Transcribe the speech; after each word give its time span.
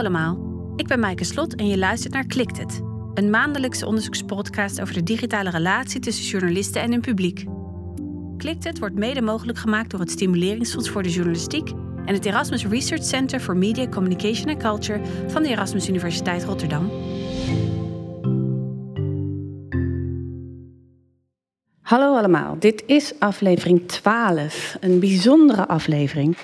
allemaal, 0.00 0.38
ik 0.76 0.86
ben 0.86 1.00
Maaike 1.00 1.24
Slot 1.24 1.54
en 1.54 1.66
je 1.66 1.78
luistert 1.78 2.12
naar 2.12 2.26
Klikt 2.26 2.58
het, 2.58 2.80
een 3.14 3.30
maandelijkse 3.30 3.86
onderzoekspodcast 3.86 4.80
over 4.80 4.94
de 4.94 5.02
digitale 5.02 5.50
relatie 5.50 6.00
tussen 6.00 6.24
journalisten 6.24 6.82
en 6.82 6.90
hun 6.90 7.00
publiek. 7.00 7.44
Klikt 8.36 8.64
het 8.64 8.78
wordt 8.78 8.94
mede 8.94 9.22
mogelijk 9.22 9.58
gemaakt 9.58 9.90
door 9.90 10.00
het 10.00 10.10
Stimuleringsfonds 10.10 10.88
voor 10.88 11.02
de 11.02 11.10
Journalistiek 11.10 11.70
en 12.04 12.14
het 12.14 12.24
Erasmus 12.24 12.66
Research 12.66 13.04
Center 13.04 13.40
for 13.40 13.56
Media, 13.56 13.88
Communication 13.88 14.48
and 14.48 14.62
Culture 14.62 15.00
van 15.28 15.42
de 15.42 15.48
Erasmus 15.48 15.88
Universiteit 15.88 16.44
Rotterdam. 16.44 16.90
Hallo 21.80 22.16
allemaal, 22.16 22.56
dit 22.58 22.82
is 22.86 23.12
aflevering 23.18 23.88
12, 23.88 24.76
een 24.80 25.00
bijzondere 25.00 25.68
aflevering. 25.68 26.36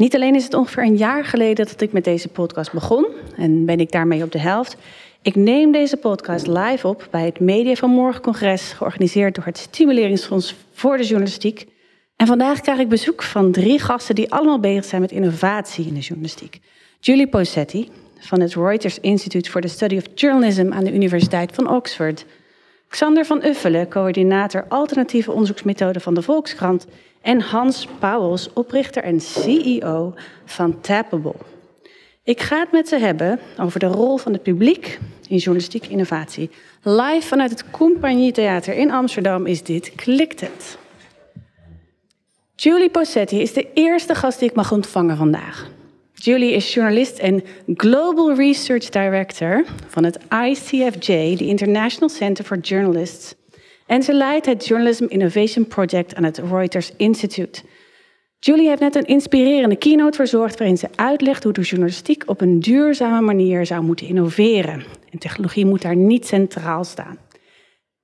Niet 0.00 0.14
alleen 0.14 0.34
is 0.34 0.44
het 0.44 0.54
ongeveer 0.54 0.82
een 0.82 0.96
jaar 0.96 1.24
geleden 1.24 1.66
dat 1.66 1.80
ik 1.80 1.92
met 1.92 2.04
deze 2.04 2.28
podcast 2.28 2.72
begon 2.72 3.06
en 3.36 3.64
ben 3.64 3.80
ik 3.80 3.92
daarmee 3.92 4.22
op 4.22 4.32
de 4.32 4.38
helft. 4.38 4.76
Ik 5.22 5.34
neem 5.34 5.72
deze 5.72 5.96
podcast 5.96 6.46
live 6.46 6.88
op 6.88 7.08
bij 7.10 7.24
het 7.24 7.40
Media 7.40 7.74
van 7.74 7.90
Morgen 7.90 8.22
congres, 8.22 8.72
georganiseerd 8.72 9.34
door 9.34 9.44
het 9.44 9.58
Stimuleringsfonds 9.58 10.54
voor 10.72 10.96
de 10.96 11.02
Journalistiek. 11.02 11.66
En 12.16 12.26
vandaag 12.26 12.60
krijg 12.60 12.78
ik 12.78 12.88
bezoek 12.88 13.22
van 13.22 13.52
drie 13.52 13.78
gasten 13.78 14.14
die 14.14 14.32
allemaal 14.32 14.60
bezig 14.60 14.84
zijn 14.84 15.00
met 15.00 15.12
innovatie 15.12 15.86
in 15.86 15.94
de 15.94 16.00
journalistiek. 16.00 16.58
Julie 17.00 17.28
Posetti 17.28 17.88
van 18.18 18.40
het 18.40 18.54
Reuters 18.54 18.98
Institute 19.00 19.50
for 19.50 19.60
the 19.60 19.68
Study 19.68 19.96
of 19.96 20.04
Journalism 20.14 20.72
aan 20.72 20.84
de 20.84 20.94
Universiteit 20.94 21.54
van 21.54 21.70
Oxford. 21.70 22.24
Xander 22.88 23.24
van 23.24 23.44
Uffelen, 23.44 23.88
coördinator 23.88 24.64
alternatieve 24.68 25.32
onderzoeksmethoden 25.32 26.02
van 26.02 26.14
de 26.14 26.22
Volkskrant. 26.22 26.86
En 27.20 27.40
Hans 27.40 27.86
Pauwels, 27.98 28.52
oprichter 28.52 29.02
en 29.02 29.20
CEO 29.20 30.14
van 30.44 30.80
Tappable. 30.80 31.34
Ik 32.24 32.40
ga 32.40 32.58
het 32.58 32.72
met 32.72 32.88
ze 32.88 32.96
hebben 32.96 33.38
over 33.58 33.80
de 33.80 33.86
rol 33.86 34.16
van 34.16 34.32
het 34.32 34.42
publiek 34.42 34.98
in 35.28 35.36
journalistieke 35.36 35.88
innovatie. 35.88 36.50
Live 36.82 37.26
vanuit 37.26 37.50
het 37.50 37.70
Compagnie 37.70 38.32
Theater 38.32 38.74
in 38.74 38.90
Amsterdam 38.90 39.46
is 39.46 39.62
dit 39.62 39.92
Klikt 39.94 40.40
het. 40.40 40.78
Julie 42.54 42.90
Posetti 42.90 43.40
is 43.40 43.52
de 43.52 43.72
eerste 43.74 44.14
gast 44.14 44.38
die 44.38 44.48
ik 44.48 44.54
mag 44.54 44.72
ontvangen 44.72 45.16
vandaag. 45.16 45.70
Julie 46.14 46.52
is 46.52 46.74
journalist 46.74 47.18
en 47.18 47.42
Global 47.74 48.34
Research 48.34 48.88
Director 48.88 49.64
van 49.88 50.04
het 50.04 50.18
ICFJ, 50.44 51.36
de 51.36 51.46
International 51.46 52.08
Center 52.08 52.44
for 52.44 52.58
Journalists. 52.58 53.34
En 53.90 54.02
ze 54.02 54.14
leidt 54.14 54.46
het 54.46 54.66
Journalism 54.66 55.04
Innovation 55.08 55.66
Project 55.66 56.14
aan 56.14 56.24
het 56.24 56.38
Reuters 56.38 56.92
Institute. 56.96 57.62
Julie 58.38 58.68
heeft 58.68 58.80
net 58.80 58.94
een 58.94 59.06
inspirerende 59.06 59.76
keynote 59.76 60.16
verzorgd 60.16 60.58
waarin 60.58 60.78
ze 60.78 60.88
uitlegt 60.94 61.44
hoe 61.44 61.52
de 61.52 61.60
journalistiek 61.60 62.22
op 62.26 62.40
een 62.40 62.60
duurzame 62.60 63.20
manier 63.20 63.66
zou 63.66 63.82
moeten 63.82 64.06
innoveren. 64.06 64.84
En 65.10 65.18
technologie 65.18 65.66
moet 65.66 65.82
daar 65.82 65.96
niet 65.96 66.26
centraal 66.26 66.84
staan. 66.84 67.18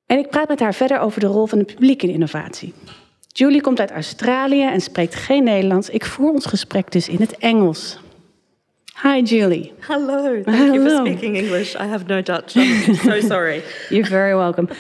En 0.07 0.19
ik 0.19 0.29
praat 0.29 0.49
met 0.49 0.61
haar 0.61 0.75
verder 0.75 1.01
over 1.01 1.21
de 1.21 1.27
rol 1.27 1.47
van 1.47 1.59
het 1.59 1.75
publiek 1.75 2.03
in 2.03 2.11
innovatie. 2.11 2.73
Julie 3.27 3.61
komt 3.61 3.81
uit 3.81 3.91
Australië 3.91 4.63
en 4.63 4.81
spreekt 4.81 5.15
geen 5.15 5.45
Nederlands. 5.45 5.91
Ik 5.91 6.05
voer 6.05 6.31
ons 6.31 6.47
gesprek 6.47 6.93
dus 6.93 7.09
in 7.09 7.21
het 7.21 7.37
Engels. 7.37 7.99
Hi, 9.01 9.21
Julie. 9.21 9.75
Hello. 9.83 10.43
Thank 10.43 10.57
Hello. 10.57 10.73
you 10.73 11.05
for 11.05 11.05
speaking 11.05 11.37
English. 11.37 11.77
I 11.77 11.87
have 11.87 12.09
no 12.09 12.23
Dutch. 12.23 12.57
I'm 12.57 12.95
so 12.95 13.21
sorry. 13.35 13.63
You're 13.91 14.07
very 14.07 14.35
welcome. 14.35 14.71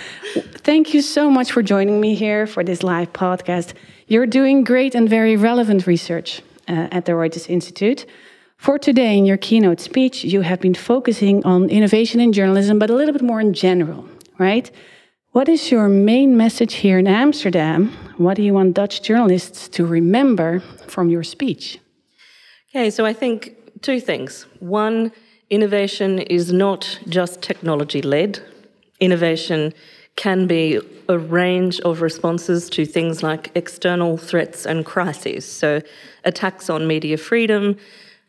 Thank 0.64 0.95
you 0.95 1.03
so 1.03 1.28
much 1.28 1.53
for 1.53 1.62
joining 1.62 2.00
me 2.00 2.14
here 2.14 2.47
for 2.47 2.64
this 2.64 2.83
live 2.83 3.12
podcast. 3.12 3.75
You're 4.06 4.25
doing 4.25 4.64
great 4.64 4.94
and 4.94 5.06
very 5.06 5.37
relevant 5.37 5.87
research 5.87 6.41
uh, 6.66 6.88
at 6.91 7.04
the 7.04 7.12
Reuters 7.12 7.50
Institute. 7.50 8.06
For 8.56 8.78
today, 8.78 9.19
in 9.19 9.27
your 9.27 9.37
keynote 9.37 9.81
speech, 9.81 10.25
you 10.25 10.41
have 10.41 10.62
been 10.62 10.75
focusing 10.75 11.44
on 11.44 11.69
innovation 11.69 12.19
in 12.19 12.33
journalism, 12.33 12.78
but 12.78 12.88
a 12.88 12.94
little 12.94 13.12
bit 13.12 13.22
more 13.22 13.43
in 13.43 13.53
general, 13.53 14.09
right? 14.38 14.71
What 15.33 15.47
is 15.47 15.71
your 15.71 15.91
main 15.91 16.38
message 16.38 16.72
here 16.77 16.98
in 16.98 17.06
Amsterdam? 17.06 17.88
What 18.16 18.38
do 18.38 18.43
you 18.43 18.54
want 18.54 18.72
Dutch 18.72 19.03
journalists 19.03 19.69
to 19.69 19.84
remember 19.84 20.60
from 20.87 21.10
your 21.10 21.22
speech? 21.22 21.78
Okay, 22.71 22.88
so 22.88 23.04
I 23.04 23.12
think 23.12 23.66
two 23.86 24.00
things. 24.00 24.47
One, 24.58 25.12
innovation 25.48 26.19
is 26.19 26.52
not 26.52 26.98
just 27.08 27.41
technology 27.41 28.02
led, 28.02 28.41
innovation 28.98 29.72
can 30.16 30.48
be 30.48 30.80
a 31.08 31.16
range 31.16 31.78
of 31.80 32.02
responses 32.02 32.69
to 32.70 32.84
things 32.84 33.22
like 33.22 33.52
external 33.54 34.16
threats 34.16 34.66
and 34.66 34.84
crises. 34.84 35.44
So, 35.44 35.82
attacks 36.24 36.69
on 36.69 36.88
media 36.88 37.16
freedom, 37.16 37.76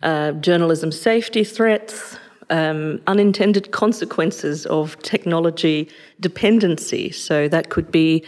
uh, 0.03 0.33
journalism 0.33 0.91
safety 0.91 1.43
threats, 1.43 2.17
um, 2.51 3.01
unintended 3.07 3.71
consequences 3.71 4.67
of 4.67 4.95
technology 5.01 5.89
dependency. 6.19 7.09
So, 7.09 7.47
that 7.47 7.69
could 7.69 7.89
be 7.89 8.23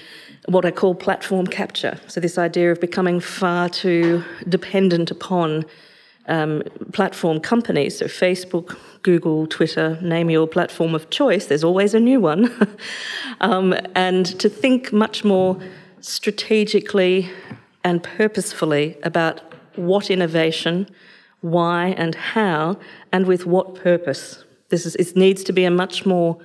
what 0.48 0.66
I 0.66 0.72
call 0.72 0.96
platform 0.96 1.46
capture. 1.46 2.00
So, 2.08 2.20
this 2.20 2.40
idea 2.40 2.72
of 2.72 2.82
becoming 2.82 3.20
far 3.20 3.70
too 3.70 4.24
dependent 4.48 5.12
upon 5.12 5.66
um, 6.30 6.64
platform 6.94 7.40
companies, 7.40 7.98
so 7.98 8.06
Facebook, 8.06 8.78
Google, 9.04 9.48
Twitter, 9.48 10.00
name 10.02 10.30
your 10.30 10.48
platform 10.48 10.96
of 10.96 11.10
choice, 11.10 11.48
there's 11.48 11.64
always 11.64 11.94
a 11.94 12.00
new 12.00 12.20
one. 12.20 12.52
um, 13.42 13.76
and 13.96 14.26
to 14.40 14.48
think 14.50 14.94
much 14.94 15.24
more 15.24 15.60
strategically 16.02 17.30
and 17.84 18.04
purposefully 18.04 18.98
about 19.04 19.42
what 19.76 20.10
innovation, 20.10 20.88
why 21.42 21.88
and 21.98 22.16
how, 22.16 22.78
and 23.12 23.26
with 23.26 23.46
what 23.46 23.76
purpose. 23.76 24.44
This 24.70 24.86
is, 24.86 24.96
it 24.96 25.16
needs 25.16 25.44
to 25.46 25.54
be 25.54 25.64
a 25.64 25.72
much 25.72 26.06
more 26.06 26.38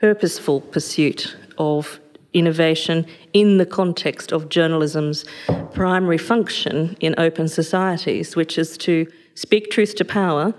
purposeful 0.00 0.60
pursuit 0.60 1.36
of 1.58 2.00
innovation 2.34 3.06
in 3.32 3.58
the 3.58 3.66
context 3.66 4.32
of 4.32 4.48
journalism's 4.48 5.24
primary 5.72 6.18
function 6.18 6.96
in 7.00 7.14
open 7.18 7.48
societies, 7.48 8.36
which 8.36 8.58
is 8.58 8.76
to 8.78 9.06
speak 9.34 9.70
truth 9.70 9.94
to 9.96 10.04
power 10.04 10.54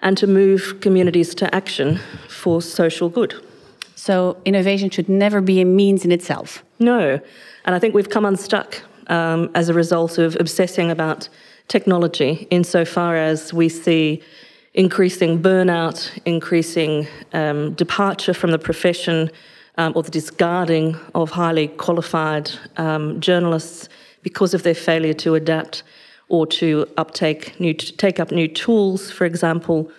and 0.00 0.16
to 0.16 0.26
move 0.26 0.80
communities 0.80 1.34
to 1.34 1.54
action 1.54 1.98
for 2.28 2.62
social 2.62 3.08
good. 3.08 3.34
So, 3.94 4.38
innovation 4.46 4.88
should 4.88 5.10
never 5.10 5.42
be 5.42 5.60
a 5.60 5.64
means 5.66 6.06
in 6.06 6.12
itself. 6.12 6.64
No. 6.78 7.20
And 7.66 7.74
I 7.74 7.78
think 7.78 7.94
we've 7.94 8.08
come 8.08 8.24
unstuck 8.24 8.82
um, 9.08 9.50
as 9.54 9.68
a 9.68 9.74
result 9.74 10.16
of 10.16 10.36
obsessing 10.40 10.90
about 10.90 11.28
technology 11.68 12.48
insofar 12.50 13.14
as 13.16 13.52
we 13.52 13.68
see 13.68 14.22
increasing 14.74 15.42
burnout, 15.42 16.10
increasing 16.24 17.06
um, 17.32 17.74
departure 17.74 18.32
from 18.32 18.52
the 18.52 18.58
profession, 18.58 19.30
um, 19.80 19.92
or 19.96 20.02
the 20.02 20.10
discarding 20.10 20.94
of 21.14 21.30
highly 21.30 21.68
qualified 21.68 22.50
um, 22.76 23.18
journalists 23.18 23.88
because 24.22 24.52
of 24.52 24.62
their 24.62 24.74
failure 24.74 25.14
to 25.14 25.34
adapt 25.34 25.82
or 26.28 26.46
to 26.46 26.86
uptake 26.98 27.58
new, 27.58 27.72
to 27.72 27.96
take 27.96 28.20
up 28.20 28.30
new 28.30 28.46
tools, 28.46 29.10
for 29.10 29.24
example. 29.24 29.90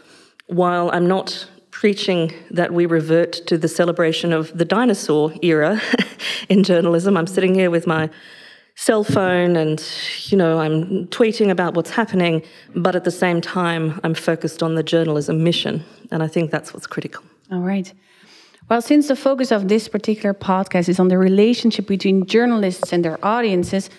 While 0.45 0.91
I'm 0.91 1.07
not 1.07 1.47
preaching 1.71 2.31
that 2.51 2.71
we 2.71 2.85
revert 2.85 3.33
to 3.47 3.57
the 3.57 3.67
celebration 3.67 4.31
of 4.31 4.55
the 4.55 4.65
dinosaur 4.65 5.33
era 5.41 5.81
in 6.49 6.63
journalism, 6.63 7.17
I'm 7.17 7.25
sitting 7.25 7.55
here 7.55 7.71
with 7.71 7.87
my 7.87 8.07
cell 8.75 9.03
phone 9.03 9.57
and 9.57 9.83
you 10.29 10.37
know 10.37 10.57
i'm 10.57 11.05
tweeting 11.07 11.51
about 11.51 11.73
what's 11.73 11.91
happening 11.91 12.41
but 12.73 12.95
at 12.95 13.03
the 13.03 13.11
same 13.11 13.41
time 13.41 13.99
i'm 14.05 14.13
focused 14.13 14.63
on 14.63 14.75
the 14.75 14.81
journalism 14.81 15.43
mission 15.43 15.83
and 16.09 16.23
i 16.23 16.27
think 16.27 16.49
that's 16.49 16.73
what's 16.73 16.87
critical 16.87 17.21
all 17.51 17.59
right 17.59 17.93
well, 18.71 18.81
since 18.81 19.09
the 19.09 19.17
focus 19.17 19.51
of 19.51 19.67
this 19.67 19.89
particular 19.89 20.33
podcast 20.33 20.87
is 20.87 20.97
on 20.97 21.09
the 21.09 21.17
relationship 21.17 21.87
between 21.87 22.25
journalists 22.25 22.93
and 22.93 23.03
their 23.03 23.19
audiences, 23.21 23.89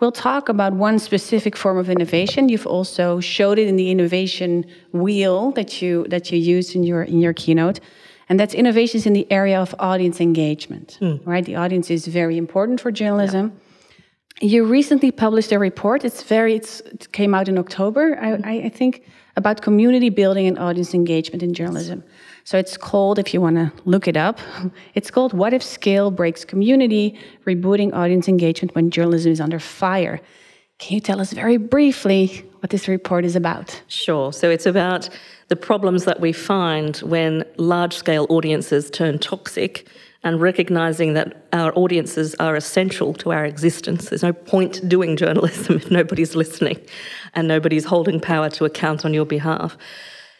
we'll 0.00 0.12
talk 0.12 0.48
about 0.48 0.72
one 0.72 0.98
specific 0.98 1.54
form 1.54 1.76
of 1.76 1.90
innovation. 1.90 2.48
You've 2.48 2.66
also 2.66 3.20
showed 3.20 3.58
it 3.58 3.68
in 3.68 3.76
the 3.76 3.90
innovation 3.90 4.64
wheel 4.92 5.50
that 5.50 5.82
you 5.82 6.06
that 6.08 6.32
you 6.32 6.38
used 6.38 6.74
in 6.74 6.84
your 6.84 7.02
in 7.02 7.20
your 7.20 7.34
keynote. 7.34 7.80
And 8.30 8.40
that's 8.40 8.54
innovations 8.54 9.04
in 9.04 9.12
the 9.12 9.30
area 9.30 9.60
of 9.60 9.74
audience 9.78 10.22
engagement. 10.22 10.96
Mm. 11.02 11.20
Right? 11.26 11.44
The 11.44 11.56
audience 11.56 11.90
is 11.90 12.06
very 12.06 12.38
important 12.38 12.80
for 12.80 12.90
journalism. 12.90 13.52
Yeah. 14.40 14.48
You 14.48 14.64
recently 14.64 15.12
published 15.12 15.52
a 15.52 15.58
report. 15.58 16.02
It's 16.02 16.22
very 16.22 16.54
it's, 16.54 16.80
it 16.80 17.12
came 17.12 17.34
out 17.34 17.46
in 17.46 17.58
October, 17.58 18.18
I, 18.18 18.68
I 18.68 18.70
think, 18.70 19.04
about 19.36 19.60
community 19.60 20.08
building 20.08 20.46
and 20.46 20.58
audience 20.58 20.94
engagement 20.94 21.42
in 21.42 21.52
journalism. 21.52 22.02
So 22.44 22.58
it's 22.58 22.76
called, 22.76 23.18
if 23.18 23.32
you 23.32 23.40
want 23.40 23.56
to 23.56 23.72
look 23.86 24.06
it 24.06 24.16
up, 24.16 24.38
it's 24.94 25.10
called 25.10 25.32
What 25.32 25.54
If 25.54 25.62
Scale 25.62 26.10
Breaks 26.10 26.44
Community 26.44 27.18
Rebooting 27.46 27.94
Audience 27.94 28.28
Engagement 28.28 28.74
When 28.74 28.90
Journalism 28.90 29.32
is 29.32 29.40
Under 29.40 29.58
Fire. 29.58 30.20
Can 30.78 30.94
you 30.94 31.00
tell 31.00 31.20
us 31.20 31.32
very 31.32 31.56
briefly 31.56 32.44
what 32.60 32.70
this 32.70 32.86
report 32.88 33.24
is 33.24 33.36
about? 33.36 33.82
Sure. 33.88 34.32
So 34.32 34.50
it's 34.50 34.66
about 34.66 35.08
the 35.48 35.56
problems 35.56 36.04
that 36.04 36.20
we 36.20 36.32
find 36.32 36.96
when 36.98 37.44
large 37.56 37.94
scale 37.94 38.26
audiences 38.28 38.90
turn 38.90 39.18
toxic 39.18 39.88
and 40.22 40.40
recognizing 40.40 41.14
that 41.14 41.46
our 41.52 41.72
audiences 41.76 42.34
are 42.40 42.56
essential 42.56 43.14
to 43.14 43.32
our 43.32 43.44
existence. 43.44 44.08
There's 44.08 44.22
no 44.22 44.32
point 44.32 44.86
doing 44.88 45.16
journalism 45.16 45.76
if 45.76 45.90
nobody's 45.90 46.34
listening 46.34 46.80
and 47.34 47.46
nobody's 47.46 47.84
holding 47.84 48.20
power 48.20 48.50
to 48.50 48.64
account 48.64 49.04
on 49.04 49.14
your 49.14 49.26
behalf. 49.26 49.78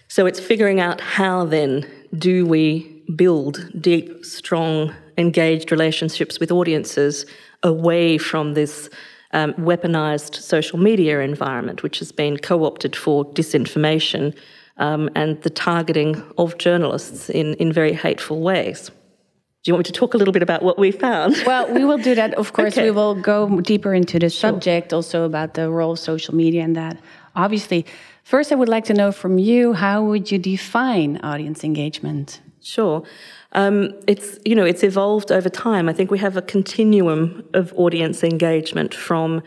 So 0.08 0.26
it's 0.26 0.40
figuring 0.40 0.80
out 0.80 1.00
how 1.00 1.44
then 1.44 1.86
do 2.16 2.46
we 2.46 3.02
build 3.16 3.68
deep, 3.80 4.24
strong, 4.24 4.94
engaged 5.18 5.70
relationships 5.70 6.40
with 6.40 6.50
audiences 6.50 7.26
away 7.62 8.18
from 8.18 8.54
this 8.54 8.90
um, 9.32 9.52
weaponized 9.54 10.36
social 10.36 10.78
media 10.78 11.20
environment, 11.20 11.82
which 11.82 11.98
has 11.98 12.12
been 12.12 12.36
co 12.36 12.64
opted 12.64 12.94
for 12.94 13.24
disinformation 13.32 14.34
um, 14.76 15.10
and 15.14 15.40
the 15.42 15.50
targeting 15.50 16.22
of 16.38 16.58
journalists 16.58 17.30
in, 17.30 17.54
in 17.54 17.72
very 17.72 17.92
hateful 17.92 18.40
ways. 18.40 18.90
Do 19.64 19.70
you 19.70 19.74
want 19.74 19.86
me 19.86 19.92
to 19.92 19.98
talk 19.98 20.12
a 20.12 20.18
little 20.18 20.32
bit 20.32 20.42
about 20.42 20.62
what 20.62 20.78
we 20.78 20.90
found? 20.90 21.36
Well, 21.46 21.72
we 21.72 21.84
will 21.84 21.96
do 21.96 22.14
that. 22.14 22.34
Of 22.34 22.52
course, 22.52 22.74
okay. 22.74 22.84
we 22.84 22.90
will 22.90 23.14
go 23.14 23.60
deeper 23.60 23.94
into 23.94 24.18
the 24.18 24.28
subject, 24.28 24.90
sure. 24.90 24.96
also 24.96 25.24
about 25.24 25.54
the 25.54 25.70
role 25.70 25.92
of 25.92 25.98
social 25.98 26.34
media 26.34 26.62
and 26.62 26.76
that. 26.76 26.98
Obviously, 27.34 27.86
first, 28.24 28.50
I 28.50 28.56
would 28.56 28.68
like 28.68 28.84
to 28.86 28.94
know 28.94 29.12
from 29.12 29.38
you 29.38 29.72
how 29.74 30.02
would 30.02 30.32
you 30.32 30.38
define 30.38 31.18
audience 31.18 31.62
engagement? 31.62 32.40
Sure. 32.64 33.04
Um, 33.52 33.94
it's 34.08 34.38
you 34.44 34.54
know 34.54 34.64
it's 34.64 34.82
evolved 34.82 35.30
over 35.30 35.48
time. 35.48 35.88
I 35.88 35.92
think 35.92 36.10
we 36.10 36.18
have 36.18 36.36
a 36.36 36.42
continuum 36.42 37.44
of 37.52 37.72
audience 37.74 38.24
engagement 38.24 38.94
from 38.94 39.42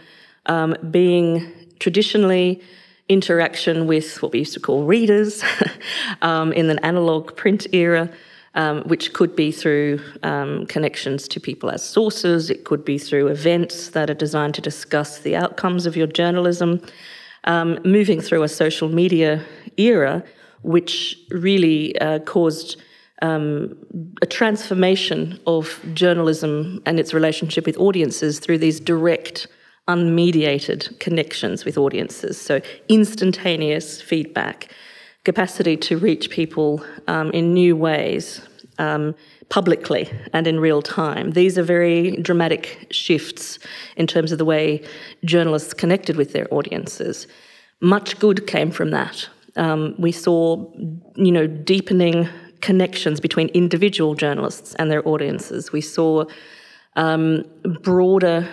um, 0.46 0.76
being 0.92 1.52
traditionally 1.80 2.62
interaction 3.10 3.88
with 3.88 4.22
what 4.22 4.32
we 4.32 4.40
used 4.40 4.54
to 4.54 4.60
call 4.60 4.84
readers 4.84 5.44
um, 6.22 6.54
in 6.54 6.70
an 6.70 6.80
analog 6.80 7.36
print 7.36 7.68
era. 7.74 8.10
Um, 8.56 8.82
which 8.86 9.14
could 9.14 9.36
be 9.36 9.52
through 9.52 10.00
um, 10.24 10.66
connections 10.66 11.28
to 11.28 11.40
people 11.40 11.70
as 11.70 11.88
sources, 11.88 12.50
it 12.50 12.64
could 12.64 12.84
be 12.84 12.98
through 12.98 13.28
events 13.28 13.90
that 13.90 14.10
are 14.10 14.16
designed 14.16 14.56
to 14.56 14.62
discuss 14.62 15.20
the 15.20 15.36
outcomes 15.36 15.86
of 15.86 15.96
your 15.96 16.08
journalism, 16.08 16.82
um, 17.48 17.80
moving 17.84 18.22
through 18.22 18.44
a 18.44 18.48
social 18.48 18.90
media 18.90 19.44
era, 19.78 20.24
which 20.62 21.18
really 21.32 21.98
uh, 22.00 22.20
caused 22.20 22.80
um, 23.22 23.76
a 24.22 24.26
transformation 24.26 25.40
of 25.48 25.80
journalism 25.94 26.82
and 26.86 27.00
its 27.00 27.14
relationship 27.14 27.66
with 27.66 27.78
audiences 27.78 28.40
through 28.40 28.60
these 28.60 28.80
direct, 28.80 29.48
unmediated 29.88 31.00
connections 31.00 31.66
with 31.66 31.78
audiences. 31.78 32.40
So, 32.40 32.62
instantaneous 32.90 34.02
feedback, 34.02 34.72
capacity 35.24 35.78
to 35.78 35.98
reach 35.98 36.30
people 36.30 36.84
um, 37.08 37.32
in 37.32 37.54
new 37.54 37.76
ways. 37.76 38.42
Um, 38.78 39.16
publicly 39.50 40.10
and 40.34 40.48
in 40.48 40.60
real 40.60 40.82
time. 40.82 41.32
These 41.32 41.58
are 41.58 41.64
very 41.64 42.18
dramatic 42.18 42.88
shifts 42.92 43.60
in 43.96 44.08
terms 44.08 44.32
of 44.32 44.38
the 44.38 44.46
way 44.46 44.84
journalists 45.24 45.74
connected 45.74 46.18
with 46.18 46.34
their 46.34 46.48
audiences. 46.54 47.28
Much 47.80 48.20
good 48.20 48.48
came 48.48 48.72
from 48.72 48.92
that. 48.92 49.30
Um, 49.56 49.96
we 49.98 50.12
saw, 50.12 50.72
you 51.16 51.32
know, 51.32 51.48
deepening 51.48 52.28
connections 52.62 53.20
between 53.20 53.48
individual 53.50 54.16
journalists 54.16 54.76
and 54.76 54.92
their 54.92 55.08
audiences. 55.08 55.72
We 55.72 55.82
saw 55.82 56.26
um, 56.96 57.44
broader 57.82 58.48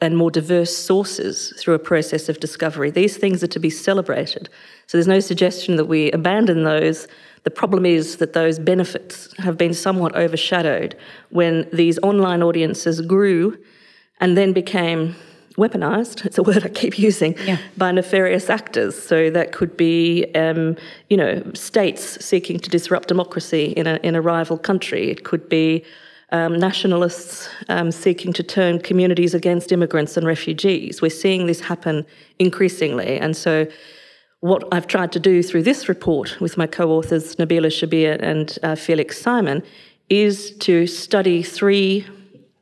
and 0.00 0.16
more 0.16 0.30
diverse 0.30 0.76
sources 0.76 1.54
through 1.58 1.74
a 1.74 1.78
process 1.78 2.28
of 2.28 2.38
discovery. 2.38 2.90
These 2.90 3.16
things 3.16 3.42
are 3.42 3.48
to 3.48 3.58
be 3.58 3.70
celebrated. 3.70 4.48
So 4.86 4.98
there's 4.98 5.08
no 5.08 5.20
suggestion 5.20 5.76
that 5.76 5.86
we 5.86 6.10
abandon 6.12 6.64
those. 6.64 7.08
The 7.46 7.50
problem 7.52 7.86
is 7.86 8.16
that 8.16 8.32
those 8.32 8.58
benefits 8.58 9.32
have 9.38 9.56
been 9.56 9.72
somewhat 9.72 10.16
overshadowed 10.16 10.96
when 11.30 11.68
these 11.72 11.96
online 12.02 12.42
audiences 12.42 13.00
grew 13.00 13.56
and 14.18 14.36
then 14.36 14.52
became 14.52 15.14
weaponized, 15.56 16.26
it's 16.26 16.38
a 16.38 16.42
word 16.42 16.64
I 16.64 16.68
keep 16.68 16.98
using, 16.98 17.36
yeah. 17.46 17.58
by 17.76 17.92
nefarious 17.92 18.50
actors. 18.50 19.00
So 19.00 19.30
that 19.30 19.52
could 19.52 19.76
be, 19.76 20.26
um, 20.34 20.76
you 21.08 21.16
know, 21.16 21.40
states 21.54 22.24
seeking 22.24 22.58
to 22.58 22.68
disrupt 22.68 23.06
democracy 23.06 23.66
in 23.76 23.86
a, 23.86 24.00
in 24.02 24.16
a 24.16 24.20
rival 24.20 24.58
country. 24.58 25.08
It 25.08 25.22
could 25.22 25.48
be 25.48 25.84
um, 26.32 26.58
nationalists 26.58 27.48
um, 27.68 27.92
seeking 27.92 28.32
to 28.32 28.42
turn 28.42 28.80
communities 28.80 29.34
against 29.34 29.70
immigrants 29.70 30.16
and 30.16 30.26
refugees. 30.26 31.00
We're 31.00 31.10
seeing 31.10 31.46
this 31.46 31.60
happen 31.60 32.04
increasingly. 32.40 33.20
And 33.20 33.36
so 33.36 33.68
what 34.40 34.64
I've 34.72 34.86
tried 34.86 35.12
to 35.12 35.20
do 35.20 35.42
through 35.42 35.62
this 35.62 35.88
report 35.88 36.40
with 36.40 36.56
my 36.56 36.66
co-authors 36.66 37.36
Nabila 37.36 37.68
Shabir 37.68 38.20
and 38.20 38.58
uh, 38.62 38.74
Felix 38.74 39.20
Simon 39.20 39.62
is 40.08 40.52
to 40.58 40.86
study 40.86 41.42
three 41.42 42.06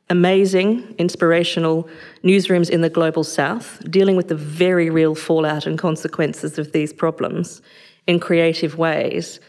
amazing, 0.09 0.95
inspirational 0.97 1.87
newsrooms 2.23 2.69
in 2.69 2.81
the 2.81 2.89
global 2.89 3.23
south, 3.23 3.81
dealing 3.89 4.15
with 4.15 4.27
the 4.27 4.35
very 4.35 4.89
real 4.89 5.15
fallout 5.15 5.65
and 5.65 5.77
consequences 5.77 6.57
of 6.57 6.71
these 6.71 6.93
problems 6.93 7.61
in 8.07 8.19
creative 8.19 8.77
ways, 8.77 9.39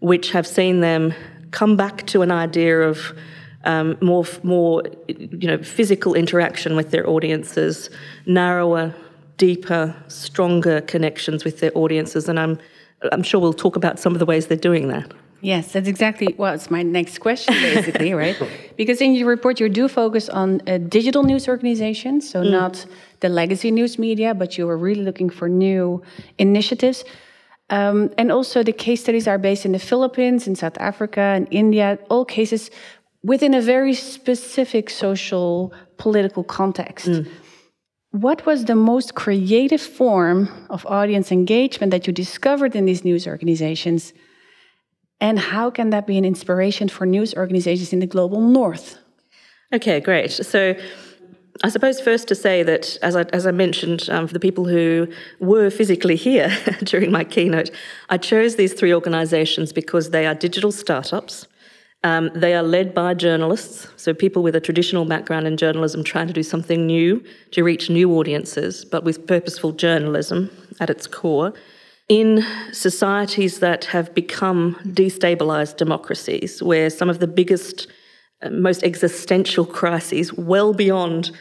which 0.00 0.30
have 0.30 0.46
seen 0.46 0.80
them 0.80 1.12
come 1.50 1.76
back 1.76 2.06
to 2.06 2.22
an 2.22 2.30
idea 2.30 2.80
of 2.80 3.12
um, 3.64 3.98
more, 4.00 4.24
more, 4.42 4.82
you 5.08 5.46
know, 5.46 5.58
physical 5.58 6.14
interaction 6.14 6.74
with 6.74 6.90
their 6.90 7.08
audiences, 7.08 7.90
narrower, 8.24 8.94
deeper, 9.38 9.94
stronger 10.08 10.82
connections 10.82 11.44
with 11.44 11.60
their 11.60 11.72
audiences, 11.74 12.28
and 12.28 12.38
I'm, 12.38 12.58
I'm 13.12 13.22
sure 13.22 13.40
we'll 13.40 13.54
talk 13.54 13.76
about 13.76 13.98
some 13.98 14.12
of 14.12 14.18
the 14.18 14.26
ways 14.26 14.48
they're 14.48 14.56
doing 14.56 14.88
that. 14.88 15.12
Yes, 15.40 15.72
that's 15.72 15.86
exactly 15.86 16.34
it's 16.36 16.70
my 16.70 16.82
next 16.82 17.18
question, 17.18 17.54
basically, 17.54 18.12
right? 18.12 18.36
Because 18.76 19.00
in 19.00 19.14
your 19.14 19.28
report, 19.28 19.60
you 19.60 19.68
do 19.68 19.88
focus 19.88 20.28
on 20.28 20.60
uh, 20.66 20.78
digital 20.78 21.22
news 21.22 21.48
organizations, 21.48 22.28
so 22.28 22.42
mm. 22.42 22.50
not 22.50 22.86
the 23.20 23.28
legacy 23.28 23.70
news 23.70 23.98
media, 23.98 24.34
but 24.34 24.58
you 24.58 24.68
are 24.68 24.76
really 24.76 25.02
looking 25.02 25.30
for 25.30 25.48
new 25.48 26.02
initiatives. 26.38 27.04
Um, 27.70 28.10
and 28.18 28.32
also, 28.32 28.62
the 28.62 28.72
case 28.72 29.02
studies 29.02 29.28
are 29.28 29.38
based 29.38 29.64
in 29.64 29.72
the 29.72 29.78
Philippines, 29.78 30.46
in 30.48 30.56
South 30.56 30.78
Africa, 30.78 31.20
and 31.20 31.46
India, 31.50 31.98
all 32.08 32.24
cases 32.24 32.70
within 33.22 33.54
a 33.54 33.60
very 33.60 33.94
specific 33.94 34.90
social, 34.90 35.72
political 35.98 36.44
context. 36.44 37.06
Mm. 37.06 37.28
What 38.20 38.44
was 38.44 38.64
the 38.64 38.74
most 38.74 39.14
creative 39.14 39.80
form 39.80 40.48
of 40.70 40.84
audience 40.86 41.30
engagement 41.30 41.92
that 41.92 42.08
you 42.08 42.12
discovered 42.12 42.74
in 42.74 42.84
these 42.84 43.04
news 43.04 43.28
organizations? 43.28 44.12
And 45.20 45.38
how 45.38 45.70
can 45.70 45.90
that 45.90 46.04
be 46.04 46.18
an 46.18 46.24
inspiration 46.24 46.88
for 46.88 47.06
news 47.06 47.32
organizations 47.34 47.92
in 47.92 48.00
the 48.00 48.08
global 48.08 48.40
north? 48.40 48.98
Okay, 49.72 50.00
great. 50.00 50.32
So, 50.32 50.74
I 51.62 51.68
suppose 51.68 52.00
first 52.00 52.26
to 52.28 52.34
say 52.34 52.64
that, 52.64 52.98
as 53.02 53.14
I, 53.14 53.22
as 53.32 53.46
I 53.46 53.52
mentioned, 53.52 54.10
um, 54.10 54.26
for 54.26 54.34
the 54.34 54.40
people 54.40 54.64
who 54.64 55.06
were 55.38 55.70
physically 55.70 56.16
here 56.16 56.50
during 56.82 57.12
my 57.12 57.22
keynote, 57.22 57.70
I 58.08 58.18
chose 58.18 58.56
these 58.56 58.74
three 58.74 58.92
organizations 58.92 59.72
because 59.72 60.10
they 60.10 60.26
are 60.26 60.34
digital 60.34 60.72
startups. 60.72 61.46
Um, 62.04 62.30
they 62.34 62.54
are 62.54 62.62
led 62.62 62.94
by 62.94 63.14
journalists, 63.14 63.88
so 63.96 64.14
people 64.14 64.42
with 64.42 64.54
a 64.54 64.60
traditional 64.60 65.04
background 65.04 65.48
in 65.48 65.56
journalism 65.56 66.04
trying 66.04 66.28
to 66.28 66.32
do 66.32 66.44
something 66.44 66.86
new 66.86 67.24
to 67.50 67.64
reach 67.64 67.90
new 67.90 68.12
audiences, 68.12 68.84
but 68.84 69.02
with 69.02 69.26
purposeful 69.26 69.72
journalism 69.72 70.50
at 70.78 70.90
its 70.90 71.08
core. 71.08 71.52
In 72.08 72.44
societies 72.72 73.58
that 73.58 73.86
have 73.86 74.14
become 74.14 74.76
destabilized 74.84 75.76
democracies, 75.76 76.62
where 76.62 76.88
some 76.88 77.10
of 77.10 77.18
the 77.18 77.26
biggest, 77.26 77.88
uh, 78.42 78.50
most 78.50 78.84
existential 78.84 79.66
crises, 79.66 80.32
well 80.32 80.72
beyond 80.72 81.32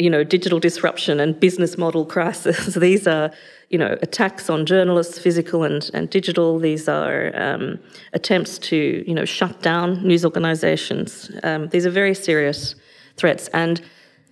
you 0.00 0.08
know, 0.08 0.24
digital 0.24 0.58
disruption 0.58 1.20
and 1.20 1.38
business 1.38 1.76
model 1.76 2.06
crisis. 2.06 2.74
These 2.88 3.06
are, 3.06 3.30
you 3.68 3.78
know, 3.78 3.98
attacks 4.00 4.48
on 4.48 4.64
journalists, 4.64 5.18
physical 5.18 5.62
and, 5.62 5.90
and 5.92 6.08
digital. 6.08 6.58
These 6.58 6.88
are 6.88 7.30
um, 7.34 7.78
attempts 8.14 8.58
to, 8.70 9.04
you 9.06 9.14
know, 9.14 9.26
shut 9.26 9.60
down 9.62 10.02
news 10.02 10.24
organizations. 10.24 11.30
Um, 11.42 11.68
these 11.68 11.84
are 11.84 11.90
very 11.90 12.14
serious 12.14 12.74
threats. 13.16 13.48
And 13.48 13.82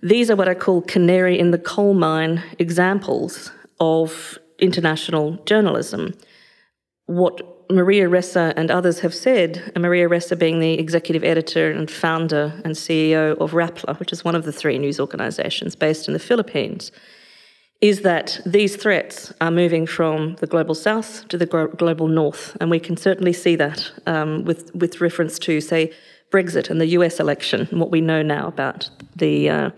these 0.01 0.31
are 0.31 0.35
what 0.35 0.47
I 0.47 0.55
call 0.55 0.81
canary 0.81 1.37
in 1.37 1.51
the 1.51 1.59
coal 1.59 1.93
mine 1.93 2.41
examples 2.57 3.51
of 3.79 4.39
international 4.57 5.33
journalism. 5.45 6.15
What 7.05 7.48
Maria 7.71 8.07
Ressa 8.07 8.51
and 8.55 8.71
others 8.71 8.99
have 9.01 9.13
said, 9.13 9.71
Maria 9.77 10.09
Ressa 10.09 10.37
being 10.37 10.59
the 10.59 10.73
executive 10.79 11.23
editor 11.23 11.71
and 11.71 11.89
founder 11.89 12.59
and 12.65 12.73
CEO 12.73 13.37
of 13.37 13.51
Rappler, 13.51 13.99
which 13.99 14.11
is 14.11 14.23
one 14.23 14.35
of 14.35 14.43
the 14.43 14.51
three 14.51 14.79
news 14.79 14.99
organizations 14.99 15.75
based 15.75 16.07
in 16.07 16.13
the 16.13 16.19
Philippines, 16.19 16.91
is 17.79 18.01
that 18.01 18.41
these 18.45 18.75
threats 18.75 19.31
are 19.39 19.51
moving 19.51 19.85
from 19.85 20.35
the 20.37 20.47
global 20.47 20.73
south 20.73 21.27
to 21.27 21.37
the 21.37 21.45
global 21.45 22.07
north. 22.07 22.57
And 22.59 22.71
we 22.71 22.79
can 22.79 22.97
certainly 22.97 23.33
see 23.33 23.55
that 23.55 23.91
um, 24.07 24.43
with, 24.45 24.73
with 24.73 24.99
reference 24.99 25.37
to, 25.39 25.61
say, 25.61 25.93
Brexit 26.31 26.69
and 26.69 26.81
the 26.81 26.87
US 26.87 27.19
election, 27.19 27.67
and 27.69 27.79
what 27.79 27.91
we 27.91 28.01
know 28.01 28.21
now 28.21 28.47
about 28.47 28.89
the. 29.15 29.49
Uh, 29.49 29.69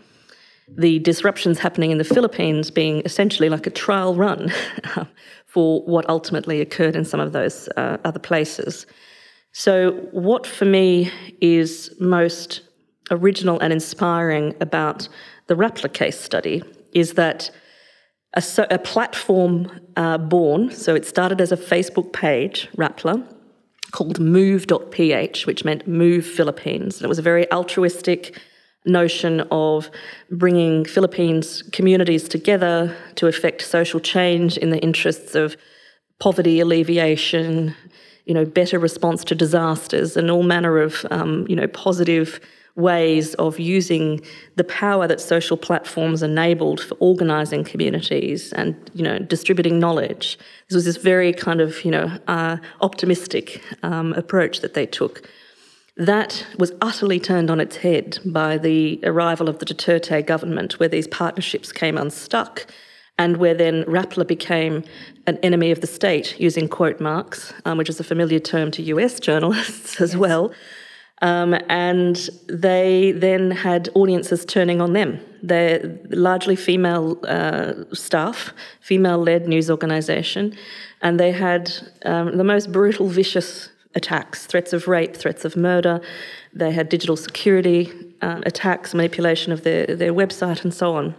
the 0.73 0.99
disruptions 0.99 1.59
happening 1.59 1.91
in 1.91 1.97
the 1.97 2.03
Philippines 2.05 2.71
being 2.71 3.01
essentially 3.03 3.49
like 3.49 3.67
a 3.67 3.69
trial 3.69 4.15
run 4.15 4.49
for 5.51 5.81
what 5.83 6.07
ultimately 6.09 6.61
occurred 6.61 6.95
in 6.95 7.03
some 7.03 7.19
of 7.19 7.33
those 7.33 7.67
uh, 7.75 7.97
other 8.05 8.19
places. 8.19 8.85
So, 9.51 9.91
what 10.11 10.47
for 10.47 10.65
me 10.65 11.11
is 11.41 11.93
most 11.99 12.61
original 13.11 13.59
and 13.59 13.73
inspiring 13.73 14.55
about 14.61 15.09
the 15.47 15.55
Rappler 15.55 15.91
case 15.91 16.17
study 16.17 16.63
is 16.93 17.13
that 17.13 17.51
a, 18.33 18.41
so- 18.41 18.67
a 18.69 18.79
platform 18.79 19.69
uh, 19.97 20.17
born. 20.17 20.71
So 20.71 20.95
it 20.95 21.05
started 21.05 21.41
as 21.41 21.51
a 21.51 21.57
Facebook 21.57 22.13
page, 22.13 22.69
Rappler, 22.77 23.21
called 23.91 24.19
move.ph, 24.19 25.45
which 25.45 25.65
meant 25.65 25.87
Move 25.87 26.25
Philippines. 26.25 26.97
And 26.97 27.05
it 27.05 27.09
was 27.09 27.19
a 27.19 27.23
very 27.23 27.51
altruistic 27.51 28.39
notion 28.85 29.41
of 29.51 29.89
bringing 30.29 30.85
Philippines 30.85 31.63
communities 31.71 32.27
together 32.27 32.95
to 33.15 33.27
effect 33.27 33.61
social 33.61 33.99
change 33.99 34.57
in 34.57 34.71
the 34.71 34.79
interests 34.79 35.35
of 35.35 35.55
poverty 36.19 36.59
alleviation, 36.59 37.75
you 38.25 38.33
know, 38.33 38.45
better 38.45 38.79
response 38.79 39.23
to 39.25 39.35
disasters, 39.35 40.17
and 40.17 40.31
all 40.31 40.43
manner 40.43 40.79
of 40.79 41.05
um, 41.11 41.45
you 41.47 41.55
know 41.55 41.67
positive 41.67 42.39
ways 42.75 43.33
of 43.35 43.59
using 43.59 44.21
the 44.55 44.63
power 44.63 45.05
that 45.05 45.19
social 45.19 45.57
platforms 45.57 46.23
enabled 46.23 46.79
for 46.79 46.95
organizing 46.95 47.63
communities 47.63 48.53
and 48.53 48.89
you 48.93 49.03
know 49.03 49.19
distributing 49.19 49.79
knowledge. 49.79 50.37
This 50.69 50.75
was 50.75 50.85
this 50.85 50.97
very 50.97 51.33
kind 51.33 51.61
of 51.61 51.83
you 51.83 51.91
know 51.91 52.17
uh, 52.27 52.57
optimistic 52.81 53.61
um, 53.83 54.13
approach 54.13 54.61
that 54.61 54.73
they 54.73 54.85
took 54.85 55.27
that 56.01 56.47
was 56.57 56.71
utterly 56.81 57.19
turned 57.19 57.51
on 57.51 57.59
its 57.59 57.77
head 57.77 58.17
by 58.25 58.57
the 58.57 58.99
arrival 59.03 59.47
of 59.47 59.59
the 59.59 59.65
Duterte 59.65 60.25
government, 60.25 60.79
where 60.79 60.89
these 60.89 61.07
partnerships 61.07 61.71
came 61.71 61.95
unstuck 61.95 62.65
and 63.19 63.37
where 63.37 63.53
then 63.53 63.83
Rappler 63.83 64.27
became 64.27 64.83
an 65.27 65.37
enemy 65.43 65.69
of 65.69 65.81
the 65.81 65.87
state, 65.87 66.39
using 66.39 66.67
quote 66.67 66.99
marks, 66.99 67.53
um, 67.65 67.77
which 67.77 67.87
is 67.87 67.99
a 67.99 68.03
familiar 68.03 68.39
term 68.39 68.71
to 68.71 68.81
US 68.81 69.19
journalists 69.19 70.01
as 70.05 70.13
yes. 70.13 70.19
well. 70.19 70.51
Um, 71.21 71.53
and 71.69 72.15
they 72.47 73.11
then 73.11 73.51
had 73.51 73.89
audiences 73.93 74.43
turning 74.43 74.81
on 74.81 74.93
them. 74.93 75.19
They're 75.43 75.99
largely 76.09 76.55
female 76.55 77.19
uh, 77.27 77.73
staff, 77.93 78.53
female 78.79 79.19
led 79.19 79.47
news 79.47 79.69
organisation, 79.69 80.57
and 81.03 81.19
they 81.19 81.31
had 81.31 81.71
um, 82.05 82.37
the 82.37 82.43
most 82.43 82.71
brutal, 82.71 83.07
vicious 83.07 83.69
attacks 83.95 84.45
threats 84.45 84.73
of 84.73 84.87
rape, 84.87 85.15
threats 85.15 85.45
of 85.45 85.55
murder. 85.55 86.01
They 86.53 86.71
had 86.71 86.89
digital 86.89 87.15
security 87.15 87.91
uh, 88.21 88.41
attacks, 88.45 88.93
manipulation 88.93 89.51
of 89.51 89.63
their, 89.63 89.85
their 89.85 90.13
website, 90.13 90.63
and 90.63 90.73
so 90.73 90.95
on. 90.95 91.15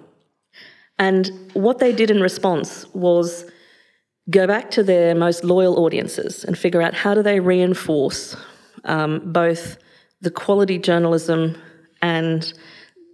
And 0.99 1.31
what 1.55 1.79
they 1.79 1.93
did 1.93 2.11
in 2.11 2.21
response 2.21 2.87
was 2.95 3.51
go 4.31 4.47
back 4.47 4.71
to 4.73 4.83
their 4.83 5.15
most 5.15 5.43
loyal 5.45 5.85
audiences 5.85 6.45
and 6.45 6.57
figure 6.57 6.81
out 6.81 6.95
how 6.95 7.15
do 7.15 7.23
they 7.23 7.41
reinforce 7.41 8.37
um, 8.85 9.33
both 9.33 9.79
the 10.21 10.31
quality 10.31 10.79
journalism 10.79 11.61
and 12.01 12.53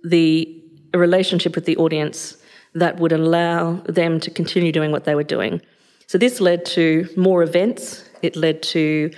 the 0.05 0.55
relationship 0.95 1.55
with 1.55 1.65
the 1.65 1.77
audience 1.77 2.37
that 2.75 2.99
would 2.99 3.13
allow 3.13 3.75
them 3.87 4.21
to 4.21 4.31
continue 4.31 4.73
doing 4.73 4.93
what 4.93 5.05
they 5.05 5.15
were 5.15 5.25
doing. 5.25 5.61
So 6.07 6.19
this 6.19 6.41
led 6.41 6.65
to 6.67 7.09
more 7.17 7.43
events. 7.43 8.09
It 8.23 8.37
led 8.37 8.63
to 8.65 9.11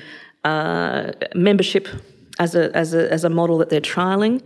uh, 0.44 1.12
membership 1.34 1.88
as 2.38 2.54
a, 2.54 2.74
as, 2.76 2.94
a, 2.94 3.12
as 3.12 3.24
a 3.24 3.30
model 3.30 3.58
that 3.58 3.68
they're 3.68 3.80
trialing, 3.80 4.42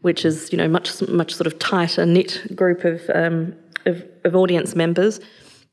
which 0.00 0.24
is 0.24 0.50
you 0.52 0.58
know 0.58 0.68
much 0.68 1.00
much 1.08 1.34
sort 1.34 1.46
of 1.46 1.58
tighter 1.58 2.06
knit 2.06 2.42
group 2.54 2.84
of, 2.84 3.02
um, 3.14 3.54
of, 3.86 4.04
of, 4.24 4.34
audience 4.34 4.74
members. 4.74 5.20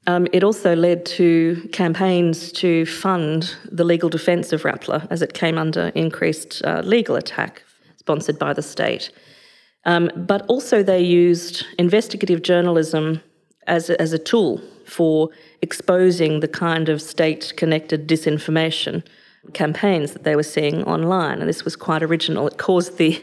Um, 0.07 0.27
it 0.33 0.43
also 0.43 0.75
led 0.75 1.05
to 1.17 1.69
campaigns 1.71 2.51
to 2.53 2.85
fund 2.85 3.55
the 3.71 3.83
legal 3.83 4.09
defence 4.09 4.51
of 4.51 4.63
Rappler 4.63 5.05
as 5.11 5.21
it 5.21 5.33
came 5.33 5.57
under 5.57 5.87
increased 5.95 6.61
uh, 6.65 6.81
legal 6.83 7.15
attack 7.15 7.63
sponsored 7.97 8.39
by 8.39 8.51
the 8.53 8.63
state. 8.63 9.11
Um, 9.85 10.09
but 10.15 10.45
also, 10.47 10.83
they 10.83 11.01
used 11.01 11.65
investigative 11.77 12.41
journalism 12.41 13.21
as 13.67 13.89
a, 13.89 14.01
as 14.01 14.11
a 14.11 14.19
tool 14.19 14.61
for 14.85 15.29
exposing 15.61 16.39
the 16.39 16.47
kind 16.47 16.89
of 16.89 17.01
state 17.01 17.53
connected 17.55 18.07
disinformation 18.07 19.03
campaigns 19.53 20.13
that 20.13 20.23
they 20.23 20.35
were 20.35 20.43
seeing 20.43 20.83
online 20.83 21.39
and 21.39 21.49
this 21.49 21.65
was 21.65 21.75
quite 21.75 22.03
original 22.03 22.47
it 22.47 22.59
caused 22.59 22.97
the 22.97 23.19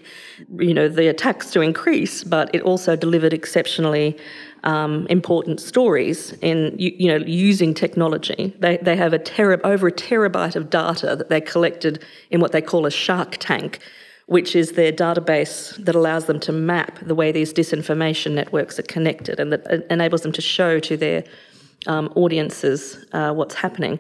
you 0.59 0.75
know 0.75 0.89
the 0.89 1.07
attacks 1.07 1.53
to 1.53 1.61
increase 1.61 2.25
but 2.25 2.53
it 2.53 2.61
also 2.63 2.97
delivered 2.97 3.33
exceptionally 3.33 4.19
um, 4.65 5.07
important 5.09 5.61
stories 5.61 6.33
in 6.41 6.75
you, 6.79 6.93
you, 6.97 7.09
know 7.09 7.25
using 7.25 7.75
technology. 7.75 8.55
They 8.59 8.77
they 8.79 8.97
have 8.97 9.13
a 9.13 9.19
tera, 9.19 9.61
over 9.65 9.89
a 9.89 9.93
terabyte 9.93 10.57
of 10.57 10.71
data 10.71 11.17
that 11.17 11.29
they 11.29 11.41
collected 11.41 12.05
in 12.31 12.41
what 12.41 12.53
they 12.53 12.63
call 12.63 12.87
a 12.87 12.91
Shark 12.91 13.37
Tank, 13.39 13.79
which 14.27 14.57
is 14.57 14.73
their 14.73 14.93
database 14.93 15.77
that 15.85 15.95
allows 15.95 16.27
them 16.27 16.41
to 16.41 16.53
map 16.53 16.99
the 17.03 17.15
way 17.15 17.33
these 17.33 17.53
disinformation 17.53 18.33
networks 18.33 18.79
are 18.79 18.85
connected 18.85 19.39
and 19.41 19.53
that 19.53 19.87
enables 19.91 20.23
them 20.23 20.33
to 20.33 20.43
show 20.43 20.81
to 20.81 20.97
their 20.97 21.25
um, 21.87 22.13
audiences 22.17 23.07
uh, 23.13 23.33
what's 23.33 23.55
happening. 23.55 23.99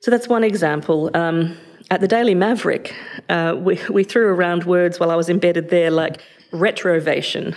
So 0.00 0.10
that's 0.10 0.28
one 0.28 0.44
example. 0.44 1.10
Um, 1.14 1.56
at 1.90 2.00
the 2.00 2.08
Daily 2.08 2.34
Maverick, 2.34 2.94
uh, 3.28 3.56
we, 3.58 3.80
we 3.90 4.04
threw 4.04 4.28
around 4.28 4.64
words 4.64 5.00
while 5.00 5.10
I 5.10 5.16
was 5.16 5.28
embedded 5.28 5.70
there 5.70 5.90
like 5.90 6.20
retrovation 6.52 7.54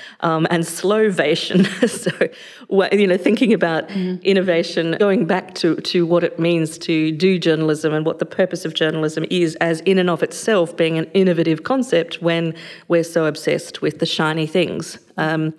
um, 0.20 0.46
and 0.50 0.64
slowvation. 0.64 1.64
so, 1.88 2.90
you 2.94 3.06
know, 3.06 3.16
thinking 3.16 3.52
about 3.52 3.88
mm-hmm. 3.88 4.22
innovation, 4.22 4.96
going 4.98 5.26
back 5.26 5.54
to, 5.56 5.76
to 5.76 6.04
what 6.04 6.24
it 6.24 6.38
means 6.38 6.76
to 6.78 7.10
do 7.12 7.38
journalism 7.38 7.94
and 7.94 8.04
what 8.04 8.18
the 8.18 8.26
purpose 8.26 8.64
of 8.64 8.74
journalism 8.74 9.24
is, 9.30 9.54
as 9.56 9.80
in 9.80 9.98
and 9.98 10.10
of 10.10 10.22
itself 10.22 10.76
being 10.76 10.98
an 10.98 11.06
innovative 11.14 11.62
concept 11.62 12.20
when 12.20 12.54
we're 12.88 13.04
so 13.04 13.24
obsessed 13.24 13.80
with 13.80 13.98
the 13.98 14.06
shiny 14.06 14.46
things. 14.46 14.98
Um, 15.16 15.54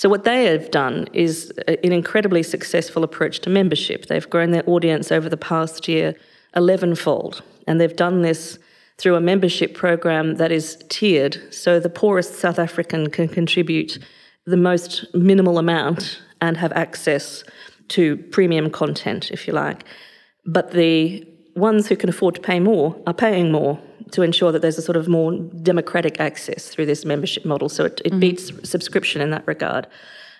so, 0.00 0.08
what 0.08 0.24
they 0.24 0.44
have 0.44 0.70
done 0.70 1.08
is 1.12 1.50
an 1.68 1.92
incredibly 1.92 2.42
successful 2.42 3.04
approach 3.04 3.40
to 3.40 3.50
membership. 3.50 4.06
They've 4.06 4.30
grown 4.30 4.50
their 4.50 4.66
audience 4.66 5.12
over 5.12 5.28
the 5.28 5.36
past 5.36 5.88
year 5.88 6.14
11 6.56 6.94
fold, 6.94 7.42
and 7.66 7.78
they've 7.78 7.94
done 7.94 8.22
this 8.22 8.58
through 8.96 9.16
a 9.16 9.20
membership 9.20 9.74
program 9.74 10.36
that 10.36 10.50
is 10.50 10.82
tiered. 10.88 11.52
So 11.52 11.78
the 11.78 11.90
poorest 11.90 12.36
South 12.36 12.58
African 12.58 13.10
can 13.10 13.28
contribute 13.28 13.98
the 14.46 14.56
most 14.56 15.04
minimal 15.12 15.58
amount 15.58 16.22
and 16.40 16.56
have 16.56 16.72
access 16.72 17.44
to 17.88 18.16
premium 18.16 18.70
content, 18.70 19.30
if 19.30 19.46
you 19.46 19.52
like. 19.52 19.84
But 20.46 20.70
the 20.70 21.28
ones 21.56 21.88
who 21.88 21.96
can 21.96 22.08
afford 22.08 22.36
to 22.36 22.40
pay 22.40 22.58
more 22.58 22.98
are 23.06 23.12
paying 23.12 23.52
more 23.52 23.78
to 24.12 24.22
ensure 24.22 24.52
that 24.52 24.62
there's 24.62 24.78
a 24.78 24.82
sort 24.82 24.96
of 24.96 25.08
more 25.08 25.36
democratic 25.62 26.20
access 26.20 26.68
through 26.68 26.86
this 26.86 27.04
membership 27.04 27.44
model. 27.44 27.68
So 27.68 27.84
it, 27.84 28.00
it 28.04 28.10
mm-hmm. 28.10 28.20
beats 28.20 28.68
subscription 28.68 29.20
in 29.20 29.30
that 29.30 29.46
regard. 29.46 29.86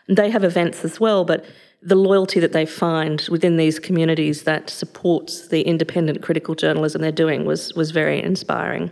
And 0.09 0.17
they 0.17 0.31
have 0.31 0.45
events 0.45 0.85
as 0.85 0.99
well, 0.99 1.25
but 1.25 1.45
the 1.83 1.95
loyalty 1.95 2.41
that 2.41 2.53
they 2.53 2.67
find 2.67 3.27
within 3.31 3.57
these 3.57 3.79
communities 3.79 4.43
that 4.43 4.69
supports 4.69 5.49
the 5.49 5.63
independent 5.63 6.23
critical 6.23 6.55
journalism 6.55 7.01
they're 7.01 7.13
doing 7.13 7.47
was 7.47 7.73
was 7.75 7.91
very 7.91 8.23
inspiring. 8.23 8.91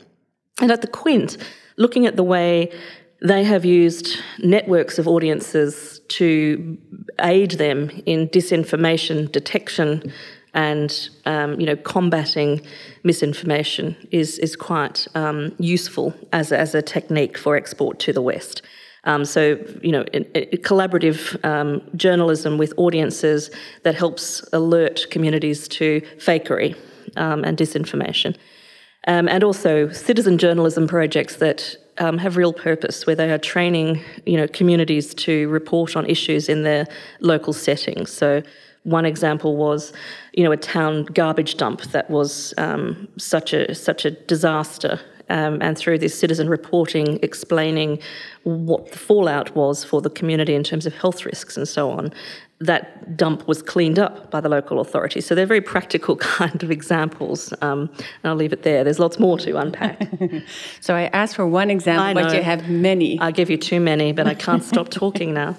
And 0.60 0.72
at 0.72 0.80
the 0.80 0.88
Quint, 0.88 1.36
looking 1.76 2.06
at 2.06 2.16
the 2.16 2.22
way 2.22 2.72
they 3.20 3.44
have 3.44 3.64
used 3.64 4.18
networks 4.38 4.98
of 4.98 5.08
audiences 5.08 6.00
to 6.08 6.78
aid 7.20 7.52
them 7.52 7.90
in 8.06 8.28
disinformation 8.28 9.30
detection 9.32 10.12
and 10.54 11.10
um, 11.26 11.58
you 11.60 11.66
know 11.66 11.76
combating 11.76 12.60
misinformation 13.04 13.96
is 14.10 14.38
is 14.38 14.56
quite 14.56 15.06
um, 15.14 15.54
useful 15.58 16.14
as 16.32 16.52
as 16.52 16.74
a 16.74 16.82
technique 16.82 17.38
for 17.38 17.56
export 17.56 17.98
to 18.00 18.12
the 18.12 18.22
West. 18.22 18.62
Um, 19.04 19.24
so, 19.24 19.56
you 19.80 19.92
know, 19.92 20.04
collaborative 20.04 21.42
um, 21.44 21.80
journalism 21.96 22.58
with 22.58 22.74
audiences 22.76 23.50
that 23.84 23.94
helps 23.94 24.46
alert 24.52 25.06
communities 25.10 25.68
to 25.68 26.02
fakery 26.18 26.76
um, 27.16 27.44
and 27.44 27.56
disinformation. 27.56 28.36
Um, 29.06 29.28
and 29.28 29.42
also 29.44 29.88
citizen 29.90 30.36
journalism 30.36 30.86
projects 30.86 31.36
that 31.36 31.76
have 31.96 32.36
real 32.36 32.52
purpose, 32.52 33.06
where 33.06 33.16
they 33.16 33.32
are 33.32 33.38
training, 33.38 34.02
you 34.26 34.36
know, 34.36 34.46
communities 34.46 35.14
to 35.14 35.48
report 35.48 35.96
on 35.96 36.04
issues 36.06 36.48
in 36.48 36.62
their 36.62 36.86
local 37.20 37.52
settings. 37.52 38.12
So, 38.12 38.42
one 38.88 39.04
example 39.04 39.56
was, 39.56 39.92
you 40.32 40.44
know, 40.44 40.52
a 40.52 40.56
town 40.56 41.04
garbage 41.04 41.56
dump 41.56 41.82
that 41.92 42.08
was 42.10 42.54
um, 42.58 43.08
such 43.16 43.52
a 43.52 43.74
such 43.74 44.04
a 44.04 44.10
disaster 44.10 45.00
um, 45.28 45.60
and 45.60 45.76
through 45.76 45.98
this 45.98 46.18
citizen 46.18 46.48
reporting 46.48 47.18
explaining 47.22 47.98
what 48.44 48.90
the 48.90 48.98
fallout 48.98 49.54
was 49.54 49.84
for 49.84 50.00
the 50.00 50.10
community 50.10 50.54
in 50.54 50.64
terms 50.64 50.86
of 50.86 50.94
health 50.94 51.24
risks 51.24 51.56
and 51.56 51.68
so 51.68 51.90
on, 51.90 52.12
that 52.60 53.16
dump 53.16 53.46
was 53.46 53.62
cleaned 53.62 53.98
up 53.98 54.30
by 54.32 54.40
the 54.40 54.48
local 54.48 54.80
authorities. 54.80 55.24
So 55.26 55.34
they're 55.34 55.46
very 55.46 55.60
practical 55.60 56.16
kind 56.38 56.60
of 56.62 56.70
examples. 56.70 57.52
Um, 57.62 57.90
and 57.98 58.24
I'll 58.24 58.34
leave 58.34 58.52
it 58.52 58.62
there. 58.62 58.82
There's 58.82 58.98
lots 58.98 59.18
more 59.18 59.38
to 59.38 59.56
unpack. 59.56 60.08
so 60.80 60.94
I 60.94 61.02
asked 61.12 61.36
for 61.36 61.46
one 61.46 61.70
example, 61.70 62.20
but 62.20 62.34
you 62.34 62.42
have 62.42 62.68
many. 62.68 63.18
I 63.20 63.30
give 63.30 63.48
you 63.48 63.56
too 63.56 63.80
many, 63.80 64.12
but 64.12 64.26
I 64.26 64.34
can't 64.34 64.64
stop 64.64 64.88
talking 64.88 65.34
now. 65.34 65.56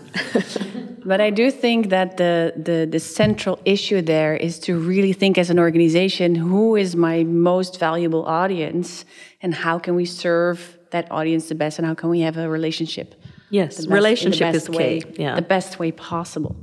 but 1.06 1.22
I 1.22 1.29
do 1.29 1.51
think 1.51 1.89
that 1.89 2.18
the, 2.18 2.53
the, 2.58 2.88
the 2.89 3.00
central 3.00 3.60
issue 3.63 4.01
there 4.01 4.36
is 4.36 4.60
to 4.60 4.77
really 4.77 5.13
think 5.13 5.38
as 5.38 5.50
an 5.50 5.58
organization 5.58 6.36
who 6.36 6.75
is 6.75 6.98
my 6.98 7.24
most 7.24 7.79
valuable 7.79 8.25
audience 8.25 9.06
and 9.41 9.53
how 9.53 9.79
can 9.79 9.96
we 9.96 10.06
serve 10.06 10.77
that 10.91 11.10
audience 11.12 11.48
the 11.48 11.56
best 11.56 11.79
and 11.79 11.88
how 11.88 11.94
can 11.94 12.10
we 12.10 12.22
have 12.22 12.36
a 12.38 12.50
relationship 12.50 13.15
yes 13.51 13.86
relationship 13.88 14.56
is 14.56 14.68
way, 14.70 15.01
key 15.01 15.24
yeah 15.24 15.36
the 15.36 15.41
best 15.41 15.77
way 15.77 15.91
possible 15.91 16.56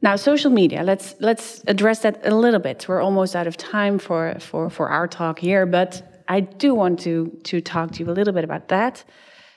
Now, 0.00 0.14
social 0.16 0.50
media. 0.50 0.82
Let's 0.84 1.16
let's 1.18 1.62
address 1.66 2.00
that 2.00 2.24
a 2.24 2.34
little 2.34 2.60
bit. 2.60 2.86
We're 2.88 3.02
almost 3.02 3.34
out 3.34 3.46
of 3.46 3.56
time 3.56 3.98
for 3.98 4.36
for 4.38 4.70
for 4.70 4.88
our 4.88 5.08
talk 5.08 5.38
here, 5.40 5.66
but 5.66 6.22
I 6.28 6.40
do 6.40 6.74
want 6.74 7.00
to 7.00 7.36
to 7.44 7.60
talk 7.60 7.92
to 7.92 8.04
you 8.04 8.10
a 8.10 8.14
little 8.14 8.32
bit 8.32 8.44
about 8.44 8.68
that. 8.68 9.04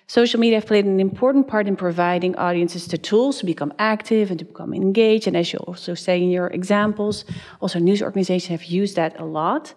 Social 0.08 0.40
media 0.40 0.58
have 0.58 0.66
played 0.66 0.86
an 0.86 1.00
important 1.00 1.48
part 1.48 1.68
in 1.68 1.76
providing 1.76 2.36
audiences 2.36 2.88
the 2.88 2.98
tools 2.98 3.38
to 3.40 3.46
become 3.46 3.72
active 3.80 4.30
and 4.30 4.40
to 4.40 4.46
become 4.46 4.74
engaged. 4.74 5.28
And 5.28 5.38
as 5.38 5.54
you 5.54 5.60
also 5.60 5.94
say 5.94 6.22
in 6.22 6.30
your 6.30 6.48
examples, 6.48 7.24
also 7.62 7.80
news 7.80 8.02
organizations 8.02 8.50
have 8.50 8.66
used 8.66 8.96
that 8.98 9.18
a 9.20 9.24
lot. 9.24 9.74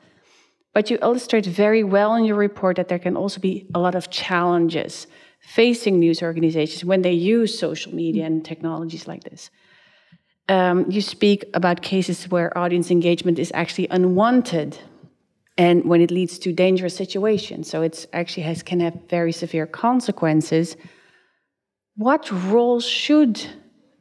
But 0.73 0.91
you 0.91 0.99
illustrate 1.03 1.47
very 1.47 1.85
well 1.85 2.17
in 2.17 2.25
your 2.25 2.37
report 2.37 2.77
that 2.77 2.89
there 2.89 2.99
can 2.99 3.17
also 3.17 3.39
be 3.39 3.67
a 3.75 3.79
lot 3.79 3.95
of 3.95 4.11
challenges 4.11 5.07
facing 5.41 6.01
news 6.01 6.21
organizations 6.23 6.85
when 6.85 7.03
they 7.03 7.13
use 7.13 7.57
social 7.57 7.95
media 7.95 8.25
and 8.25 8.45
technologies 8.45 9.07
like 9.07 9.23
this. 9.23 9.51
Um, 10.49 10.91
you 10.91 11.01
speak 11.01 11.45
about 11.55 11.81
cases 11.81 12.29
where 12.31 12.57
audience 12.57 12.91
engagement 12.91 13.39
is 13.39 13.51
actually 13.55 13.89
unwanted 13.91 14.79
and 15.57 15.85
when 15.85 16.01
it 16.01 16.11
leads 16.11 16.39
to 16.41 16.53
dangerous 16.53 16.97
situations. 16.97 17.71
So 17.71 17.83
it 17.83 18.07
actually 18.13 18.43
has, 18.43 18.63
can 18.63 18.81
have 18.81 18.95
very 19.09 19.33
severe 19.33 19.67
consequences. 19.67 20.77
What 21.97 22.31
role 22.31 22.81
should 22.81 23.41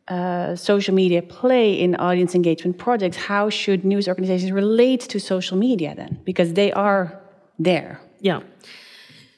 uh, 0.08 0.56
social 0.56 0.94
media 0.94 1.22
play 1.22 1.80
in 1.80 1.96
audience 1.96 2.36
engagement 2.36 2.78
projects? 2.78 3.16
How 3.16 3.50
should 3.50 3.86
news 3.86 4.08
organizations 4.08 4.52
relate 4.52 5.02
to 5.02 5.20
social 5.20 5.58
media 5.58 5.94
then? 5.96 6.20
Because 6.26 6.54
they 6.54 6.74
are 6.74 7.22
there. 7.60 8.02
Yeah. 8.20 8.42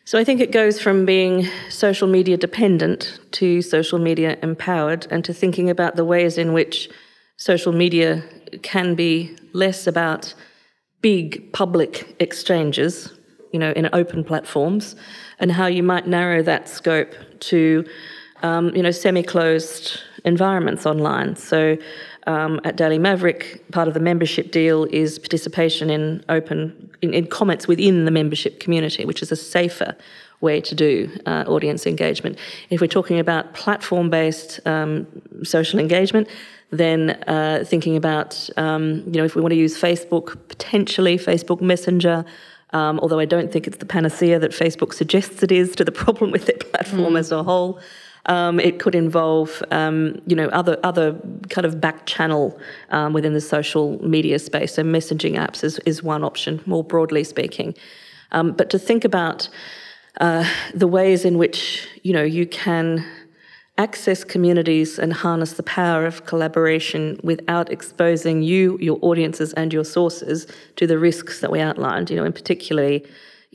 So 0.07 0.19
I 0.19 0.23
think 0.23 0.39
it 0.39 0.51
goes 0.51 0.79
from 0.79 1.03
being 1.03 1.47
social 1.69 2.07
media 2.07 2.37
dependent 2.37 3.19
to 3.31 3.63
social 3.63 3.97
media 3.97 4.37
empowered 4.43 5.07
and 5.09 5.25
to 5.25 5.33
thinking 5.33 5.67
about 5.67 5.95
the 5.95 6.05
ways 6.05 6.37
in 6.37 6.53
which 6.53 6.91
social 7.37 7.73
media 7.73 8.23
can 8.61 8.93
be 8.93 9.35
less 9.53 9.87
about 9.87 10.35
big 11.01 11.51
public 11.53 12.15
exchanges, 12.19 13.13
you 13.51 13.57
know, 13.57 13.71
in 13.71 13.89
open 13.93 14.23
platforms, 14.23 14.95
and 15.39 15.51
how 15.51 15.65
you 15.65 15.81
might 15.81 16.05
narrow 16.05 16.43
that 16.43 16.69
scope 16.69 17.15
to, 17.39 17.83
um, 18.43 18.75
you 18.75 18.83
know, 18.83 18.91
semi-closed 18.91 19.99
environments 20.23 20.85
online. 20.85 21.35
So 21.35 21.77
um, 22.27 22.59
at 22.63 22.75
Daily 22.75 22.97
Maverick, 22.97 23.63
part 23.71 23.87
of 23.87 23.93
the 23.93 23.99
membership 23.99 24.51
deal 24.51 24.85
is 24.85 25.19
participation 25.19 25.89
in 25.89 26.23
open 26.29 26.89
in, 27.01 27.13
in 27.13 27.27
comments 27.27 27.67
within 27.67 28.05
the 28.05 28.11
membership 28.11 28.59
community, 28.59 29.05
which 29.05 29.21
is 29.21 29.31
a 29.31 29.35
safer 29.35 29.95
way 30.41 30.59
to 30.61 30.75
do 30.75 31.09
uh, 31.25 31.43
audience 31.47 31.85
engagement. 31.85 32.37
If 32.69 32.81
we're 32.81 32.87
talking 32.87 33.19
about 33.19 33.53
platform-based 33.53 34.65
um, 34.65 35.07
social 35.43 35.79
engagement, 35.79 36.27
then 36.71 37.11
uh, 37.27 37.63
thinking 37.65 37.95
about 37.95 38.49
um, 38.57 39.03
you 39.05 39.13
know 39.19 39.25
if 39.25 39.35
we 39.35 39.41
want 39.41 39.51
to 39.51 39.57
use 39.57 39.79
Facebook 39.79 40.37
potentially 40.47 41.17
Facebook 41.17 41.61
Messenger. 41.61 42.25
Um, 42.71 42.99
although 42.99 43.19
I 43.19 43.25
don't 43.25 43.53
think 43.53 43.67
it's 43.67 43.77
the 43.77 43.85
panacea 43.85 44.37
that 44.39 44.51
Facebook 44.51 44.93
suggests 44.93 45.41
it 45.43 45.51
is 45.51 45.75
to 45.77 45.85
the 45.85 45.91
problem 46.03 46.31
with 46.31 46.47
their 46.47 46.57
platform 46.57 47.13
mm. 47.13 47.19
as 47.19 47.31
a 47.31 47.43
whole. 47.43 47.79
Um, 48.27 48.59
it 48.59 48.79
could 48.79 48.95
involve, 48.95 49.61
um, 49.69 50.21
you 50.25 50.35
know, 50.35 50.47
other 50.47 50.79
other 50.83 51.15
kind 51.49 51.65
of 51.65 51.79
back 51.79 52.05
channel 52.05 52.59
um, 52.89 53.13
within 53.13 53.33
the 53.33 53.41
social 53.41 54.03
media 54.03 54.39
space. 54.39 54.73
So 54.73 54.83
messaging 54.83 55.35
apps 55.35 55.63
is, 55.63 55.79
is 55.79 56.01
one 56.01 56.23
option, 56.23 56.61
more 56.65 56.83
broadly 56.83 57.23
speaking. 57.23 57.75
Um, 58.31 58.53
but 58.53 58.69
to 58.71 58.79
think 58.79 59.05
about 59.05 59.47
uh, 60.19 60.49
the 60.73 60.87
ways 60.87 61.25
in 61.25 61.37
which 61.37 61.87
you 62.03 62.13
know 62.13 62.23
you 62.23 62.47
can 62.47 63.05
access 63.77 64.23
communities 64.23 64.97
and 64.97 65.11
harness 65.11 65.53
the 65.53 65.63
power 65.63 66.05
of 66.05 66.25
collaboration 66.25 67.19
without 67.23 67.69
exposing 67.71 68.41
you, 68.41 68.77
your 68.79 68.97
audiences, 69.01 69.51
and 69.53 69.73
your 69.73 69.83
sources 69.83 70.47
to 70.77 70.87
the 70.87 70.97
risks 70.97 71.41
that 71.41 71.51
we 71.51 71.59
outlined. 71.59 72.09
You 72.09 72.15
know, 72.15 72.23
in 72.23 72.33
particularly 72.33 73.05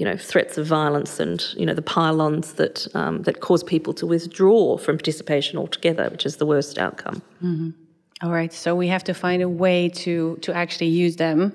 you 0.01 0.07
know, 0.07 0.17
threats 0.17 0.57
of 0.57 0.67
violence 0.67 1.21
and, 1.21 1.45
you 1.59 1.67
know, 1.67 1.75
the 1.75 1.83
pylons 1.83 2.55
that, 2.55 2.89
um, 2.95 3.21
that 3.25 3.41
cause 3.41 3.63
people 3.63 3.93
to 3.93 4.07
withdraw 4.07 4.79
from 4.79 4.97
participation 4.97 5.59
altogether, 5.59 6.09
which 6.09 6.25
is 6.25 6.37
the 6.39 6.47
worst 6.47 6.79
outcome. 6.79 7.21
Mm-hmm. 7.45 7.71
All 8.23 8.33
right, 8.33 8.51
so 8.51 8.75
we 8.75 8.89
have 8.89 9.05
to 9.05 9.13
find 9.13 9.43
a 9.43 9.49
way 9.49 9.91
to, 9.91 10.39
to 10.41 10.55
actually 10.55 10.87
use 10.87 11.17
them. 11.17 11.53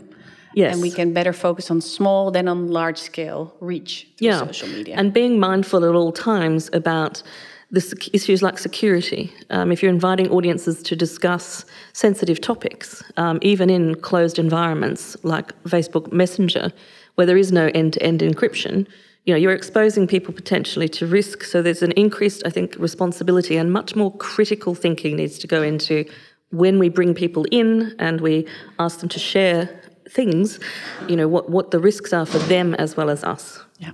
Yes. 0.54 0.74
And 0.74 0.82
we 0.84 0.92
can 0.92 1.12
better 1.12 1.34
focus 1.34 1.72
on 1.72 1.82
small 1.82 2.30
than 2.30 2.48
on 2.48 2.68
large 2.68 3.00
scale 3.00 3.56
reach 3.62 4.08
through 4.18 4.28
yeah. 4.28 4.40
social 4.40 4.70
media. 4.70 4.96
And 4.96 5.12
being 5.12 5.40
mindful 5.40 5.84
at 5.84 5.96
all 5.96 6.12
times 6.12 6.70
about 6.72 7.24
the 7.72 8.10
issues 8.14 8.44
like 8.44 8.60
security. 8.60 9.34
Um, 9.50 9.72
if 9.72 9.82
you're 9.82 9.92
inviting 9.92 10.30
audiences 10.30 10.84
to 10.84 10.96
discuss 10.96 11.66
sensitive 11.94 12.40
topics, 12.40 13.04
um, 13.18 13.40
even 13.42 13.72
in 13.72 13.96
closed 13.96 14.38
environments 14.38 15.18
like 15.24 15.52
Facebook 15.64 16.14
Messenger, 16.14 16.72
where 17.16 17.28
there 17.28 17.38
is 17.38 17.52
no 17.52 17.72
end-to-end 17.74 18.22
encryption, 18.22 18.88
you 19.26 19.34
know, 19.34 19.38
you're 19.38 19.54
exposing 19.54 20.08
people 20.08 20.34
potentially 20.34 20.88
to 20.90 21.08
risk. 21.08 21.44
So 21.44 21.62
there's 21.62 21.82
an 21.82 21.92
increased, 21.94 22.44
I 22.46 22.50
think, 22.50 22.76
responsibility 22.78 23.58
and 23.58 23.72
much 23.72 23.96
more 23.96 24.16
critical 24.18 24.76
thinking 24.76 25.16
needs 25.16 25.40
to 25.40 25.48
go 25.48 25.64
into 25.64 26.06
when 26.52 26.78
we 26.78 26.90
bring 26.90 27.16
people 27.16 27.46
in 27.52 27.96
and 27.98 28.22
we 28.22 28.48
ask 28.78 29.00
them 29.00 29.10
to 29.10 29.20
share 29.20 29.82
things, 30.12 30.60
you 31.08 31.16
know, 31.16 31.28
what, 31.28 31.50
what 31.50 31.72
the 31.72 31.80
risks 31.80 32.14
are 32.14 32.26
for 32.26 32.38
them 32.38 32.76
as 32.76 32.96
well 32.96 33.10
as 33.10 33.24
us. 33.24 33.60
Yeah. 33.80 33.92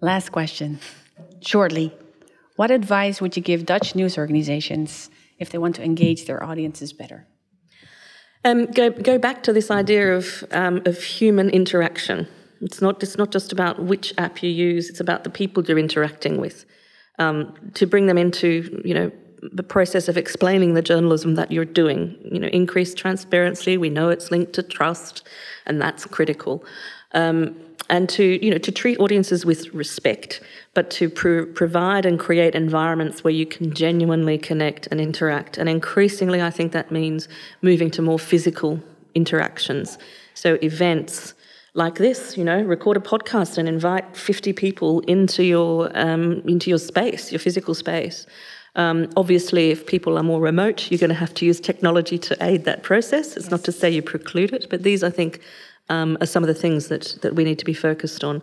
Last 0.00 0.30
question, 0.30 0.78
shortly. 1.40 1.92
What 2.56 2.70
advice 2.70 3.20
would 3.20 3.36
you 3.36 3.42
give 3.42 3.66
Dutch 3.66 3.96
news 3.96 4.16
organizations 4.16 5.10
if 5.38 5.50
they 5.50 5.58
want 5.58 5.74
to 5.76 5.82
engage 5.82 6.26
their 6.26 6.42
audiences 6.42 6.92
better? 6.92 7.26
Um, 8.44 8.66
go, 8.66 8.90
go 8.90 9.18
back 9.18 9.42
to 9.44 9.52
this 9.52 9.70
idea 9.70 10.16
of, 10.16 10.44
um, 10.52 10.82
of 10.86 11.02
human 11.02 11.50
interaction. 11.50 12.28
It's 12.62 12.80
not, 12.80 13.02
it's 13.02 13.18
not 13.18 13.32
just 13.32 13.52
about 13.52 13.82
which 13.82 14.14
app 14.18 14.42
you 14.42 14.50
use, 14.50 14.88
it's 14.88 15.00
about 15.00 15.24
the 15.24 15.30
people 15.30 15.64
you're 15.64 15.78
interacting 15.78 16.40
with. 16.40 16.64
Um, 17.18 17.54
to 17.74 17.86
bring 17.86 18.06
them 18.06 18.16
into, 18.16 18.80
you 18.84 18.94
know, 18.94 19.12
the 19.42 19.62
process 19.62 20.08
of 20.08 20.16
explaining 20.16 20.74
the 20.74 20.82
journalism 20.82 21.34
that 21.34 21.50
you're 21.50 21.64
doing. 21.64 22.16
You 22.24 22.38
know, 22.38 22.48
increased 22.48 22.96
transparency, 22.96 23.76
we 23.76 23.90
know 23.90 24.08
it's 24.08 24.30
linked 24.30 24.52
to 24.54 24.62
trust, 24.62 25.26
and 25.66 25.80
that's 25.80 26.06
critical. 26.06 26.64
Um, 27.12 27.56
and 27.90 28.08
to 28.08 28.42
you 28.44 28.50
know 28.50 28.58
to 28.58 28.72
treat 28.72 28.98
audiences 29.00 29.44
with 29.44 29.74
respect, 29.74 30.40
but 30.72 30.90
to 30.92 31.10
provide 31.10 32.06
and 32.06 32.18
create 32.18 32.54
environments 32.54 33.24
where 33.24 33.32
you 33.32 33.44
can 33.44 33.74
genuinely 33.74 34.38
connect 34.38 34.86
and 34.86 35.00
interact. 35.00 35.58
And 35.58 35.68
increasingly, 35.68 36.40
I 36.40 36.50
think 36.50 36.72
that 36.72 36.90
means 36.90 37.28
moving 37.60 37.90
to 37.92 38.02
more 38.02 38.18
physical 38.18 38.80
interactions. 39.14 39.98
So 40.34 40.58
events 40.62 41.34
like 41.74 41.96
this, 41.96 42.36
you 42.36 42.44
know, 42.44 42.62
record 42.62 42.96
a 42.96 43.00
podcast 43.00 43.56
and 43.56 43.68
invite 43.68 44.16
50 44.16 44.52
people 44.52 45.00
into 45.00 45.42
your 45.42 45.90
um, 45.94 46.42
into 46.46 46.68
your 46.68 46.78
space, 46.78 47.32
your 47.32 47.38
physical 47.38 47.74
space. 47.74 48.26
Um, 48.74 49.10
obviously, 49.16 49.70
if 49.70 49.86
people 49.86 50.18
are 50.18 50.22
more 50.22 50.40
remote, 50.40 50.90
you're 50.90 50.98
going 50.98 51.10
to 51.10 51.14
have 51.14 51.34
to 51.34 51.46
use 51.46 51.60
technology 51.60 52.18
to 52.18 52.36
aid 52.40 52.64
that 52.64 52.82
process. 52.82 53.36
It's 53.36 53.46
yes. 53.46 53.50
not 53.50 53.64
to 53.64 53.72
say 53.72 53.90
you 53.90 54.02
preclude 54.02 54.52
it, 54.52 54.66
but 54.70 54.82
these, 54.82 55.02
I 55.02 55.10
think, 55.10 55.40
um, 55.88 56.16
are 56.20 56.26
some 56.26 56.42
of 56.42 56.46
the 56.46 56.54
things 56.54 56.88
that, 56.88 57.18
that 57.22 57.34
we 57.34 57.44
need 57.44 57.58
to 57.58 57.64
be 57.66 57.74
focused 57.74 58.24
on. 58.24 58.42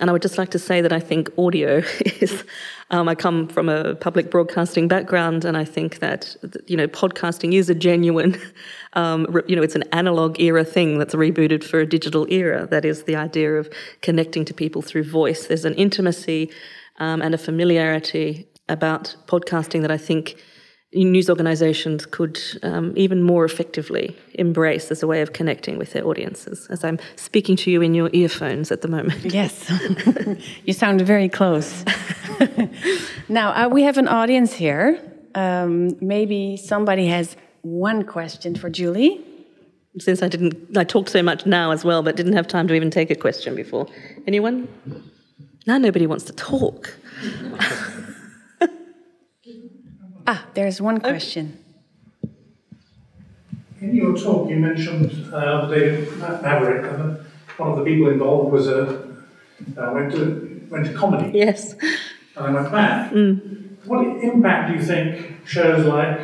And 0.00 0.08
I 0.08 0.12
would 0.12 0.22
just 0.22 0.38
like 0.38 0.50
to 0.50 0.58
say 0.58 0.80
that 0.80 0.92
I 0.92 0.98
think 0.98 1.28
audio 1.38 1.78
is. 2.20 2.44
Um, 2.90 3.08
I 3.08 3.14
come 3.14 3.46
from 3.46 3.68
a 3.68 3.94
public 3.94 4.30
broadcasting 4.30 4.88
background, 4.88 5.44
and 5.44 5.56
I 5.56 5.64
think 5.64 6.00
that 6.00 6.34
you 6.66 6.76
know 6.76 6.88
podcasting 6.88 7.52
is 7.54 7.70
a 7.70 7.74
genuine, 7.74 8.36
um, 8.94 9.26
you 9.46 9.54
know, 9.54 9.62
it's 9.62 9.76
an 9.76 9.84
analog 9.92 10.40
era 10.40 10.64
thing 10.64 10.98
that's 10.98 11.14
rebooted 11.14 11.62
for 11.62 11.80
a 11.80 11.86
digital 11.86 12.26
era. 12.30 12.66
That 12.66 12.84
is 12.84 13.04
the 13.04 13.14
idea 13.14 13.54
of 13.54 13.68
connecting 14.00 14.44
to 14.46 14.54
people 14.54 14.82
through 14.82 15.04
voice. 15.04 15.46
There's 15.46 15.64
an 15.64 15.74
intimacy 15.74 16.50
um, 16.98 17.22
and 17.22 17.34
a 17.34 17.38
familiarity 17.38 18.48
about 18.68 19.14
podcasting 19.26 19.82
that 19.82 19.90
I 19.90 19.98
think 19.98 20.42
news 20.92 21.30
organizations 21.30 22.04
could 22.04 22.40
um, 22.62 22.92
even 22.96 23.22
more 23.22 23.44
effectively 23.44 24.16
embrace 24.34 24.90
as 24.90 25.02
a 25.02 25.06
way 25.06 25.22
of 25.22 25.32
connecting 25.32 25.78
with 25.78 25.92
their 25.92 26.04
audiences, 26.04 26.66
as 26.68 26.82
I'm 26.82 26.98
speaking 27.16 27.56
to 27.56 27.70
you 27.70 27.80
in 27.80 27.94
your 27.94 28.10
earphones 28.12 28.72
at 28.72 28.82
the 28.82 28.88
moment. 28.88 29.24
Yes, 29.24 29.70
you 30.64 30.72
sound 30.72 31.00
very 31.02 31.28
close. 31.28 31.84
now, 33.28 33.52
uh, 33.52 33.68
we 33.68 33.82
have 33.82 33.98
an 33.98 34.08
audience 34.08 34.52
here. 34.52 35.00
Um, 35.34 35.96
maybe 36.00 36.56
somebody 36.56 37.06
has 37.06 37.36
one 37.62 38.04
question 38.04 38.56
for 38.56 38.68
Julie. 38.68 39.24
Since 39.98 40.22
I 40.22 40.28
didn't, 40.28 40.76
I 40.76 40.84
talked 40.84 41.10
so 41.10 41.22
much 41.22 41.46
now 41.46 41.70
as 41.70 41.84
well, 41.84 42.02
but 42.02 42.16
didn't 42.16 42.32
have 42.32 42.48
time 42.48 42.66
to 42.68 42.74
even 42.74 42.90
take 42.90 43.10
a 43.10 43.16
question 43.16 43.54
before. 43.54 43.86
Anyone? 44.26 44.68
Now 45.66 45.78
nobody 45.78 46.06
wants 46.06 46.24
to 46.24 46.32
talk. 46.32 46.96
Ah, 50.32 50.46
there's 50.54 50.80
one 50.80 51.00
question. 51.00 51.58
In 53.80 53.96
your 53.96 54.16
talk, 54.16 54.48
you 54.48 54.56
mentioned 54.56 55.10
uh, 55.34 55.66
the 55.66 55.74
day 55.74 56.06
Maverick, 56.18 56.84
and 56.92 57.18
one 57.56 57.70
of 57.72 57.76
the 57.78 57.84
people 57.84 58.08
involved 58.10 58.52
was 58.52 58.68
a 58.68 58.80
uh, 59.76 59.90
went 59.92 60.12
to 60.12 60.22
went 60.70 60.86
to 60.86 60.92
comedy. 60.92 61.36
Yes. 61.36 61.74
And 62.36 62.46
I 62.46 62.50
went 62.52 62.70
back. 62.70 63.10
Mm. 63.10 63.84
What 63.86 64.22
impact 64.22 64.68
do 64.68 64.78
you 64.78 64.84
think 64.92 65.46
shows 65.46 65.84
like 65.84 66.18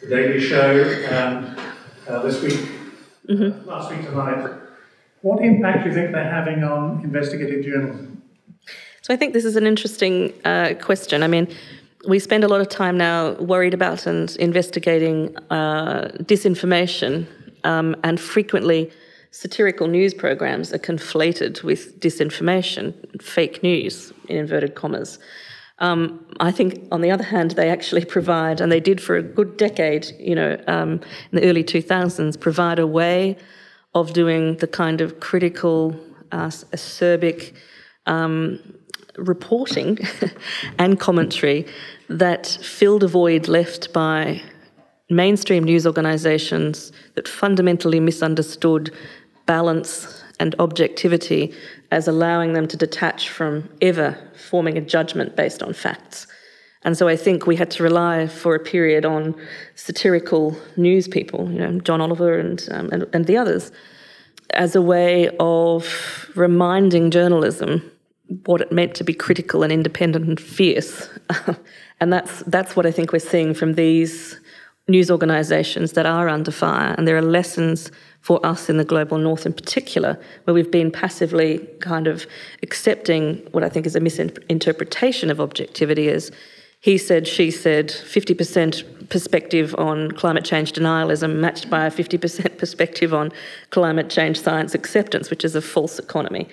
The 0.00 0.06
Daily 0.08 0.40
Show 0.40 0.68
and 1.10 1.58
uh, 2.08 2.22
this 2.22 2.40
week, 2.40 2.60
mm-hmm. 3.28 3.68
last 3.68 3.90
week 3.90 4.06
tonight. 4.06 4.40
What 5.20 5.44
impact 5.44 5.84
do 5.84 5.90
you 5.90 5.94
think 5.94 6.12
they're 6.12 6.34
having 6.40 6.64
on 6.64 7.04
investigative 7.04 7.62
journalism? 7.62 8.22
So 9.02 9.12
I 9.12 9.18
think 9.18 9.34
this 9.34 9.44
is 9.44 9.56
an 9.56 9.66
interesting 9.66 10.32
uh, 10.46 10.72
question. 10.80 11.22
I 11.22 11.28
mean, 11.28 11.46
we 12.06 12.18
spend 12.18 12.44
a 12.44 12.48
lot 12.48 12.60
of 12.60 12.68
time 12.68 12.96
now 12.96 13.32
worried 13.34 13.74
about 13.74 14.06
and 14.06 14.34
investigating 14.36 15.36
uh, 15.50 16.10
disinformation, 16.22 17.26
um, 17.64 17.96
and 18.04 18.20
frequently 18.20 18.90
satirical 19.30 19.88
news 19.88 20.14
programs 20.14 20.72
are 20.72 20.78
conflated 20.78 21.62
with 21.62 21.98
disinformation, 22.00 22.94
fake 23.22 23.62
news, 23.62 24.12
in 24.28 24.36
inverted 24.36 24.74
commas. 24.74 25.18
Um, 25.80 26.24
I 26.38 26.52
think, 26.52 26.86
on 26.92 27.00
the 27.00 27.10
other 27.10 27.24
hand, 27.24 27.52
they 27.52 27.68
actually 27.68 28.04
provide, 28.16 28.60
and 28.60 28.70
they 28.70 28.80
did 28.80 29.00
for 29.00 29.16
a 29.16 29.22
good 29.22 29.56
decade, 29.56 30.06
you 30.18 30.34
know, 30.34 30.62
um, 30.66 31.00
in 31.32 31.40
the 31.40 31.44
early 31.44 31.64
2000s, 31.64 32.38
provide 32.38 32.78
a 32.78 32.86
way 32.86 33.36
of 33.94 34.12
doing 34.12 34.56
the 34.56 34.66
kind 34.66 35.00
of 35.00 35.20
critical, 35.20 35.98
uh, 36.32 36.48
acerbic 36.48 37.54
um, 38.06 38.58
reporting 39.16 39.98
and 40.78 41.00
commentary 41.00 41.66
that 42.08 42.46
filled 42.46 43.02
a 43.02 43.08
void 43.08 43.48
left 43.48 43.92
by 43.92 44.42
mainstream 45.10 45.64
news 45.64 45.86
organisations 45.86 46.92
that 47.14 47.28
fundamentally 47.28 48.00
misunderstood 48.00 48.92
balance 49.46 50.24
and 50.40 50.54
objectivity 50.58 51.54
as 51.90 52.08
allowing 52.08 52.54
them 52.54 52.66
to 52.66 52.76
detach 52.76 53.28
from 53.28 53.68
ever 53.80 54.18
forming 54.34 54.76
a 54.76 54.80
judgment 54.80 55.36
based 55.36 55.62
on 55.62 55.72
facts. 55.72 56.26
And 56.82 56.98
so 56.98 57.08
I 57.08 57.16
think 57.16 57.46
we 57.46 57.56
had 57.56 57.70
to 57.72 57.82
rely 57.82 58.26
for 58.26 58.54
a 58.54 58.60
period 58.60 59.06
on 59.06 59.34
satirical 59.74 60.56
news 60.76 61.08
people, 61.08 61.50
you 61.50 61.58
know, 61.58 61.80
John 61.80 62.00
Oliver 62.00 62.38
and, 62.38 62.66
um, 62.70 62.90
and, 62.92 63.06
and 63.14 63.26
the 63.26 63.38
others, 63.38 63.72
as 64.52 64.76
a 64.76 64.82
way 64.82 65.30
of 65.40 66.30
reminding 66.34 67.10
journalism 67.10 67.90
what 68.46 68.60
it 68.60 68.72
meant 68.72 68.94
to 68.96 69.04
be 69.04 69.14
critical 69.14 69.62
and 69.62 69.72
independent 69.72 70.26
and 70.26 70.40
fierce. 70.40 71.08
and 72.00 72.12
that's, 72.12 72.42
that's 72.44 72.74
what 72.74 72.86
I 72.86 72.90
think 72.90 73.12
we're 73.12 73.18
seeing 73.18 73.54
from 73.54 73.74
these 73.74 74.38
news 74.88 75.10
organisations 75.10 75.92
that 75.92 76.06
are 76.06 76.28
under 76.28 76.50
fire. 76.50 76.94
And 76.96 77.06
there 77.08 77.16
are 77.16 77.22
lessons 77.22 77.90
for 78.20 78.44
us 78.44 78.70
in 78.70 78.78
the 78.78 78.84
global 78.84 79.18
north 79.18 79.44
in 79.46 79.52
particular, 79.52 80.18
where 80.44 80.54
we've 80.54 80.70
been 80.70 80.90
passively 80.90 81.58
kind 81.80 82.06
of 82.06 82.26
accepting 82.62 83.36
what 83.52 83.62
I 83.62 83.68
think 83.68 83.86
is 83.86 83.96
a 83.96 84.00
misinterpretation 84.00 85.30
of 85.30 85.40
objectivity 85.40 86.08
as 86.08 86.30
he 86.80 86.98
said, 86.98 87.26
she 87.26 87.50
said, 87.50 87.88
50% 87.88 89.08
perspective 89.08 89.74
on 89.78 90.12
climate 90.12 90.44
change 90.44 90.74
denialism 90.74 91.36
matched 91.36 91.70
by 91.70 91.86
a 91.86 91.90
50% 91.90 92.58
perspective 92.58 93.14
on 93.14 93.32
climate 93.70 94.10
change 94.10 94.38
science 94.38 94.74
acceptance, 94.74 95.30
which 95.30 95.46
is 95.46 95.54
a 95.54 95.62
false 95.62 95.98
economy. 95.98 96.46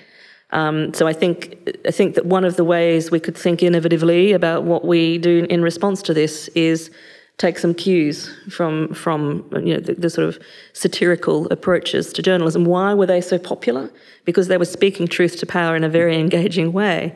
Um, 0.52 0.94
so 0.94 1.08
I 1.08 1.14
think 1.14 1.58
I 1.88 1.92
think 1.92 2.16
that 2.16 2.26
one 2.26 2.44
of 2.44 2.56
the 2.58 2.64
ways 2.64 3.10
we 3.10 3.20
could 3.20 3.38
think 3.38 3.62
innovatively 3.62 4.34
about 4.36 4.64
what 4.64 4.86
we 4.86 5.18
do 5.18 5.46
in 5.50 5.62
response 5.62 6.02
to 6.04 6.14
this 6.14 6.50
is 6.50 6.92
take 7.38 7.58
some 7.58 7.74
cues 7.74 8.30
from 8.50 8.94
from 8.94 9.50
you 9.54 9.74
know 9.74 9.80
the, 9.80 9.94
the, 9.94 10.10
sort 10.10 10.28
of 10.28 10.40
satirical 10.74 11.48
approaches 11.52 12.14
to 12.14 12.22
journalism. 12.22 12.66
Why 12.66 12.94
were 12.94 13.08
they 13.08 13.22
so 13.22 13.38
popular? 13.38 13.90
Because 14.26 14.48
they 14.48 14.58
were 14.58 14.66
speaking 14.66 15.08
truth 15.08 15.38
to 15.40 15.46
power 15.46 15.76
in 15.76 15.84
a 15.84 15.90
very 15.90 16.20
engaging 16.20 16.74
way, 16.74 17.14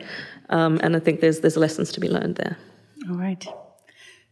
um, 0.48 0.80
and 0.82 0.96
I 0.96 1.00
think 1.00 1.20
there's 1.20 1.40
there's 1.40 1.56
lessons 1.56 1.92
to 1.92 2.00
be 2.00 2.08
learned 2.08 2.36
there. 2.36 2.56
All 3.08 3.16
right, 3.16 3.46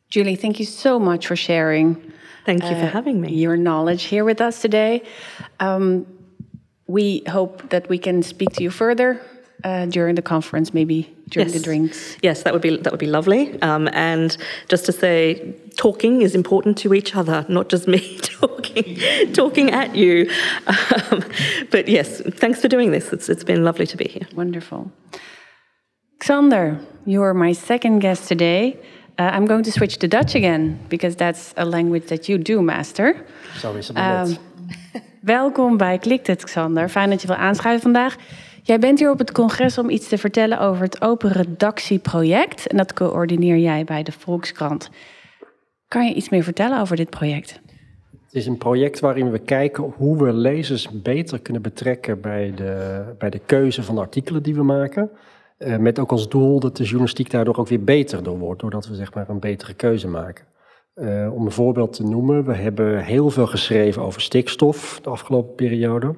Julie, 0.09 0.37
thank 0.37 0.59
you 0.59 0.67
so 0.67 0.99
much 0.99 1.27
for 1.27 1.37
sharing. 1.37 2.13
Thank 2.45 2.63
you 2.65 2.77
uh, 2.77 2.81
for 2.81 2.87
having 2.87 3.21
me. 3.21 3.33
Your 3.33 3.57
knowledge 3.57 4.05
here 4.05 4.25
with 4.25 4.41
us 4.41 4.61
today. 4.61 5.03
Um, 5.61 6.07
we 6.87 7.23
hope 7.29 7.71
that 7.71 7.89
we 7.89 7.99
can 7.99 8.23
speak 8.23 8.53
to 8.55 8.63
you 8.63 8.71
further 8.71 9.21
uh, 9.65 9.87
during 9.87 10.15
the 10.15 10.23
conference, 10.23 10.75
maybe 10.75 11.15
during 11.29 11.49
yes. 11.49 11.57
the 11.57 11.63
drinks. 11.63 12.17
Yes, 12.23 12.43
that 12.43 12.53
would 12.53 12.63
be 12.63 12.77
that 12.77 12.93
would 12.93 13.01
be 13.01 13.07
lovely. 13.07 13.61
Um, 13.63 13.89
and 13.93 14.37
just 14.69 14.85
to 14.87 14.93
say, 14.93 15.55
talking 15.77 16.23
is 16.23 16.35
important 16.35 16.77
to 16.79 16.95
each 16.95 17.17
other, 17.17 17.47
not 17.49 17.69
just 17.69 17.89
me 17.89 18.19
talking 18.23 18.99
talking 19.33 19.71
at 19.71 19.95
you. 19.95 20.31
Um, 20.67 21.25
but 21.71 21.89
yes, 21.89 22.21
thanks 22.21 22.61
for 22.61 22.69
doing 22.69 22.91
this. 22.91 23.13
It's 23.13 23.29
it's 23.29 23.45
been 23.45 23.65
lovely 23.65 23.87
to 23.87 23.97
be 23.97 24.09
here. 24.09 24.27
Wonderful. 24.35 24.93
Xander, 26.21 26.85
you're 27.07 27.35
my 27.35 27.53
second 27.53 27.99
guest 27.99 28.29
today. 28.29 28.79
Uh, 29.19 29.31
I'm 29.33 29.47
going 29.47 29.63
to 29.63 29.71
switch 29.71 29.99
to 29.99 30.09
Dutch 30.09 30.35
again 30.35 30.81
because 30.89 31.15
that's 31.17 31.55
a 31.57 31.65
language 31.65 32.07
that 32.07 32.29
you 32.29 32.37
do 32.39 32.61
master. 32.63 33.27
Sorry, 33.59 33.83
um, 33.95 34.37
Welkom 35.25 35.77
bij 35.77 35.99
Klikt 35.99 36.27
het, 36.27 36.45
Xander. 36.45 36.89
Fijn 36.89 37.11
dat 37.11 37.21
je 37.21 37.27
wil 37.27 37.37
aanschuiven 37.37 37.83
vandaag. 37.83 38.17
Jij 38.63 38.79
bent 38.79 38.99
hier 38.99 39.11
op 39.11 39.19
het 39.19 39.33
congres 39.33 39.79
om 39.79 39.91
iets 39.91 40.09
te 40.09 40.19
vertellen 40.19 40.61
over 40.61 40.83
het 40.83 41.03
Open 41.03 41.33
Redactieproject. 41.33 42.67
En 42.67 42.77
dat 42.77 42.93
coördineer 42.93 43.57
jij 43.57 43.85
bij 43.85 44.03
de 44.03 44.13
Volkskrant. 44.13 44.91
Kan 45.89 46.07
je 46.07 46.15
iets 46.15 46.29
meer 46.29 46.43
vertellen 46.43 46.81
over 46.81 46.97
dit 46.97 47.11
project? 47.11 47.61
Het 48.11 48.35
is 48.35 48.47
een 48.47 48.59
project 48.59 49.01
waarin 49.01 49.31
we 49.31 49.39
kijken 49.39 49.93
hoe 49.97 50.25
we 50.25 50.33
lezers 50.33 50.89
beter 51.03 51.41
kunnen 51.41 51.63
betrekken 51.63 52.21
bij 52.21 52.53
de, 52.55 53.03
bij 53.19 53.31
de 53.31 53.41
keuze 53.47 53.83
van 53.83 53.95
de 53.95 54.01
artikelen 54.01 54.43
die 54.43 54.55
we 54.55 54.63
maken. 54.63 55.11
Uh, 55.59 55.77
met 55.77 55.99
ook 55.99 56.11
als 56.11 56.29
doel 56.29 56.61
dat 56.61 56.77
de 56.77 56.85
journalistiek 56.85 57.31
daardoor 57.31 57.57
ook 57.57 57.69
weer 57.69 57.85
beter 57.85 58.23
door 58.23 58.39
wordt, 58.39 58.61
doordat 58.61 58.87
we 58.87 58.95
zeg 58.95 59.15
maar 59.15 59.29
een 59.29 59.41
betere 59.41 59.75
keuze 59.75 60.09
maken. 60.09 60.45
Uh, 60.95 61.35
om 61.35 61.45
een 61.47 61.53
voorbeeld 61.53 61.93
te 61.93 62.03
noemen, 62.03 62.45
we 62.45 62.55
hebben 62.55 63.05
heel 63.05 63.31
veel 63.31 63.47
geschreven 63.47 64.03
over 64.03 64.21
stikstof 64.21 64.99
de 65.03 65.11
afgelopen 65.11 65.55
periode. 65.55 66.15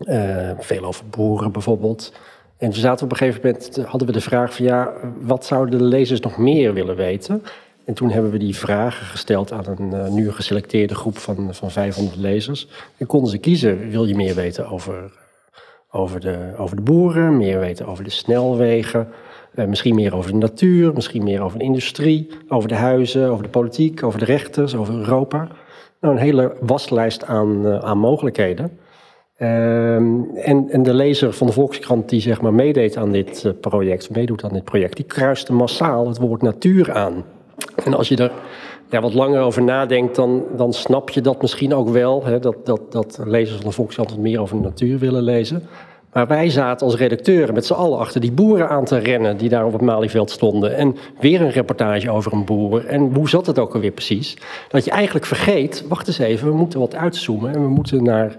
Uh, 0.00 0.50
veel 0.58 0.84
over 0.84 1.04
boeren 1.10 1.52
bijvoorbeeld. 1.52 2.12
En 2.56 2.70
toen 2.70 2.80
zaten 2.80 2.98
we 2.98 3.04
op 3.04 3.10
een 3.10 3.26
gegeven 3.26 3.40
moment, 3.44 3.76
hadden 3.76 4.06
we 4.06 4.12
de 4.12 4.20
vraag 4.20 4.54
van 4.54 4.64
ja, 4.64 4.92
wat 5.20 5.44
zouden 5.44 5.78
de 5.78 5.84
lezers 5.84 6.20
nog 6.20 6.36
meer 6.36 6.74
willen 6.74 6.96
weten? 6.96 7.42
En 7.84 7.94
toen 7.94 8.10
hebben 8.10 8.30
we 8.30 8.38
die 8.38 8.56
vragen 8.56 9.06
gesteld 9.06 9.52
aan 9.52 9.64
een 9.66 10.14
nu 10.14 10.32
geselecteerde 10.32 10.94
groep 10.94 11.18
van, 11.18 11.54
van 11.54 11.70
500 11.70 12.16
lezers. 12.16 12.68
En 12.96 13.06
konden 13.06 13.30
ze 13.30 13.38
kiezen, 13.38 13.90
wil 13.90 14.04
je 14.04 14.14
meer 14.14 14.34
weten 14.34 14.68
over, 14.68 15.12
over, 15.90 16.20
de, 16.20 16.54
over 16.56 16.76
de 16.76 16.82
boeren, 16.82 17.36
meer 17.36 17.60
weten 17.60 17.86
over 17.86 18.04
de 18.04 18.10
snelwegen, 18.10 19.08
uh, 19.54 19.64
misschien 19.64 19.94
meer 19.94 20.16
over 20.16 20.30
de 20.30 20.36
natuur, 20.36 20.92
misschien 20.92 21.22
meer 21.22 21.42
over 21.42 21.58
de 21.58 21.64
industrie, 21.64 22.28
over 22.48 22.68
de 22.68 22.74
huizen, 22.74 23.30
over 23.30 23.42
de 23.42 23.48
politiek, 23.48 24.02
over 24.02 24.18
de 24.18 24.24
rechters, 24.24 24.76
over 24.76 24.94
Europa. 24.94 25.48
Nou, 26.00 26.14
een 26.14 26.20
hele 26.20 26.56
waslijst 26.60 27.24
aan, 27.24 27.66
uh, 27.66 27.78
aan 27.78 27.98
mogelijkheden. 27.98 28.78
Ehm, 29.36 30.20
en, 30.34 30.68
en, 30.70 30.82
de 30.82 30.94
lezer 30.94 31.32
van 31.32 31.46
de 31.46 31.52
Volkskrant 31.52 32.08
die 32.08 32.20
zeg 32.20 32.40
maar 32.40 32.54
meedeed 32.54 32.96
aan 32.96 33.12
dit 33.12 33.44
uh, 33.46 33.52
project, 33.60 34.10
meedoet 34.10 34.44
aan 34.44 34.52
dit 34.52 34.64
project, 34.64 34.96
die 34.96 35.04
kruiste 35.04 35.52
massaal 35.52 36.08
het 36.08 36.18
woord 36.18 36.42
natuur 36.42 36.92
aan. 36.92 37.24
En 37.84 37.94
als 37.94 38.08
je 38.08 38.30
er 38.90 39.00
wat 39.00 39.14
langer 39.14 39.40
over 39.40 39.62
nadenkt, 39.62 40.14
dan, 40.14 40.44
dan 40.56 40.72
snap 40.72 41.10
je 41.10 41.20
dat 41.20 41.42
misschien 41.42 41.74
ook 41.74 41.88
wel, 41.88 42.24
hè, 42.24 42.38
dat, 42.38 42.66
dat, 42.66 42.92
dat 42.92 43.20
lezers 43.24 43.56
van 43.56 43.66
de 43.66 43.74
Volkskrant 43.74 44.10
wat 44.10 44.18
meer 44.18 44.40
over 44.40 44.56
de 44.56 44.62
natuur 44.62 44.98
willen 44.98 45.22
lezen. 45.22 45.62
Maar 46.18 46.26
wij 46.26 46.50
zaten 46.50 46.86
als 46.86 46.96
redacteuren 46.96 47.54
met 47.54 47.66
z'n 47.66 47.72
allen 47.72 47.98
achter 47.98 48.20
die 48.20 48.32
boeren 48.32 48.68
aan 48.68 48.84
te 48.84 48.98
rennen 48.98 49.36
die 49.36 49.48
daar 49.48 49.66
op 49.66 49.72
het 49.72 49.80
Malieveld 49.80 50.30
stonden. 50.30 50.76
En 50.76 50.96
weer 51.20 51.40
een 51.40 51.50
reportage 51.50 52.10
over 52.10 52.32
een 52.32 52.44
boer. 52.44 52.86
En 52.86 53.14
hoe 53.14 53.28
zat 53.28 53.46
het 53.46 53.58
ook 53.58 53.74
alweer 53.74 53.90
precies? 53.90 54.36
Dat 54.68 54.84
je 54.84 54.90
eigenlijk 54.90 55.26
vergeet, 55.26 55.84
wacht 55.88 56.06
eens 56.06 56.18
even, 56.18 56.48
we 56.48 56.54
moeten 56.54 56.80
wat 56.80 56.94
uitzoomen 56.94 57.54
en 57.54 57.62
we 57.62 57.68
moeten 57.68 58.02
naar 58.02 58.36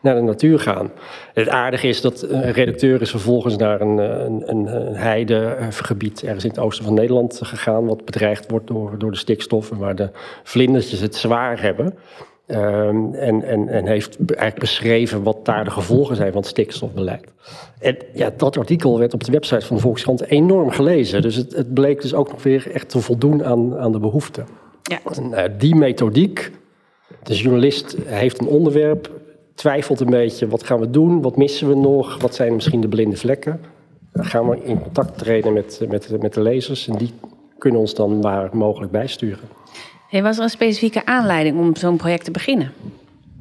naar 0.00 0.14
de 0.14 0.20
natuur 0.20 0.60
gaan. 0.60 0.90
Het 1.34 1.48
aardige 1.48 1.88
is 1.88 2.00
dat 2.00 2.22
een 2.22 2.52
redacteur 2.52 3.00
is 3.00 3.10
vervolgens 3.10 3.56
naar 3.56 3.80
een, 3.80 3.98
een, 3.98 4.42
een, 4.46 4.94
heidegebied 4.94 6.22
ergens 6.22 6.44
in 6.44 6.50
het 6.50 6.58
oosten 6.58 6.84
van 6.84 6.94
Nederland 6.94 7.40
gegaan, 7.42 7.86
wat 7.86 8.04
bedreigd 8.04 8.50
wordt 8.50 8.66
door, 8.66 8.98
door 8.98 9.10
de 9.10 9.16
stikstof 9.16 9.70
en 9.70 9.78
waar 9.78 9.96
de 9.96 10.10
vlindertjes 10.42 11.00
het 11.00 11.16
zwaar 11.16 11.60
hebben. 11.60 11.94
Um, 12.50 13.14
en, 13.14 13.42
en, 13.42 13.68
en 13.68 13.86
heeft 13.86 14.16
eigenlijk 14.26 14.58
beschreven 14.58 15.22
wat 15.22 15.44
daar 15.44 15.64
de 15.64 15.70
gevolgen 15.70 16.16
zijn 16.16 16.32
van 16.32 16.40
het 16.40 16.50
stikstofbeleid. 16.50 17.24
En 17.78 17.96
ja, 18.12 18.30
dat 18.36 18.58
artikel 18.58 18.98
werd 18.98 19.14
op 19.14 19.24
de 19.24 19.32
website 19.32 19.66
van 19.66 19.76
de 19.76 19.82
Volkskrant 19.82 20.24
enorm 20.24 20.70
gelezen. 20.70 21.22
Dus 21.22 21.34
het, 21.34 21.56
het 21.56 21.74
bleek 21.74 22.02
dus 22.02 22.14
ook 22.14 22.30
nog 22.30 22.42
weer 22.42 22.70
echt 22.72 22.88
te 22.88 23.00
voldoen 23.00 23.44
aan, 23.44 23.78
aan 23.78 23.92
de 23.92 23.98
behoeften. 23.98 24.46
Ja. 24.82 24.98
En, 25.14 25.30
uh, 25.30 25.42
die 25.58 25.74
methodiek, 25.74 26.50
de 27.22 27.36
journalist 27.36 27.96
heeft 28.04 28.40
een 28.40 28.46
onderwerp, 28.46 29.10
twijfelt 29.54 30.00
een 30.00 30.10
beetje, 30.10 30.48
wat 30.48 30.62
gaan 30.62 30.80
we 30.80 30.90
doen, 30.90 31.22
wat 31.22 31.36
missen 31.36 31.68
we 31.68 31.74
nog, 31.74 32.20
wat 32.20 32.34
zijn 32.34 32.54
misschien 32.54 32.80
de 32.80 32.88
blinde 32.88 33.16
vlekken. 33.16 33.60
Dan 34.12 34.24
gaan 34.24 34.48
we 34.48 34.62
in 34.62 34.82
contact 34.82 35.18
treden 35.18 35.52
met, 35.52 35.80
met, 35.88 36.20
met 36.20 36.34
de 36.34 36.40
lezers 36.40 36.88
en 36.88 36.96
die 36.96 37.12
kunnen 37.58 37.80
ons 37.80 37.94
dan 37.94 38.20
waar 38.20 38.56
mogelijk 38.56 38.92
bijsturen. 38.92 39.48
Was 40.10 40.36
er 40.36 40.42
een 40.42 40.50
specifieke 40.50 41.04
aanleiding 41.04 41.58
om 41.58 41.76
zo'n 41.76 41.96
project 41.96 42.24
te 42.24 42.30
beginnen? 42.30 42.72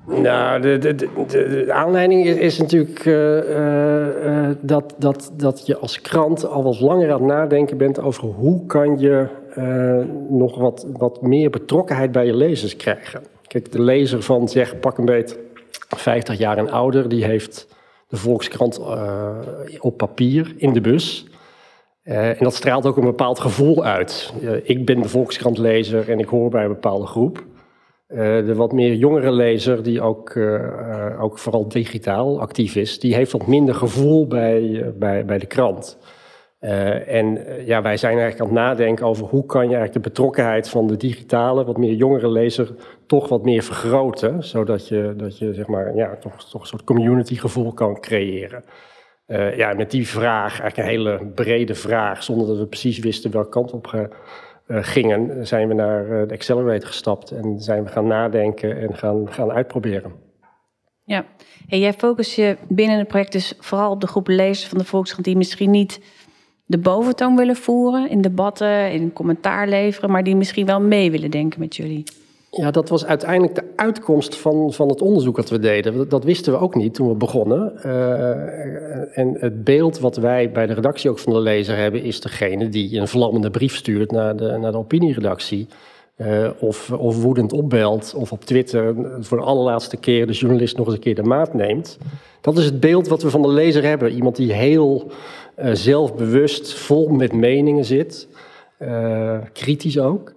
Nou, 0.05 0.61
de, 0.61 0.77
de, 0.77 0.95
de, 1.27 1.67
aanleiding 1.73 2.25
is, 2.25 2.35
is 2.35 2.57
natuurlijk 2.57 3.05
uh, 3.05 3.49
uh, 3.49 4.49
dat, 4.61 4.95
dat, 4.97 5.31
dat 5.33 5.65
je 5.65 5.77
als 5.77 6.01
krant 6.01 6.45
al 6.45 6.63
wat 6.63 6.79
langer 6.79 7.11
aan 7.11 7.19
het 7.19 7.27
nadenken 7.27 7.77
bent 7.77 7.99
over 7.99 8.23
hoe 8.23 8.65
kan 8.65 8.99
je 8.99 9.27
nog 10.29 10.57
wat, 10.57 10.85
wat 10.97 11.21
meer 11.21 11.49
betrokkenheid 11.49 12.11
bij 12.11 12.25
je 12.25 12.35
lezers 12.35 12.75
krijgen. 12.75 13.21
Kijk, 13.47 13.71
de 13.71 13.81
lezer 13.81 14.23
van 14.23 14.47
zeg 14.47 14.79
pak 14.79 14.97
een 14.97 15.05
beet 15.05 15.39
50 15.95 16.37
jaar 16.37 16.57
en 16.57 16.69
ouder, 16.69 17.09
die 17.09 17.25
heeft 17.25 17.67
de 18.07 18.17
Volkskrant 18.17 18.79
op 19.79 19.97
papier 19.97 20.53
in 20.57 20.73
de 20.73 20.81
bus. 20.81 21.25
Uh, 22.07 22.27
en 22.29 22.37
dat 22.39 22.55
straalt 22.55 22.85
ook 22.85 22.97
een 22.97 23.03
bepaald 23.03 23.39
gevoel 23.39 23.85
uit. 23.85 24.33
Uh, 24.41 24.51
ik 24.63 24.85
ben 24.85 25.01
de 25.01 25.09
Volkskrantlezer 25.09 26.09
en 26.09 26.19
ik 26.19 26.27
hoor 26.27 26.49
bij 26.49 26.63
een 26.63 26.67
bepaalde 26.67 27.05
groep. 27.05 27.45
de 28.07 28.53
wat 28.55 28.71
meer 28.71 28.93
jongere 28.93 29.31
lezer, 29.31 29.83
die 29.83 30.01
ook, 30.01 30.37
ook 31.19 31.37
vooral 31.37 31.67
digitaal 31.67 32.39
actief 32.39 32.75
is, 32.75 32.99
die 32.99 33.15
heeft 33.15 33.31
wat 33.31 33.47
minder 33.47 33.75
gevoel 33.75 34.27
bij, 34.27 34.93
bij, 34.95 35.25
bij 35.25 35.37
de 35.37 35.45
krant. 35.45 35.97
En 36.59 37.45
ja, 37.65 37.81
wij 37.81 37.97
zijn 37.97 38.17
eigenlijk 38.17 38.39
aan 38.39 38.55
het 38.55 38.65
nadenken 38.65 39.05
over 39.05 39.25
hoe 39.25 39.45
kan 39.45 39.69
je 39.69 39.75
eigenlijk 39.75 40.03
de 40.03 40.09
betrokkenheid 40.09 40.69
van 40.69 40.87
de 40.87 40.97
digitale, 40.97 41.65
wat 41.65 41.77
meer 41.77 41.93
jongere 41.93 42.29
lezer, 42.29 42.75
toch 43.07 43.29
wat 43.29 43.43
meer 43.43 43.63
vergroten. 43.63 44.43
Zodat 44.43 44.87
je, 44.87 45.13
dat 45.17 45.37
je 45.37 45.53
zeg 45.53 45.67
maar, 45.67 45.95
ja, 45.95 46.15
toch, 46.15 46.49
toch 46.49 46.61
een 46.61 46.67
soort 46.67 46.83
community 46.83 47.35
gevoel 47.35 47.73
kan 47.73 47.99
creëren. 47.99 48.63
Uh, 49.27 49.57
ja, 49.57 49.73
met 49.73 49.91
die 49.91 50.07
vraag, 50.07 50.59
eigenlijk 50.59 50.77
een 50.77 50.95
hele 50.95 51.25
brede 51.25 51.75
vraag, 51.75 52.23
zonder 52.23 52.47
dat 52.47 52.57
we 52.57 52.67
precies 52.67 52.99
wisten 52.99 53.31
welke 53.31 53.49
kant 53.49 53.71
op 53.71 54.09
gingen, 54.67 55.47
zijn 55.47 55.67
we 55.67 55.73
naar 55.73 56.27
de 56.27 56.33
Accelerator 56.33 56.87
gestapt 56.87 57.31
en 57.31 57.59
zijn 57.59 57.83
we 57.83 57.89
gaan 57.89 58.07
nadenken 58.07 58.79
en 58.79 58.95
gaan, 58.95 59.31
gaan 59.31 59.51
uitproberen. 59.51 60.11
Ja, 61.03 61.25
en 61.69 61.79
jij 61.79 61.93
focust 61.93 62.35
je 62.35 62.57
binnen 62.67 62.97
het 62.97 63.07
project 63.07 63.31
dus 63.31 63.53
vooral 63.59 63.91
op 63.91 64.01
de 64.01 64.07
groep 64.07 64.27
lezers 64.27 64.67
van 64.69 64.77
de 64.77 64.83
Volkskrant 64.83 65.25
die 65.25 65.37
misschien 65.37 65.71
niet 65.71 65.99
de 66.65 66.77
boventoon 66.77 67.35
willen 67.35 67.55
voeren 67.55 68.09
in 68.09 68.21
debatten, 68.21 68.91
in 68.91 69.13
commentaar 69.13 69.67
leveren, 69.67 70.11
maar 70.11 70.23
die 70.23 70.35
misschien 70.35 70.65
wel 70.65 70.81
mee 70.81 71.11
willen 71.11 71.31
denken 71.31 71.59
met 71.59 71.75
jullie? 71.75 72.03
Ja, 72.57 72.71
dat 72.71 72.89
was 72.89 73.05
uiteindelijk 73.05 73.55
de 73.55 73.63
uitkomst 73.75 74.35
van, 74.35 74.73
van 74.73 74.89
het 74.89 75.01
onderzoek 75.01 75.35
dat 75.35 75.49
we 75.49 75.59
deden. 75.59 76.09
Dat, 76.09 76.23
wisten 76.23 76.53
we 76.53 76.59
ook 76.59 76.75
niet 76.75 76.93
toen 76.93 77.07
we 77.07 77.15
begonnen. 77.15 77.73
Uh, 77.85 79.17
en 79.17 79.37
het 79.39 79.63
beeld 79.63 79.99
wat 79.99 80.15
wij 80.15 80.51
bij 80.51 80.65
de 80.65 80.73
redactie 80.73 81.09
ook 81.09 81.19
van 81.19 81.33
de 81.33 81.39
lezer 81.39 81.77
hebben, 81.77 82.03
is 82.03 82.21
degene 82.21 82.69
die 82.69 82.99
een 82.99 83.07
vlammende 83.07 83.49
brief 83.49 83.75
stuurt 83.75 84.11
naar 84.11 84.35
de, 84.35 84.57
naar 84.57 84.71
de 84.71 84.77
opinieredactie. 84.77 85.67
Uh, 86.17 86.49
of, 86.59 86.91
of 86.91 87.21
woedend 87.21 87.53
opbelt 87.53 88.13
of 88.15 88.31
op 88.31 88.45
Twitter 88.45 88.95
voor 89.19 89.37
de 89.37 89.43
allerlaatste 89.43 89.97
keer 89.97 90.27
de 90.27 90.33
journalist 90.33 90.77
nog 90.77 90.85
eens 90.85 90.95
een 90.95 91.01
keer 91.01 91.15
de 91.15 91.23
maat 91.23 91.53
neemt. 91.53 91.97
Dat 92.41 92.57
is 92.57 92.65
het 92.65 92.79
beeld 92.79 93.07
wat 93.07 93.21
we 93.21 93.29
van 93.29 93.41
de 93.41 93.47
lezer 93.47 93.83
hebben. 93.83 94.11
Iemand 94.11 94.35
die 94.35 94.53
heel 94.53 95.11
uh, 95.59 95.69
zelfbewust, 95.73 96.73
vol 96.73 97.07
met 97.07 97.33
meningen 97.33 97.85
zit, 97.85 98.27
kritisch 99.53 99.99
ook. 99.99 100.33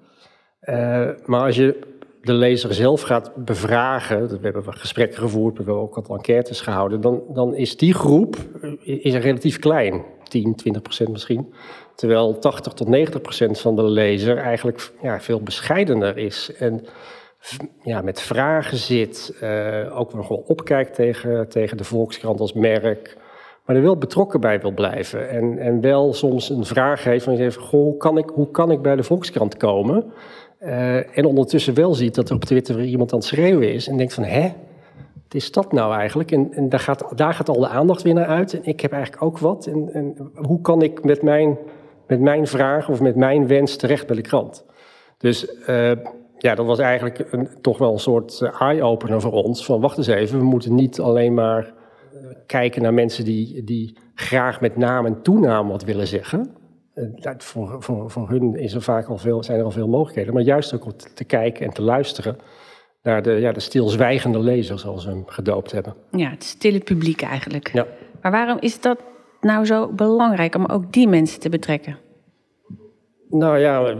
maar 1.24 1.44
als 1.44 1.56
je 1.56 1.88
de 2.22 2.33
lezer 2.33 2.74
zelf 2.74 3.00
gaat 3.00 3.33
bevragen, 3.35 4.28
we 4.28 4.38
hebben 4.42 4.74
gesprekken 4.74 5.18
gevoerd, 5.18 5.56
we 5.56 5.62
hebben 5.64 5.83
ook 5.83 5.94
wat 5.94 6.09
enquêtes 6.09 6.61
gehouden, 6.61 7.00
dan, 7.00 7.22
dan 7.28 7.54
is 7.54 7.76
die 7.76 7.94
groep 7.94 8.37
is 8.85 9.14
relatief 9.14 9.59
klein, 9.59 10.04
10, 10.28 10.54
20 10.54 10.83
procent 10.83 11.09
misschien. 11.09 11.54
Terwijl 11.94 12.38
80 12.38 12.72
tot 12.72 12.88
90 12.88 13.20
procent 13.20 13.61
van 13.61 13.76
de 13.76 13.83
lezer 13.83 14.37
eigenlijk 14.37 14.92
ja, 15.02 15.20
veel 15.20 15.40
bescheidener 15.42 16.18
is. 16.18 16.52
En 16.59 16.85
ja, 17.83 18.00
met 18.00 18.20
vragen 18.20 18.76
zit, 18.76 19.35
uh, 19.42 19.98
ook 19.98 20.11
wel 20.11 20.44
opkijkt 20.46 20.94
tegen, 20.94 21.48
tegen 21.48 21.76
de 21.76 21.85
Volkskrant 21.85 22.40
als 22.40 22.52
merk. 22.52 23.16
Maar 23.64 23.76
er 23.76 23.83
wel 23.83 23.96
betrokken 23.96 24.40
bij 24.40 24.61
wil 24.61 24.72
blijven. 24.72 25.28
En, 25.28 25.59
en 25.59 25.80
wel 25.80 26.12
soms 26.14 26.50
een 26.50 26.64
vraag 26.64 27.04
heeft 27.04 27.24
van 27.24 27.52
hoe 28.33 28.50
kan 28.50 28.70
ik 28.70 28.83
bij 28.83 28.96
de 28.96 29.02
Volkskrant 29.02 29.56
komen? 29.56 30.12
Uh, 30.61 31.18
en 31.18 31.25
ondertussen 31.25 31.75
wel 31.75 31.94
ziet 31.94 32.14
dat 32.14 32.29
er 32.29 32.35
op 32.35 32.44
Twitter 32.44 32.85
iemand 32.85 33.12
aan 33.12 33.18
het 33.18 33.29
schreeuwen 33.29 33.73
is. 33.73 33.88
En 33.88 33.96
denkt 33.96 34.14
van, 34.14 34.25
hè, 34.25 34.42
wat 35.14 35.35
is 35.35 35.53
dat 35.53 35.73
nou 35.73 35.94
eigenlijk? 35.94 36.31
En, 36.31 36.53
en 36.53 36.68
daar, 36.68 36.81
gaat, 36.81 37.12
daar 37.14 37.35
gaat 37.35 37.49
al 37.49 37.61
de 37.61 37.68
aandacht 37.68 38.03
weer 38.03 38.14
naar 38.14 38.27
uit. 38.27 38.55
En 38.55 38.64
ik 38.64 38.81
heb 38.81 38.92
eigenlijk 38.92 39.23
ook 39.23 39.38
wat. 39.38 39.66
En, 39.66 39.90
en 39.92 40.31
hoe 40.35 40.61
kan 40.61 40.83
ik 40.83 41.05
met 41.05 41.23
mijn 41.23 41.59
met 42.11 42.20
mijn 42.20 42.46
vraag 42.46 42.88
of 42.88 43.01
met 43.01 43.16
mijn 43.16 43.46
wens 43.46 43.77
terecht 43.77 44.07
bij 44.07 44.16
de 44.16 44.23
krant. 44.23 44.64
Dus 45.18 45.46
uh, 45.68 45.92
ja, 46.38 46.55
dat 46.55 46.66
was 46.66 46.79
eigenlijk 46.79 47.27
een, 47.31 47.49
toch 47.61 47.79
wel 47.79 47.92
een 47.92 47.99
soort 47.99 48.40
eh, 48.40 48.61
eye-opener 48.61 49.20
voor 49.20 49.33
ons. 49.33 49.64
Van 49.64 49.81
wacht 49.81 49.99
eens 49.99 50.07
even, 50.07 50.38
we 50.38 50.44
moeten 50.44 50.75
niet 50.75 51.01
alleen 51.01 51.35
maar 51.35 51.64
eh, 52.12 52.20
kijken 52.46 52.83
naar 52.83 52.94
mensen 52.94 53.25
die, 53.25 53.64
die 53.64 53.96
graag 54.14 54.61
met 54.61 54.77
naam 54.77 55.07
en 55.07 55.23
toenaam 55.23 55.68
wat 55.68 55.85
willen 55.85 56.07
zeggen. 56.07 56.55
Uh, 57.00 57.32
voor, 57.38 57.82
voor, 57.82 58.10
voor 58.10 58.28
hun 58.28 58.54
is 58.54 58.74
er 58.74 58.82
vaak 58.82 59.06
al 59.06 59.18
veel, 59.18 59.42
zijn 59.44 59.58
er 59.58 59.64
al 59.64 59.70
veel 59.70 59.88
mogelijkheden. 59.88 60.34
Maar 60.34 60.42
juist 60.42 60.74
ook 60.74 60.84
om 60.84 60.92
te 61.14 61.24
kijken 61.24 61.66
en 61.66 61.72
te 61.72 61.82
luisteren 61.82 62.38
naar 63.02 63.22
de, 63.22 63.30
ja, 63.30 63.52
de 63.52 63.60
stilzwijgende 63.60 64.38
lezer, 64.38 64.78
zoals 64.78 65.04
we 65.04 65.10
hem 65.10 65.22
gedoopt 65.26 65.72
hebben. 65.72 65.94
Ja, 66.10 66.30
het 66.30 66.44
stille 66.44 66.80
publiek 66.80 67.22
eigenlijk. 67.22 67.70
Ja. 67.72 67.86
Maar 68.22 68.30
waarom 68.30 68.56
is 68.60 68.80
dat 68.80 68.98
nou 69.40 69.66
zo 69.66 69.88
belangrijk 69.92 70.54
om 70.54 70.66
ook 70.66 70.92
die 70.92 71.08
mensen 71.08 71.40
te 71.40 71.48
betrekken? 71.48 71.98
Nou 73.30 73.58
ja, 73.58 73.94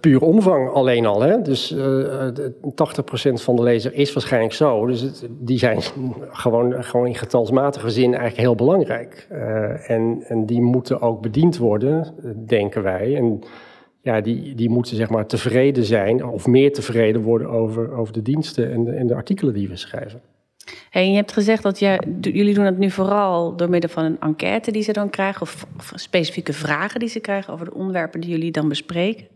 puur 0.00 0.20
omvang 0.20 0.70
alleen 0.70 1.06
al. 1.06 1.20
Hè? 1.20 1.42
Dus 1.42 1.72
uh, 1.72 2.28
80% 2.28 3.32
van 3.32 3.56
de 3.56 3.62
lezer 3.62 3.94
is 3.94 4.12
waarschijnlijk 4.12 4.52
zo. 4.52 4.86
Dus 4.86 5.24
die 5.28 5.58
zijn 5.58 5.80
gewoon, 6.42 6.84
gewoon 6.84 7.06
in 7.06 7.14
getalsmatige 7.14 7.90
zin 7.90 8.10
eigenlijk 8.14 8.36
heel 8.36 8.54
belangrijk. 8.54 9.26
En, 9.86 10.22
en 10.28 10.46
die 10.46 10.60
moeten 10.60 11.00
ook 11.00 11.20
bediend 11.20 11.58
worden, 11.58 12.14
denken 12.46 12.82
wij. 12.82 13.16
En 13.16 13.40
ja, 14.00 14.20
die, 14.20 14.54
die 14.54 14.70
moeten 14.70 14.96
zeg 14.96 15.10
maar 15.10 15.26
tevreden 15.26 15.84
zijn, 15.84 16.24
of 16.24 16.46
meer 16.46 16.72
tevreden 16.72 17.22
worden 17.22 17.48
over, 17.48 17.92
over 17.92 18.12
de 18.12 18.22
diensten 18.22 18.72
en 18.72 18.98
en 18.98 19.06
de 19.06 19.14
artikelen 19.14 19.54
die 19.54 19.68
we 19.68 19.76
schrijven. 19.76 20.20
Je 20.90 21.00
hebt 21.00 21.32
gezegd 21.32 21.62
dat 21.62 21.78
jullie 22.20 22.54
doen 22.54 22.64
dat 22.64 22.76
nu 22.76 22.90
vooral 22.90 23.56
door 23.56 23.70
middel 23.70 23.90
van 23.90 24.04
een 24.04 24.20
enquête 24.20 24.70
die 24.70 24.82
ze 24.82 24.92
dan 24.92 25.10
krijgen, 25.10 25.42
of, 25.42 25.66
specifieke 25.94 26.52
vragen 26.52 27.00
die 27.00 27.08
ze 27.08 27.20
krijgen 27.20 27.52
over 27.52 27.64
de 27.64 27.74
onderwerpen 27.74 28.20
die 28.20 28.30
jullie 28.30 28.50
dan 28.50 28.68
bespreken. 28.68 29.26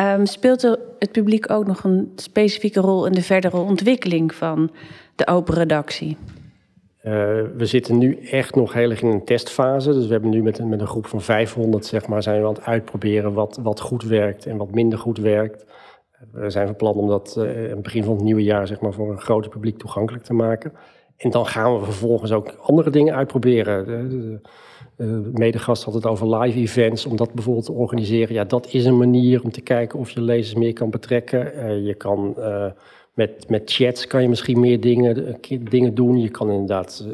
Um, 0.00 0.26
speelt 0.26 0.62
het 0.98 1.12
publiek 1.12 1.50
ook 1.50 1.66
nog 1.66 1.84
een 1.84 2.12
specifieke 2.16 2.80
rol 2.80 3.06
in 3.06 3.12
de 3.12 3.22
verdere 3.22 3.56
ontwikkeling 3.56 4.34
van 4.34 4.70
de 5.16 5.26
open 5.26 5.54
redactie? 5.54 6.16
Uh, 7.04 7.12
we 7.56 7.66
zitten 7.66 7.98
nu 7.98 8.18
echt 8.30 8.54
nog 8.54 8.72
heel 8.72 8.90
erg 8.90 9.02
in 9.02 9.08
een 9.08 9.24
testfase. 9.24 9.92
Dus 9.92 10.06
we 10.06 10.12
hebben 10.12 10.30
nu 10.30 10.42
met 10.42 10.58
een, 10.58 10.68
met 10.68 10.80
een 10.80 10.86
groep 10.86 11.06
van 11.06 11.22
500 11.22 11.86
zeg 11.86 12.06
maar, 12.06 12.22
zijn 12.22 12.40
we 12.40 12.46
aan 12.46 12.54
het 12.54 12.64
uitproberen 12.64 13.32
wat, 13.32 13.58
wat 13.62 13.80
goed 13.80 14.02
werkt 14.02 14.46
en 14.46 14.56
wat 14.56 14.70
minder 14.70 14.98
goed 14.98 15.18
werkt. 15.18 15.64
We 16.32 16.50
zijn 16.50 16.66
van 16.66 16.76
plan 16.76 16.94
om 16.94 17.08
dat 17.08 17.34
uh, 17.38 17.64
in 17.64 17.70
het 17.70 17.82
begin 17.82 18.04
van 18.04 18.14
het 18.14 18.22
nieuwe 18.22 18.42
jaar 18.42 18.66
zeg 18.66 18.80
maar, 18.80 18.92
voor 18.92 19.10
een 19.10 19.20
groter 19.20 19.50
publiek 19.50 19.78
toegankelijk 19.78 20.24
te 20.24 20.34
maken. 20.34 20.72
En 21.16 21.30
dan 21.30 21.46
gaan 21.46 21.78
we 21.78 21.84
vervolgens 21.84 22.32
ook 22.32 22.54
andere 22.60 22.90
dingen 22.90 23.14
uitproberen. 23.14 23.86
De, 23.86 24.40
de 24.96 25.30
medegast 25.32 25.84
had 25.84 25.94
het 25.94 26.06
over 26.06 26.36
live 26.36 26.58
events, 26.58 27.06
om 27.06 27.16
dat 27.16 27.32
bijvoorbeeld 27.32 27.64
te 27.64 27.72
organiseren. 27.72 28.34
Ja, 28.34 28.44
dat 28.44 28.66
is 28.70 28.84
een 28.84 28.98
manier 28.98 29.42
om 29.42 29.50
te 29.50 29.60
kijken 29.60 29.98
of 29.98 30.10
je 30.10 30.20
lezers 30.20 30.54
meer 30.54 30.72
kan 30.72 30.90
betrekken. 30.90 31.52
Uh, 31.56 31.86
je 31.86 31.94
kan 31.94 32.36
met, 33.14 33.48
met 33.48 33.62
chats 33.64 34.06
kan 34.06 34.22
je 34.22 34.28
misschien 34.28 34.60
meer 34.60 34.80
dingen, 34.80 35.36
dingen 35.70 35.94
doen. 35.94 36.20
Je 36.20 36.28
kan 36.28 36.50
inderdaad 36.50 37.06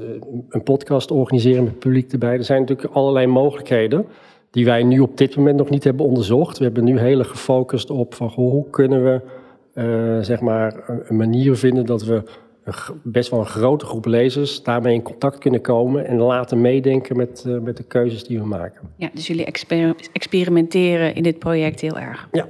een 0.48 0.62
podcast 0.62 1.10
organiseren 1.10 1.62
met 1.62 1.72
het 1.72 1.80
publiek 1.80 2.12
erbij. 2.12 2.36
Er 2.36 2.44
zijn 2.44 2.60
natuurlijk 2.60 2.94
allerlei 2.94 3.26
mogelijkheden 3.26 4.06
die 4.50 4.64
wij 4.64 4.82
nu 4.82 5.00
op 5.00 5.16
dit 5.16 5.36
moment 5.36 5.56
nog 5.56 5.70
niet 5.70 5.84
hebben 5.84 6.06
onderzocht. 6.06 6.58
We 6.58 6.64
hebben 6.64 6.84
nu 6.84 6.98
heel 6.98 7.18
erg 7.18 7.28
gefocust 7.28 7.90
op 7.90 8.14
van, 8.14 8.28
hoe 8.28 8.70
kunnen 8.70 9.04
we 9.04 9.20
uh, 9.74 10.24
zeg 10.24 10.40
maar 10.40 10.74
een 11.08 11.16
manier 11.16 11.56
vinden 11.56 11.86
dat 11.86 12.04
we 12.04 12.22
best 13.02 13.30
wel 13.30 13.40
een 13.40 13.46
grote 13.46 13.86
groep 13.86 14.06
lezers 14.06 14.62
daarmee 14.62 14.94
in 14.94 15.02
contact 15.02 15.38
kunnen 15.38 15.60
komen 15.60 16.06
en 16.06 16.16
laten 16.16 16.60
meedenken 16.60 17.16
met, 17.16 17.44
uh, 17.46 17.58
met 17.58 17.76
de 17.76 17.82
keuzes 17.82 18.24
die 18.24 18.38
we 18.38 18.46
maken. 18.46 18.80
Ja, 18.96 19.10
dus 19.14 19.26
jullie 19.26 19.44
exper 19.44 19.94
experimenteren 20.12 21.14
in 21.14 21.22
dit 21.22 21.38
project 21.38 21.80
heel 21.80 21.98
erg. 21.98 22.28
Ja. 22.32 22.46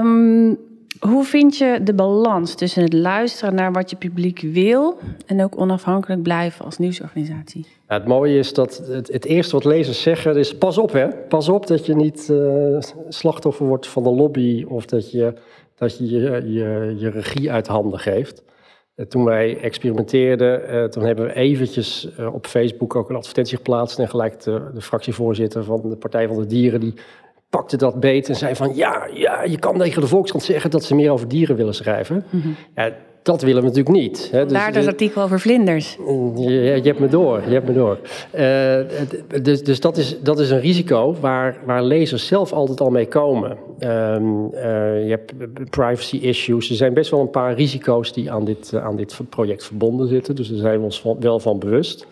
Um, 0.00 0.58
hoe 1.00 1.24
vind 1.24 1.56
je 1.56 1.80
de 1.82 1.94
balans 1.94 2.54
tussen 2.54 2.82
het 2.82 2.92
luisteren 2.92 3.54
naar 3.54 3.72
wat 3.72 3.90
je 3.90 3.96
publiek 3.96 4.40
wil 4.40 4.98
en 5.26 5.42
ook 5.42 5.60
onafhankelijk 5.60 6.22
blijven 6.22 6.64
als 6.64 6.78
nieuwsorganisatie? 6.78 7.66
Het 7.86 8.06
mooie 8.06 8.38
is 8.38 8.54
dat 8.54 8.82
het, 8.86 9.12
het, 9.12 9.24
eerste 9.24 9.54
wat 9.54 9.64
lezers 9.64 10.02
zeggen 10.02 10.36
is: 10.36 10.56
pas 10.58 10.78
op, 10.78 10.92
hè? 10.92 11.08
Pas 11.08 11.48
op 11.48 11.66
dat 11.66 11.86
je 11.86 11.94
niet 11.94 12.28
uh, 12.30 12.78
slachtoffer 13.08 13.66
wordt 13.66 13.86
van 13.86 14.02
de 14.02 14.10
lobby 14.10 14.64
of 14.68 14.84
dat 14.86 15.10
je 15.10 15.34
dat 15.76 15.98
je, 15.98 16.42
je, 16.98 17.10
regie 17.10 17.52
uit 17.52 17.66
handen 17.66 17.98
geeft. 17.98 18.42
Uh, 18.96 19.06
toen 19.06 19.24
wij 19.24 19.60
experimenteerden, 19.60 20.74
uh, 20.74 20.84
toen 20.84 21.04
hebben 21.04 21.26
we 21.26 21.34
eventjes 21.34 22.08
op 22.32 22.46
Facebook 22.46 22.96
ook 22.96 23.10
een 23.10 23.16
advertentie 23.16 23.56
geplaatst 23.56 23.98
en 23.98 24.08
gelijk 24.08 24.42
de, 24.42 24.70
de 24.74 24.80
fractievoorzitter 24.80 25.64
van 25.64 25.88
de 25.88 25.96
Partij 25.96 26.26
van 26.28 26.36
de 26.36 26.46
Dieren 26.46 26.80
die 26.80 26.94
pakte 27.56 27.76
dat 27.76 28.00
beet 28.00 28.28
en 28.28 28.36
zei 28.36 28.54
van 28.54 28.74
ja, 28.74 29.08
ja, 29.12 29.42
je 29.42 29.58
kan 29.58 29.78
tegen 29.78 30.00
de 30.00 30.06
Volkskrant 30.06 30.44
zeggen 30.44 30.70
dat 30.70 30.84
ze 30.84 30.94
meer 30.94 31.10
over 31.10 31.28
dieren 31.28 31.56
willen 31.56 31.74
schrijven. 31.74 32.24
Mm 32.30 32.40
-hmm. 32.40 32.56
ja, 32.74 32.92
dat 33.22 33.42
willen 33.42 33.62
we 33.62 33.68
natuurlijk 33.68 33.96
niet. 33.96 34.28
Hè. 34.32 34.44
Dus, 34.44 34.52
Daar 34.52 34.72
dat 34.72 34.86
artikel 34.86 35.22
over 35.22 35.40
vlinders. 35.40 35.96
Je, 36.36 36.50
je, 36.52 36.82
hebt 36.82 36.98
me 36.98 37.08
door, 37.08 37.42
je 37.46 37.52
hebt 37.52 37.66
me 37.66 37.72
door. 37.72 37.98
Uh, 38.34 39.42
dus 39.42 39.62
dus 39.62 39.80
dat, 39.80 39.96
is, 39.96 40.20
dat 40.22 40.38
is 40.38 40.50
een 40.50 40.60
risico 40.60 41.16
waar, 41.20 41.56
waar 41.66 41.82
lezers 41.82 42.26
zelf 42.26 42.52
altijd 42.52 42.80
al 42.80 42.90
mee 42.90 43.08
komen. 43.08 43.50
Um, 43.80 44.50
uh, 44.54 44.60
je 45.04 45.10
hebt 45.10 45.32
privacy 45.70 46.16
issues. 46.16 46.70
Er 46.70 46.76
zijn 46.76 46.94
best 46.94 47.10
wel 47.10 47.20
een 47.20 47.30
paar 47.30 47.54
risico's 47.54 48.12
die 48.12 48.30
aan 48.30 48.44
dit, 48.44 48.74
aan 48.74 48.96
dit 48.96 49.18
project 49.28 49.64
verbonden 49.64 50.08
zitten. 50.08 50.36
Dus 50.36 50.48
daar 50.48 50.58
zijn 50.58 50.78
we 50.78 50.84
ons 50.84 51.04
wel 51.20 51.40
van 51.40 51.58
bewust. 51.58 52.06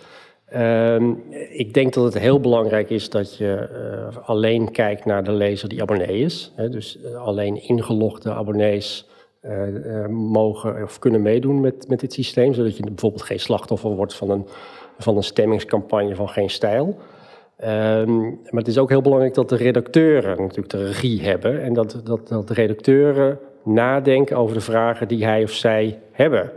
Um, 0.57 1.23
ik 1.51 1.75
denk 1.75 1.93
dat 1.93 2.05
het 2.05 2.19
heel 2.19 2.41
belangrijk 2.41 2.91
is 2.91 3.11
dat 3.11 3.37
je 3.37 3.69
alleen 4.25 4.71
kijkt 4.71 5.05
naar 5.05 5.25
de 5.25 5.33
lezer 5.33 5.69
die 5.69 5.83
abonnee 5.83 6.19
is. 6.19 6.53
Hè. 6.57 6.69
Dus 6.69 6.99
alleen 7.17 7.69
ingelogde 7.69 8.33
abonnees 8.33 9.09
uh, 9.43 10.07
mogen 10.07 10.83
of 10.83 10.99
kunnen 10.99 11.23
meedoen 11.23 11.61
met, 11.61 11.89
met 11.89 12.01
dit 12.01 12.13
systeem. 12.13 12.55
Zodat 12.55 12.77
je 12.77 12.83
bijvoorbeeld 12.83 13.23
geen 13.23 13.41
slachtoffer 13.41 13.91
wordt 13.91 14.15
van 14.15 14.31
een, 14.31 14.47
van 14.99 15.17
een 15.17 15.23
stemmingscampagne 15.23 16.15
van 16.15 16.29
geen 16.29 16.51
stijl. 16.51 16.99
Um, 17.65 18.21
maar 18.29 18.61
het 18.61 18.69
is 18.69 18.79
ook 18.79 18.89
heel 18.89 19.03
belangrijk 19.03 19.35
dat 19.35 19.49
de 19.49 19.57
redacteuren 19.57 20.39
natuurlijk 20.39 20.71
de 20.71 20.87
regie 20.87 21.23
hebben. 21.23 21.63
En 21.63 21.73
dat, 21.73 22.01
dat, 22.05 22.29
dat 22.29 22.49
de 22.49 22.55
redacteuren 22.55 23.39
nadenken 23.65 24.37
over 24.37 24.55
de 24.55 24.61
vragen 24.61 25.09
die 25.09 25.25
hij 25.25 25.43
of 25.43 25.51
zij 25.51 25.99
hebben. 26.13 26.51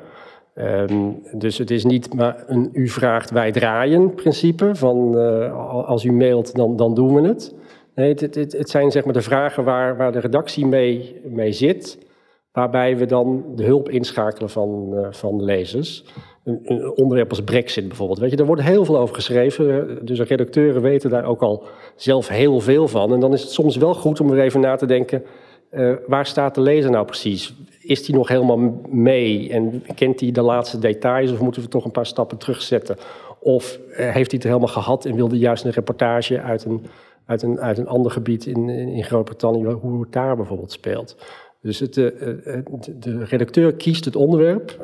Um, 0.57 1.21
dus 1.33 1.57
het 1.57 1.71
is 1.71 1.85
niet 1.85 2.13
maar 2.13 2.43
een 2.47 2.69
u 2.73 2.87
vraagt, 2.87 3.31
wij 3.31 3.51
draaien 3.51 4.13
principe. 4.13 4.75
Van 4.75 5.17
uh, 5.17 5.85
als 5.87 6.03
u 6.03 6.11
mailt, 6.11 6.55
dan, 6.55 6.75
dan 6.75 6.93
doen 6.93 7.15
we 7.15 7.27
het. 7.27 7.55
Nee, 7.95 8.09
het, 8.09 8.35
het, 8.35 8.51
het, 8.51 8.69
zijn 8.69 8.91
zeg 8.91 9.03
maar 9.05 9.13
de 9.13 9.21
vragen 9.21 9.63
waar, 9.63 9.97
waar 9.97 10.11
de 10.11 10.19
redactie 10.19 10.65
mee, 10.65 11.21
mee 11.23 11.51
zit. 11.51 11.97
Waarbij 12.51 12.97
we 12.97 13.05
dan 13.05 13.43
de 13.55 13.63
hulp 13.63 13.89
inschakelen 13.89 14.49
van, 14.49 14.89
uh, 14.93 15.07
van 15.09 15.43
lezers. 15.43 16.05
Een, 16.43 16.91
onderwerp 16.95 17.29
als 17.29 17.43
Brexit 17.43 17.87
bijvoorbeeld. 17.87 18.19
Weet 18.19 18.31
je, 18.31 18.37
er 18.37 18.45
wordt 18.45 18.61
heel 18.61 18.85
veel 18.85 18.97
over 18.97 19.15
geschreven. 19.15 19.99
Dus 20.05 20.17
de 20.17 20.23
redacteuren 20.23 20.81
weten 20.81 21.09
daar 21.09 21.25
ook 21.25 21.41
al 21.41 21.63
zelf 21.95 22.27
heel 22.27 22.59
veel 22.59 22.87
van. 22.87 23.13
En 23.13 23.19
dan 23.19 23.33
is 23.33 23.41
het 23.41 23.51
soms 23.51 23.75
wel 23.77 23.93
goed 23.93 24.19
om 24.19 24.31
er 24.31 24.39
even 24.39 24.59
na 24.59 24.75
te 24.75 24.85
denken. 24.85 25.23
Waar 26.07 26.25
staat 26.25 26.55
de 26.55 26.61
lezer 26.61 26.91
nou 26.91 27.05
precies? 27.05 27.55
Is 27.85 28.05
die 28.05 28.15
nog 28.15 28.27
helemaal 28.27 28.81
mee 28.89 29.49
en 29.49 29.83
kent 29.95 30.19
hij 30.19 30.31
de 30.31 30.41
laatste 30.41 30.79
details 30.79 31.31
of 31.31 31.39
moeten 31.39 31.61
we 31.61 31.67
toch 31.67 31.85
een 31.85 31.91
paar 31.91 32.05
stappen 32.05 32.37
terugzetten? 32.37 32.97
Of 33.39 33.79
uh, 33.89 33.95
heeft 33.97 34.31
hij 34.31 34.39
het 34.39 34.43
helemaal 34.43 34.67
gehad 34.67 35.05
en 35.05 35.15
wilde 35.15 35.37
juist 35.37 35.65
een 35.65 35.71
reportage 35.71 36.41
uit 36.41 36.65
een, 36.65 36.85
uit 37.25 37.41
een, 37.41 37.59
uit 37.59 37.77
een 37.77 37.87
ander 37.87 38.11
gebied 38.11 38.45
in, 38.45 38.69
in 38.69 39.03
Groot-Brittannië, 39.03 39.65
hoe 39.65 40.01
het 40.01 40.11
daar 40.11 40.35
bijvoorbeeld 40.35 40.71
speelt? 40.71 41.15
Dus 41.61 41.79
het, 41.79 41.97
uh, 41.97 42.09
de 42.99 43.23
redacteur 43.23 43.73
kiest 43.73 44.05
het 44.05 44.15
onderwerp, 44.15 44.79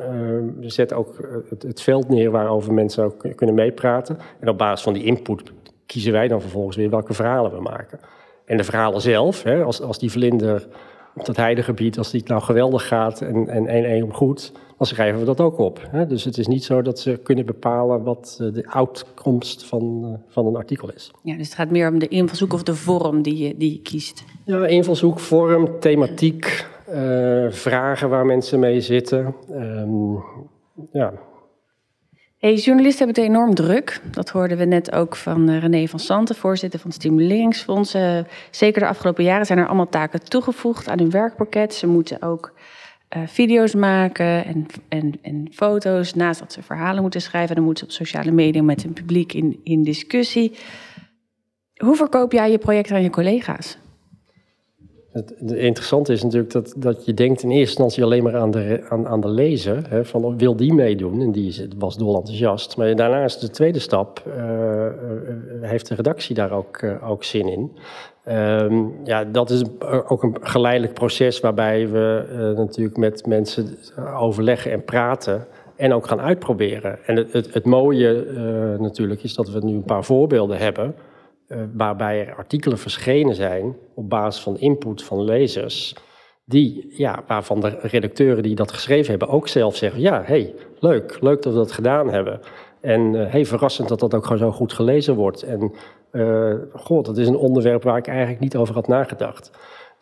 zet 0.60 0.92
ook 0.92 1.16
het, 1.48 1.62
het, 1.62 1.82
veld 1.82 2.08
neer 2.08 2.30
waarover 2.30 2.72
mensen 2.72 3.04
ook 3.04 3.26
kunnen 3.34 3.54
meepraten. 3.54 4.18
En 4.40 4.48
op 4.48 4.58
basis 4.58 4.84
van 4.84 4.92
die 4.92 5.04
input 5.04 5.52
kiezen 5.86 6.12
wij 6.12 6.28
dan 6.28 6.40
vervolgens 6.40 6.76
weer 6.76 6.90
welke 6.90 7.14
verhalen 7.14 7.52
we 7.52 7.60
maken. 7.60 7.98
En 8.44 8.56
de 8.56 8.64
verhalen 8.64 9.00
zelf, 9.00 9.42
hè, 9.42 9.62
als, 9.62 9.80
als 9.80 9.98
die 9.98 10.10
vlinder 10.10 10.66
op 11.14 11.26
dat 11.26 11.36
heidegebied, 11.36 11.98
als 11.98 12.10
die 12.10 12.20
het 12.20 12.28
nou 12.28 12.42
geweldig 12.42 12.88
gaat 12.88 13.20
en, 13.20 13.48
en 13.48 13.66
één 13.66 13.84
één 13.84 14.14
goed, 14.14 14.52
dan 14.78 14.86
schrijven 14.86 15.20
we 15.20 15.26
dat 15.26 15.40
ook 15.40 15.58
op. 15.58 15.88
Hè. 15.90 16.06
Dus 16.06 16.24
het 16.24 16.38
is 16.38 16.46
niet 16.46 16.64
zo 16.64 16.82
dat 16.82 16.98
ze 16.98 17.20
kunnen 17.22 17.46
bepalen 17.46 18.02
wat 18.02 18.36
de 18.38 18.64
uitkomst 18.66 19.64
van, 19.64 20.18
van 20.28 20.46
een 20.46 20.56
artikel 20.56 20.92
is. 20.92 21.10
Ja, 21.22 21.36
dus 21.36 21.46
het 21.46 21.54
gaat 21.54 21.70
meer 21.70 21.88
om 21.88 21.98
de 21.98 22.08
invalshoek 22.08 22.52
of 22.52 22.62
de 22.62 22.74
vorm 22.74 23.22
die 23.22 23.36
je, 23.36 23.56
die 23.56 23.72
je 23.72 23.82
kiest. 23.82 24.24
Ja, 24.44 24.66
invalshoek, 24.66 25.18
vorm, 25.18 25.80
thematiek, 25.80 26.66
uh, 26.94 27.50
vragen 27.50 28.08
waar 28.08 28.26
mensen 28.26 28.58
mee 28.58 28.80
zitten. 28.80 29.34
Um, 29.50 30.22
ja. 30.92 31.12
Journalisten 32.50 33.04
hebben 33.04 33.24
het 33.24 33.32
enorm 33.32 33.54
druk. 33.54 34.00
Dat 34.10 34.28
hoorden 34.28 34.58
we 34.58 34.64
net 34.64 34.92
ook 34.92 35.16
van 35.16 35.50
uh, 35.50 35.58
René 35.60 35.86
van 35.86 35.98
Santen, 35.98 36.34
voorzitter 36.34 36.80
van 36.80 36.90
het 36.90 36.98
Stimuleringsfonds. 36.98 37.94
Uh, 37.94 38.18
zeker 38.50 38.80
de 38.80 38.88
afgelopen 38.88 39.24
jaren 39.24 39.46
zijn 39.46 39.58
er 39.58 39.66
allemaal 39.66 39.88
taken 39.88 40.24
toegevoegd 40.24 40.88
aan 40.88 40.98
hun 40.98 41.10
werkpakket. 41.10 41.74
Ze 41.74 41.86
moeten 41.86 42.22
ook 42.22 42.52
video's 43.26 43.74
maken 43.74 44.44
en, 44.44 44.66
en, 44.88 45.18
en 45.22 45.48
foto's. 45.52 46.14
Naast 46.14 46.40
dat 46.40 46.52
ze 46.52 46.62
verhalen 46.62 47.02
moeten 47.02 47.20
schrijven, 47.20 47.54
dan 47.54 47.64
moeten 47.64 47.86
ze 47.86 47.90
op 47.90 48.06
sociale 48.06 48.30
media 48.30 48.62
met 48.62 48.82
hun 48.82 48.92
publiek 48.92 49.32
in, 49.32 49.60
in 49.64 49.82
discussie. 49.82 50.56
Hoe 51.76 51.96
verkoop 51.96 52.32
jij 52.32 52.50
je 52.50 52.58
project 52.58 52.90
aan 52.90 53.02
je 53.02 53.10
collega's? 53.10 53.78
Het, 55.12 55.34
interessante 55.40 56.12
is 56.12 56.22
natuurlijk 56.22 56.52
dat, 56.52 56.74
dat 56.76 57.04
je 57.04 57.14
denkt 57.14 57.42
in 57.42 57.50
eerste 57.50 57.66
instantie 57.68 58.04
alleen 58.04 58.22
maar 58.22 58.36
aan 58.36 58.50
de, 58.50 58.84
aan, 58.88 59.08
aan 59.08 59.20
de 59.20 59.28
lezer. 59.28 59.82
Hè, 59.88 60.04
van 60.04 60.38
wil 60.38 60.56
die 60.56 60.74
meedoen? 60.74 61.20
En 61.20 61.32
die 61.32 61.68
was 61.78 61.96
dol 61.96 62.16
enthousiast. 62.16 62.76
Maar 62.76 62.96
daarna 62.96 63.24
is 63.24 63.38
de 63.38 63.50
tweede 63.50 63.78
stap, 63.78 64.22
uh, 64.26 64.86
heeft 65.60 65.88
de 65.88 65.94
redactie 65.94 66.34
daar 66.34 66.52
ook, 66.52 66.82
uh, 66.82 67.10
ook 67.10 67.24
zin 67.24 67.48
in? 67.48 67.76
Um, 68.28 68.94
ja, 69.04 69.24
dat 69.24 69.50
is 69.50 69.62
ook 70.08 70.22
een 70.22 70.36
geleidelijk 70.40 70.94
proces 70.94 71.40
waarbij 71.40 71.88
we 71.88 72.52
natuurlijk 72.56 72.96
met 72.96 73.26
mensen 73.26 73.78
overleggen 74.16 74.72
en 74.72 74.84
praten. 74.84 75.46
En 75.76 75.92
ook 75.92 76.06
gaan 76.06 76.20
uitproberen. 76.20 76.98
En 77.06 77.16
het, 77.16 77.54
het, 77.54 77.64
mooie 77.64 78.26
natuurlijk 78.78 79.22
is 79.22 79.34
dat 79.34 79.50
we 79.50 79.60
nu 79.64 79.74
een 79.74 79.84
paar 79.84 80.04
voorbeelden 80.04 80.58
hebben 80.58 80.94
waarbij 81.74 82.26
er 82.26 82.34
artikelen 82.34 82.78
verschenen 82.78 83.34
zijn 83.34 83.76
op 83.94 84.08
basis 84.08 84.42
van 84.42 84.58
input 84.58 85.02
van 85.02 85.24
lezers, 85.24 85.94
die, 86.44 86.94
ja, 86.96 87.24
waarvan 87.26 87.60
de 87.60 87.78
redacteuren 87.80 88.42
die 88.42 88.54
dat 88.54 88.72
geschreven 88.72 89.10
hebben 89.10 89.28
ook 89.28 89.48
zelf 89.48 89.76
zeggen, 89.76 90.00
ja, 90.00 90.22
hey, 90.24 90.54
leuk, 90.78 91.18
leuk 91.20 91.42
dat 91.42 91.52
we 91.52 91.58
dat 91.58 91.72
gedaan 91.72 92.10
hebben. 92.10 92.40
En 92.80 93.14
uh, 93.14 93.30
hey, 93.30 93.46
verrassend 93.46 93.88
dat 93.88 94.00
dat 94.00 94.14
ook 94.14 94.22
gewoon 94.22 94.38
zo 94.38 94.50
goed 94.50 94.72
gelezen 94.72 95.14
wordt. 95.14 95.42
En 95.42 95.72
uh, 96.12 96.54
god, 96.72 97.04
dat 97.04 97.18
is 97.18 97.28
een 97.28 97.36
onderwerp 97.36 97.82
waar 97.82 97.96
ik 97.96 98.06
eigenlijk 98.06 98.40
niet 98.40 98.56
over 98.56 98.74
had 98.74 98.88
nagedacht. 98.88 99.50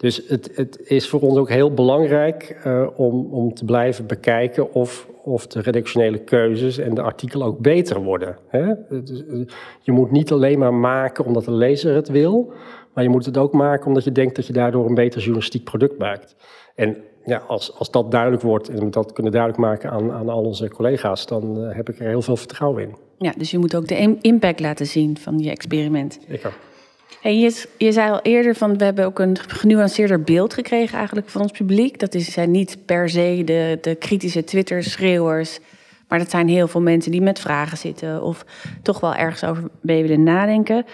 Dus 0.01 0.23
het, 0.27 0.51
het 0.55 0.81
is 0.85 1.09
voor 1.09 1.21
ons 1.21 1.39
ook 1.39 1.49
heel 1.49 1.75
belangrijk 1.75 2.61
uh, 2.67 2.87
om, 2.97 3.29
om 3.31 3.55
te 3.55 3.65
blijven 3.65 4.07
bekijken 4.07 4.75
of, 4.75 5.07
of 5.23 5.47
de 5.47 5.61
redactionele 5.61 6.19
keuzes 6.19 6.79
en 6.79 6.95
de 6.95 7.03
artikelen 7.03 7.47
ook 7.47 7.59
beter 7.59 8.03
worden. 8.03 8.37
Hè? 8.49 8.65
Je 9.81 9.93
moet 9.93 10.11
niet 10.11 10.33
alleen 10.33 10.59
maar 10.59 10.75
maken 10.75 11.25
omdat 11.25 11.45
de 11.45 11.53
lezer 11.53 11.95
het 11.95 12.09
wil, 12.09 12.53
maar 12.95 13.05
je 13.05 13.11
moet 13.11 13.25
het 13.25 13.37
ook 13.37 13.53
maken 13.53 13.87
omdat 13.87 14.05
je 14.05 14.13
denkt 14.13 14.37
dat 14.37 14.47
je 14.47 14.53
daardoor 14.53 14.87
een 14.87 14.95
beter 14.95 15.21
journalistiek 15.21 15.65
product 15.65 15.99
maakt. 15.99 16.37
En 16.75 16.97
ja, 17.25 17.43
als, 17.47 17.79
als 17.79 17.91
dat 17.91 18.11
duidelijk 18.11 18.43
wordt 18.43 18.69
en 18.69 18.85
we 18.85 18.91
dat 18.91 19.13
kunnen 19.13 19.33
duidelijk 19.33 19.63
maken 19.63 19.91
aan, 19.91 20.13
aan 20.13 20.29
al 20.29 20.43
onze 20.43 20.69
collega's, 20.69 21.27
dan 21.27 21.59
uh, 21.59 21.75
heb 21.75 21.89
ik 21.89 21.99
er 21.99 22.07
heel 22.07 22.23
veel 22.23 22.37
vertrouwen 22.37 22.83
in. 22.83 22.97
Ja, 23.19 23.33
dus 23.37 23.51
je 23.51 23.59
moet 23.59 23.77
ook 23.77 23.89
de 23.89 24.19
impact 24.21 24.61
laten 24.61 24.87
zien 24.87 25.17
van 25.19 25.39
je 25.39 25.51
experiment. 25.51 26.19
Zeker. 26.29 26.53
Je, 27.23 27.67
je 27.79 27.93
zei 27.93 28.11
al 28.11 28.21
eerder 28.23 28.55
van 28.55 28.79
we 28.79 28.85
hebben 28.85 29.05
ook 29.05 29.19
een 29.19 29.39
genuanceerder 29.49 30.23
beeld 30.23 30.55
gekregen 30.55 30.99
eigenlijk 30.99 31.29
van 31.29 31.43
ons 31.43 31.53
publiek. 31.53 31.99
Dat 31.99 32.15
is, 32.15 32.33
zijn 32.33 32.51
niet 32.51 32.79
per 32.87 33.09
se 33.09 33.43
de, 33.45 33.79
de 33.81 33.95
kritische 33.95 34.45
Twitter-schreeuwers. 34.45 35.59
Maar 36.09 36.19
dat 36.19 36.31
zijn 36.31 36.49
heel 36.49 36.69
veel 36.69 36.81
mensen 36.81 37.11
die 37.11 37.21
met 37.21 37.41
vragen 37.41 37.79
zitten 37.79 38.23
of 38.23 38.45
toch 38.83 39.01
wel 39.01 39.15
ergens 39.15 39.45
over 39.45 39.63
willen 39.81 40.23
nadenken. 40.23 40.85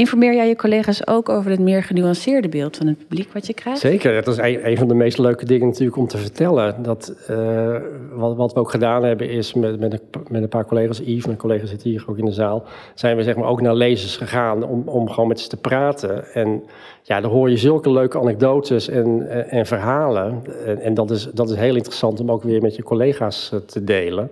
Informeer 0.00 0.34
jij 0.34 0.48
je 0.48 0.56
collega's 0.56 1.06
ook 1.06 1.28
over 1.28 1.50
het 1.50 1.60
meer 1.60 1.82
genuanceerde 1.82 2.48
beeld 2.48 2.76
van 2.76 2.86
het 2.86 2.98
publiek 2.98 3.32
wat 3.32 3.46
je 3.46 3.54
krijgt? 3.54 3.80
Zeker, 3.80 4.14
dat 4.14 4.26
is 4.26 4.36
een, 4.36 4.68
een 4.68 4.76
van 4.76 4.88
de 4.88 4.94
meest 4.94 5.18
leuke 5.18 5.44
dingen 5.44 5.66
natuurlijk 5.66 5.96
om 5.96 6.06
te 6.06 6.18
vertellen. 6.18 6.82
Dat, 6.82 7.14
uh, 7.30 7.76
wat, 8.12 8.36
wat, 8.36 8.52
we 8.52 8.60
ook 8.60 8.70
gedaan 8.70 9.04
hebben 9.04 9.30
is 9.30 9.54
met, 9.54 9.80
met, 9.80 9.92
een, 9.92 10.00
met 10.28 10.42
een 10.42 10.48
paar 10.48 10.64
collega's, 10.66 10.98
Yves, 10.98 11.26
mijn 11.26 11.38
collega 11.38 11.66
zit 11.66 11.82
hier 11.82 12.04
ook 12.06 12.18
in 12.18 12.24
de 12.24 12.32
zaal, 12.32 12.64
zijn 12.94 13.16
we 13.16 13.22
zeg 13.22 13.36
maar 13.36 13.48
ook 13.48 13.60
naar 13.60 13.74
lezers 13.74 14.16
gegaan 14.16 14.62
om, 14.62 14.88
om 14.88 15.10
gewoon 15.10 15.28
met 15.28 15.40
ze 15.40 15.48
te 15.48 15.56
praten. 15.56 16.32
En 16.34 16.62
ja, 17.02 17.20
dan 17.20 17.30
hoor 17.30 17.50
je 17.50 17.56
zulke 17.56 17.90
leuke 17.90 18.18
anekdotes 18.18 18.88
en, 18.88 19.28
en, 19.50 19.66
verhalen. 19.66 20.42
En, 20.66 20.80
en, 20.80 20.94
dat, 20.94 21.10
is, 21.10 21.28
dat 21.32 21.50
is 21.50 21.56
heel 21.56 21.76
interessant 21.76 22.20
om 22.20 22.30
ook 22.30 22.42
weer 22.42 22.62
met 22.62 22.76
je 22.76 22.82
collega's 22.82 23.50
eh, 23.52 23.58
te 23.58 23.84
delen. 23.84 24.30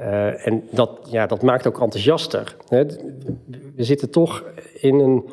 Uh, 0.00 0.46
en 0.46 0.68
dat, 0.70 0.90
ja, 1.10 1.26
dat 1.26 1.42
maakt 1.42 1.66
ook 1.66 1.80
enthousiaster. 1.80 2.56
We 3.76 3.84
zitten 3.84 4.10
toch 4.10 4.44
in 4.74 4.98
een 4.98 5.30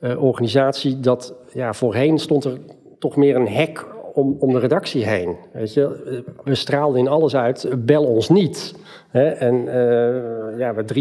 uh, 0.00 0.22
organisatie 0.22 1.00
dat 1.00 1.34
ja, 1.52 1.72
voorheen 1.72 2.18
stond 2.18 2.44
er 2.44 2.58
toch 2.98 3.16
meer 3.16 3.36
een 3.36 3.48
hek 3.48 3.86
om, 4.12 4.36
om 4.38 4.52
de 4.52 4.58
redactie 4.58 5.04
heen. 5.04 5.36
Weet 5.52 5.74
je? 5.74 6.22
We 6.44 6.54
straalden 6.54 7.00
in 7.00 7.08
alles 7.08 7.36
uit, 7.36 7.68
bel 7.78 8.04
ons 8.04 8.28
niet. 8.28 8.74
Hè? 9.10 9.28
En 9.28 9.54
uh, 9.54 10.58
ja, 10.58 10.72
met 10.72 10.94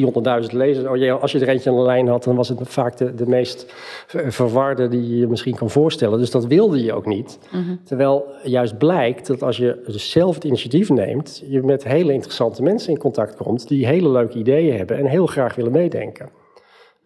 300.000 0.51 0.55
lezers, 0.55 0.87
oh, 0.87 1.21
als 1.21 1.31
je 1.31 1.39
er 1.39 1.47
eentje 1.47 1.69
aan 1.69 1.75
de 1.75 1.81
lijn 1.81 2.07
had, 2.07 2.23
dan 2.23 2.35
was 2.35 2.49
het 2.49 2.59
vaak 2.63 2.97
de, 2.97 3.15
de 3.15 3.27
meest 3.27 3.73
verwarde 4.07 4.87
die 4.87 5.17
je 5.17 5.27
misschien 5.27 5.55
kan 5.55 5.69
voorstellen. 5.69 6.19
Dus 6.19 6.31
dat 6.31 6.45
wilde 6.45 6.83
je 6.83 6.93
ook 6.93 7.05
niet. 7.05 7.39
Mm 7.51 7.63
-hmm. 7.63 7.79
Terwijl 7.83 8.25
juist 8.43 8.77
blijkt 8.77 9.27
dat 9.27 9.43
als 9.43 9.57
je 9.57 9.81
dus 9.85 10.11
zelf 10.11 10.35
het 10.35 10.43
initiatief 10.43 10.89
neemt, 10.89 11.43
je 11.47 11.63
met 11.63 11.83
hele 11.83 12.13
interessante 12.13 12.63
mensen 12.63 12.91
in 12.91 12.97
contact 12.97 13.35
komt, 13.35 13.67
die 13.67 13.85
hele 13.85 14.09
leuke 14.09 14.37
ideeën 14.37 14.77
hebben 14.77 14.97
en 14.97 15.05
heel 15.05 15.25
graag 15.25 15.55
willen 15.55 15.71
meedenken. 15.71 16.29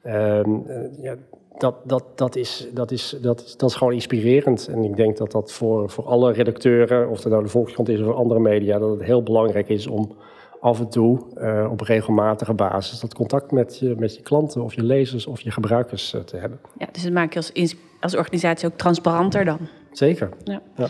Um, 0.05 0.65
ja, 1.01 1.15
dat, 1.57 1.75
dat, 1.83 2.03
dat, 2.15 2.35
is, 2.35 2.67
dat, 2.73 2.91
is, 2.91 3.17
dat, 3.21 3.43
is, 3.43 3.57
dat 3.57 3.69
is 3.69 3.75
gewoon 3.75 3.93
inspirerend. 3.93 4.67
En 4.67 4.83
ik 4.83 4.95
denk 4.95 5.17
dat 5.17 5.31
dat 5.31 5.51
voor, 5.51 5.89
voor 5.89 6.05
alle 6.05 6.31
redacteuren, 6.31 7.09
of 7.09 7.23
het 7.23 7.31
nou 7.31 7.43
de 7.43 7.49
Volkskrant 7.49 7.89
is 7.89 8.01
of 8.01 8.15
andere 8.15 8.39
media, 8.39 8.79
dat 8.79 8.89
het 8.89 9.03
heel 9.03 9.23
belangrijk 9.23 9.69
is 9.69 9.87
om 9.87 10.15
af 10.63 10.79
en 10.79 10.89
toe 10.89 11.19
uh, 11.37 11.67
op 11.71 11.81
regelmatige 11.81 12.53
basis 12.53 12.99
dat 12.99 13.13
contact 13.13 13.51
met 13.51 13.79
je, 13.79 13.95
met 13.97 14.15
je 14.15 14.21
klanten 14.21 14.63
of 14.63 14.73
je 14.73 14.83
lezers 14.83 15.27
of 15.27 15.41
je 15.41 15.51
gebruikers 15.51 16.13
uh, 16.13 16.21
te 16.21 16.37
hebben. 16.37 16.59
Ja, 16.77 16.87
dus 16.91 17.03
het 17.03 17.13
maakt 17.13 17.33
je 17.33 17.39
als, 17.39 17.75
als 17.99 18.15
organisatie 18.15 18.67
ook 18.67 18.77
transparanter 18.77 19.45
dan. 19.45 19.59
Zeker. 19.91 20.29
Ja. 20.43 20.61
ja. 20.75 20.87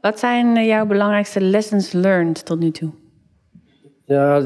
Wat 0.00 0.18
zijn 0.18 0.56
eh, 0.56 0.66
jouw 0.66 0.86
belangrijkste 0.86 1.40
lessons 1.40 1.92
learned 1.92 2.44
tot 2.44 2.58
nu 2.58 2.70
toe? 2.70 2.90
Ja, 4.10 4.42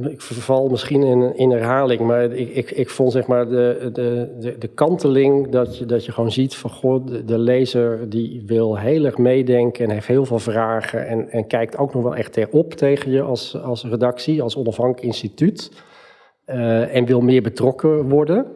ik 0.00 0.20
verval 0.20 0.68
misschien 0.68 1.02
in, 1.02 1.36
in 1.36 1.50
herhaling, 1.50 2.00
maar 2.00 2.22
ik, 2.22 2.48
ik, 2.48 2.70
ik 2.70 2.90
vond 2.90 3.12
zeg 3.12 3.26
maar 3.26 3.48
de, 3.48 3.90
de, 3.92 4.36
de, 4.38 4.58
de 4.58 4.68
kanteling 4.68 5.48
dat 5.48 5.78
je, 5.78 5.86
dat 5.86 6.04
je 6.04 6.12
gewoon 6.12 6.32
ziet 6.32 6.56
van 6.56 7.22
de, 7.26 7.38
lezer 7.38 8.10
die 8.10 8.42
wil 8.46 8.78
heel 8.78 9.04
erg 9.04 9.18
meedenken 9.18 9.84
en 9.84 9.90
heeft 9.90 10.06
heel 10.06 10.24
veel 10.24 10.38
vragen 10.38 11.06
en, 11.06 11.30
en 11.30 11.46
kijkt 11.46 11.78
ook 11.78 11.94
nog 11.94 12.02
wel 12.02 12.16
echt 12.16 12.36
erop 12.36 12.74
tegen 12.74 13.10
je 13.10 13.22
als, 13.22 13.62
als 13.62 13.84
redactie, 13.84 14.42
als 14.42 14.56
onafhankelijk 14.56 15.06
instituut 15.06 15.70
uh, 16.46 16.94
en 16.96 17.04
wil 17.04 17.20
meer 17.20 17.42
betrokken 17.42 18.08
worden. 18.08 18.46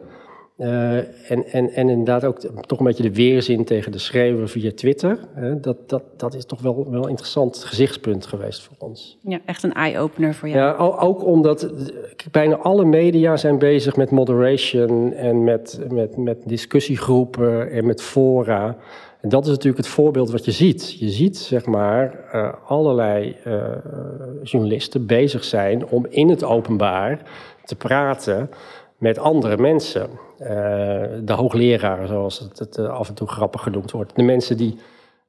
Uh, 0.57 0.97
en, 1.31 1.45
en, 1.51 1.69
en 1.69 1.89
inderdaad 1.89 2.23
ook 2.23 2.39
toch 2.39 2.79
een 2.79 2.85
beetje 2.85 3.03
de 3.03 3.13
weerzin 3.13 3.65
tegen 3.65 3.91
de 3.91 3.97
schreeuwen 3.97 4.49
via 4.49 4.71
Twitter. 4.75 5.19
Dat, 5.61 5.89
dat, 5.89 6.03
dat 6.17 6.33
is 6.33 6.45
toch 6.45 6.61
wel, 6.61 6.91
wel 6.91 7.03
een 7.03 7.09
interessant 7.09 7.57
gezichtspunt 7.57 8.25
geweest 8.25 8.61
voor 8.61 8.75
ons. 8.79 9.17
Ja, 9.21 9.39
echt 9.45 9.63
een 9.63 9.73
eye-opener 9.73 10.33
voor 10.33 10.49
jou. 10.49 10.59
Ja, 10.59 10.75
ook 10.77 11.25
omdat 11.25 11.71
bijna 12.31 12.55
alle 12.55 12.85
media 12.85 13.37
zijn 13.37 13.57
bezig 13.57 13.95
met 13.95 14.11
moderation 14.11 15.13
en 15.13 15.43
met, 15.43 15.79
met, 15.89 16.17
met 16.17 16.37
discussiegroepen 16.45 17.71
en 17.71 17.85
met 17.85 18.01
fora. 18.01 18.77
En 19.21 19.29
dat 19.29 19.43
is 19.43 19.49
natuurlijk 19.49 19.77
het 19.77 19.93
voorbeeld 19.93 20.31
wat 20.31 20.45
je 20.45 20.51
ziet. 20.51 20.99
Je 20.99 21.09
ziet 21.09 21.37
zeg 21.37 21.65
maar 21.65 22.25
uh, 22.33 22.53
allerlei 22.67 23.35
journalisten 24.43 25.05
bezig 25.05 25.43
zijn 25.43 25.87
om 25.87 26.05
in 26.09 26.29
het 26.29 26.43
openbaar 26.43 27.21
te 27.63 27.75
praten 27.75 28.49
met 28.97 29.19
andere 29.19 29.57
mensen. 29.57 30.09
Uh, 30.39 30.47
de 31.23 31.33
hoogleraren, 31.33 32.07
zoals 32.07 32.39
het, 32.39 32.59
het 32.59 32.77
uh, 32.77 32.89
af 32.89 33.07
en 33.07 33.13
toe 33.13 33.27
grappig 33.27 33.61
genoemd 33.61 33.91
wordt. 33.91 34.15
De 34.15 34.23
mensen 34.23 34.57
die 34.57 34.77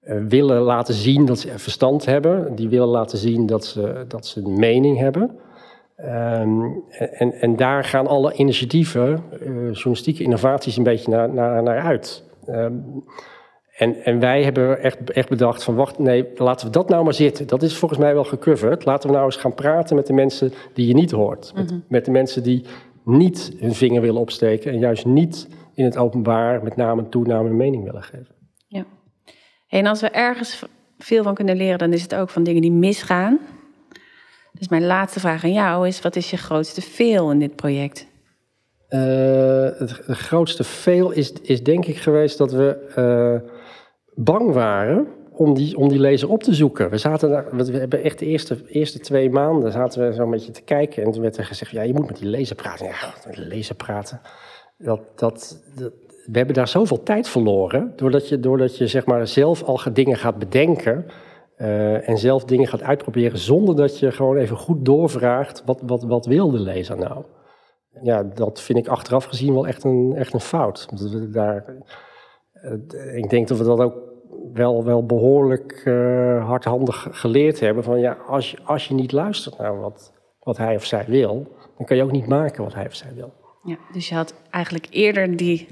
uh, 0.05 0.17
willen 0.29 0.61
laten 0.61 0.95
zien 0.95 1.27
dat 1.27 1.39
ze 1.39 1.59
verstand 1.59 2.05
hebben, 2.05 2.55
die 2.55 2.69
willen 2.69 2.89
laten 2.89 3.19
zien 3.19 3.47
dat 3.47 3.65
ze, 3.65 4.05
dat 4.09 4.27
ze 4.27 4.41
een 4.41 4.59
mening 4.59 4.99
hebben. 4.99 5.39
Um, 6.01 6.85
en, 6.91 7.33
en 7.33 7.57
daar 7.57 7.85
gaan 7.85 8.07
alle 8.07 8.33
initiatieven, 8.33 9.23
journalistieke 9.73 10.23
innovaties, 10.23 10.77
een 10.77 10.83
beetje 10.83 11.11
naar, 11.11 11.33
naar, 11.33 11.63
naar 11.63 11.81
uit. 11.81 12.25
Um, 12.49 13.05
en, 13.77 14.05
en, 14.05 14.21
wij 14.21 14.43
hebben 14.43 14.83
echt, 14.83 15.11
echt 15.11 15.29
bedacht 15.29 15.63
van 15.63 15.75
wacht, 15.75 15.99
nee, 15.99 16.29
laten 16.35 16.67
we 16.67 16.73
dat 16.73 16.89
nou 16.89 17.05
maar 17.05 17.15
zitten. 17.15 17.47
Dat 17.47 17.63
is 17.63 17.77
volgens 17.77 18.01
mij 18.01 18.15
wel 18.15 18.25
gecoverd. 18.25 18.85
Laten 18.85 19.09
we 19.09 19.15
nou 19.15 19.27
eens 19.27 19.37
gaan 19.37 19.55
praten 19.55 19.97
met 19.97 20.07
de 20.07 20.13
mensen 20.13 20.53
die 20.75 20.87
je 20.87 20.95
niet 20.95 21.11
hoort. 21.11 21.53
Met, 21.55 21.65
mm 21.65 21.69
-hmm. 21.69 21.85
met 21.89 22.05
de 22.05 22.11
mensen 22.11 22.43
die 22.43 22.65
niet 23.07 23.53
hun 23.59 23.75
vinger 23.75 24.01
willen 24.01 24.21
opsteken 24.21 24.73
en 24.73 24.79
juist 24.79 25.05
niet 25.05 25.49
in 25.75 25.85
het 25.85 25.97
openbaar 25.97 26.63
met 26.63 26.77
name 26.77 27.03
en 27.03 27.09
toename 27.09 27.49
een 27.49 27.57
mening 27.57 27.85
willen 27.85 28.03
geven. 28.03 28.35
Ja. 28.67 28.85
En 29.69 29.87
als 29.87 30.01
we 30.01 30.09
ergens 30.09 30.65
veel 30.99 31.23
van 31.23 31.35
kunnen 31.35 31.57
leren, 31.57 31.79
dan 31.79 31.93
is 31.93 32.03
het 32.03 32.15
ook 32.15 32.31
van 32.31 32.43
dingen 32.43 32.63
die 32.63 32.73
misgaan. 32.73 33.39
Dus 34.53 34.69
mijn 34.69 34.87
laatste 34.87 35.21
vraag 35.21 35.45
aan 35.45 35.53
jou 35.53 35.87
is: 35.87 36.01
wat 36.01 36.17
is 36.17 36.31
je 36.31 36.37
grootste 36.37 36.81
veel 36.81 37.31
in 37.31 37.39
dit 37.39 37.57
project? 37.57 38.07
Uh, 38.89 39.01
het, 39.79 40.03
het, 40.07 40.17
grootste 40.17 40.65
veel 40.65 41.11
is, 41.11 41.33
is 41.33 41.63
denk 41.63 41.87
ik 41.87 41.97
geweest 41.97 42.39
dat 42.39 42.53
we 42.53 42.95
uh, 42.99 43.51
bang 44.15 44.53
waren 44.53 45.07
om 45.37 45.55
die, 45.55 45.77
om 45.77 45.89
die 45.89 45.99
lezer 45.99 46.31
op 46.31 46.43
te 46.43 46.55
zoeken. 46.55 46.91
We, 46.91 46.99
zaten 46.99 47.31
daar, 47.31 47.57
we 47.57 47.79
hebben 47.79 48.03
echt 48.03 48.19
de 48.19 48.27
eerste, 48.27 48.59
eerste 48.67 48.99
twee 48.99 49.31
maanden 49.31 49.73
zaten 49.73 50.07
we 50.07 50.15
zo 50.15 50.23
een 50.23 50.31
beetje 50.31 50.53
te 50.53 50.63
kijken. 50.63 51.05
En 51.05 51.11
toen 51.11 51.23
werd 51.23 51.37
er 51.37 51.45
gezegd, 51.45 51.71
ja, 51.71 51.83
je 51.83 51.95
moet 51.95 52.07
met 52.07 52.19
die 52.19 52.29
lezer 52.29 52.57
praten. 52.57 52.87
Ja, 52.87 53.15
met 53.27 53.35
die 53.35 53.47
lezer 53.47 53.75
praten. 53.75 54.21
Dat, 54.79 55.01
dat, 55.15 55.63
we 56.27 56.39
hebben 56.39 56.55
daar 56.55 56.69
zoveel 56.69 57.03
tijd 57.03 57.29
verloren. 57.29 57.93
Doordat 57.97 58.29
je, 58.29 58.41
doordat 58.41 58.77
je 58.77 58.87
zeg 58.87 59.07
maar, 59.07 59.27
zelf 59.27 59.63
al 59.63 59.81
dingen 59.93 60.17
gaat 60.17 60.39
bedenken. 60.39 61.07
Uh, 61.59 62.09
en 62.09 62.19
zelf 62.19 62.45
dingen 62.45 62.67
gaat 62.67 62.83
uitproberen. 62.83 63.39
Zonder 63.39 63.77
dat 63.77 63.99
je 63.99 64.13
gewoon 64.13 64.37
even 64.37 64.57
goed 64.57 64.85
doorvraagt. 64.85 65.63
Wat, 65.65 65.81
wat, 65.87 66.03
wat 66.03 66.27
wil 66.27 66.51
de 66.51 66.59
lezer 66.59 66.99
nou? 66.99 67.25
Ja, 68.03 68.23
dat 68.23 68.61
vind 68.61 68.79
ik 68.79 68.89
achteraf 68.89 69.25
gezien 69.25 69.55
wel 69.55 69.67
echt 69.67 69.85
een, 69.85 70.15
echt 70.17 70.33
een 70.33 70.41
fout. 70.41 70.89
Daar, 71.33 71.65
uh, 72.63 73.17
ik 73.17 73.31
denk 73.31 73.49
dat 73.49 73.59
we 73.59 73.65
dat 73.65 73.81
ook 73.81 74.06
wel, 74.53 74.85
wel 74.85 75.07
behoorlijk 75.07 75.83
uh, 75.85 76.47
hardhandig 76.47 77.07
geleerd 77.11 77.61
hebben. 77.61 77.85
Van 77.85 78.01
ja, 78.01 78.13
als 78.27 78.51
je, 78.51 78.59
als 78.65 78.89
je 78.89 78.95
niet 78.95 79.13
luistert 79.13 79.59
naar 79.59 79.81
wat, 79.81 80.13
wat 80.41 80.57
hij 80.57 80.75
of 80.75 80.85
zij 80.85 81.05
wil, 81.09 81.57
dan 81.77 81.87
kan 81.87 81.97
je 81.97 82.03
ook 82.03 82.13
niet 82.13 82.27
maken 82.27 82.65
wat 82.65 82.75
hij 82.75 82.87
of 82.87 82.95
zij 82.95 83.15
wil. 83.15 83.33
Ja, 83.63 83.77
dus 83.93 84.09
je 84.09 84.15
had 84.15 84.35
eigenlijk 84.51 84.87
eerder 84.91 85.37
die, 85.37 85.69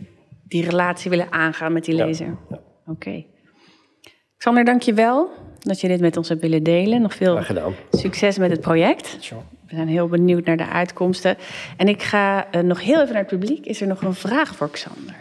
die 0.48 0.64
relatie 0.64 1.10
willen 1.10 1.32
aangaan 1.32 1.72
met 1.72 1.84
die 1.84 1.94
lezer. 1.94 2.26
Ja, 2.26 2.36
ja. 2.48 2.60
Oké. 2.86 2.90
Okay. 2.90 3.26
Xander, 4.36 4.64
dank 4.64 4.82
je 4.82 4.94
wel 4.94 5.30
dat 5.58 5.80
je 5.80 5.88
dit 5.88 6.00
met 6.00 6.16
ons 6.16 6.28
hebt 6.28 6.40
willen 6.40 6.62
delen. 6.62 7.02
Nog 7.02 7.14
veel 7.14 7.40
succes 7.90 8.38
met 8.38 8.50
het 8.50 8.60
project. 8.60 9.16
Sure. 9.20 9.40
We 9.66 9.74
zijn 9.74 9.88
heel 9.88 10.08
benieuwd 10.08 10.44
naar 10.44 10.56
de 10.56 10.68
uitkomsten. 10.68 11.36
En 11.76 11.88
ik 11.88 12.02
ga 12.02 12.54
uh, 12.54 12.62
nog 12.62 12.82
heel 12.82 13.00
even 13.00 13.12
naar 13.12 13.22
het 13.22 13.38
publiek. 13.38 13.66
Is 13.66 13.80
er 13.80 13.86
nog 13.86 14.02
een 14.02 14.14
vraag 14.14 14.54
voor 14.54 14.70
Xander? 14.70 15.16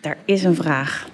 Daar 0.00 0.16
is 0.24 0.44
een 0.44 0.54
vraag. 0.54 1.08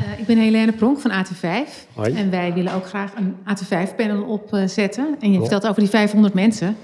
Uh, 0.00 0.20
ik 0.20 0.26
ben 0.26 0.38
Helene 0.38 0.72
Pronk 0.72 0.98
van 0.98 1.10
AT5. 1.10 1.68
Hoi. 1.94 2.14
En 2.14 2.30
wij 2.30 2.52
willen 2.54 2.74
ook 2.74 2.86
graag 2.86 3.12
een 3.16 3.36
AT5-panel 3.36 4.22
opzetten. 4.22 5.16
En 5.20 5.28
je 5.28 5.34
ja. 5.34 5.40
vertelt 5.40 5.66
over 5.66 5.80
die 5.80 5.90
500 5.90 6.34
mensen. 6.34 6.76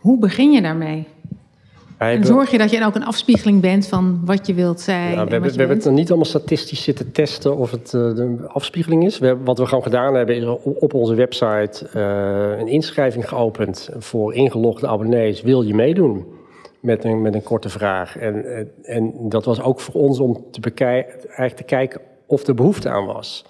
Hoe 0.00 0.18
begin 0.18 0.52
je 0.52 0.62
daarmee? 0.62 1.06
En 1.98 2.24
zorg 2.24 2.50
je 2.50 2.58
dat 2.58 2.70
je 2.70 2.84
ook 2.84 2.94
een 2.94 3.04
afspiegeling 3.04 3.60
bent 3.60 3.86
van 3.86 4.20
wat 4.24 4.46
je 4.46 4.54
wilt 4.54 4.80
zijn? 4.80 5.10
Ja, 5.10 5.24
we 5.24 5.30
hebben, 5.30 5.50
we 5.52 5.58
hebben 5.58 5.76
het 5.76 5.90
niet 5.90 6.08
allemaal 6.08 6.26
statistisch 6.26 6.82
zitten 6.82 7.12
testen 7.12 7.56
of 7.56 7.70
het 7.70 7.92
uh, 7.92 8.14
de 8.14 8.36
afspiegeling 8.46 9.04
is. 9.04 9.18
We 9.18 9.26
hebben, 9.26 9.44
wat 9.44 9.58
we 9.58 9.66
gewoon 9.66 9.82
gedaan 9.82 10.14
hebben 10.14 10.36
is 10.36 10.44
op 10.62 10.94
onze 10.94 11.14
website 11.14 11.86
uh, 11.96 12.58
een 12.58 12.68
inschrijving 12.68 13.28
geopend 13.28 13.90
voor 13.98 14.34
ingelogde 14.34 14.86
abonnees. 14.86 15.42
Wil 15.42 15.62
je 15.62 15.74
meedoen? 15.74 16.24
Met 16.80 17.04
een, 17.04 17.22
met 17.22 17.34
een 17.34 17.42
korte 17.42 17.68
vraag. 17.68 18.16
En, 18.16 18.44
en 18.82 19.12
dat 19.28 19.44
was 19.44 19.62
ook 19.62 19.80
voor 19.80 19.94
ons 19.94 20.18
om 20.18 20.44
te, 20.50 20.60
bekijken, 20.60 21.12
eigenlijk 21.12 21.56
te 21.56 21.62
kijken 21.62 22.00
of 22.30 22.46
er 22.46 22.54
behoefte 22.54 22.88
aan 22.88 23.06
was. 23.06 23.44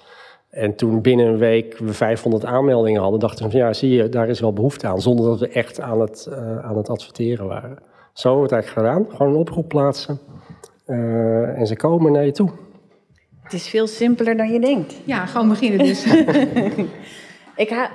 En 0.51 0.75
toen 0.75 1.01
binnen 1.01 1.27
een 1.27 1.39
week 1.39 1.79
we 1.79 1.93
500 1.93 2.45
aanmeldingen 2.45 3.03
hadden, 3.03 3.21
dachten 3.21 3.45
we 3.45 3.51
van 3.51 3.61
ja, 3.61 3.73
zie 3.73 3.91
je, 3.91 4.09
daar 4.09 4.29
is 4.29 4.41
wel 4.41 4.53
behoefte 4.53 4.87
aan. 4.87 5.01
Zonder 5.01 5.27
dat 5.27 5.39
we 5.39 5.49
echt 5.49 5.81
aan 5.81 6.01
het, 6.01 6.27
uh, 6.31 6.59
aan 6.59 6.77
het 6.77 6.89
adverteren 6.89 7.47
waren. 7.47 7.79
Zo 8.13 8.29
hebben 8.29 8.49
we 8.49 8.55
het 8.55 8.65
eigenlijk 8.65 8.89
gedaan. 8.89 9.17
Gewoon 9.17 9.33
een 9.33 9.39
oproep 9.39 9.69
plaatsen. 9.69 10.19
Uh, 10.87 11.59
en 11.59 11.67
ze 11.67 11.77
komen 11.77 12.13
naar 12.13 12.25
je 12.25 12.33
toe. 12.33 12.51
Het 13.43 13.53
is 13.53 13.69
veel 13.69 13.87
simpeler 13.87 14.37
dan 14.37 14.53
je 14.53 14.61
denkt. 14.61 14.95
Ja, 15.05 15.27
gewoon 15.27 15.49
beginnen 15.49 15.79
dus. 15.79 16.05
Ik 17.57 17.69
ha 17.69 17.91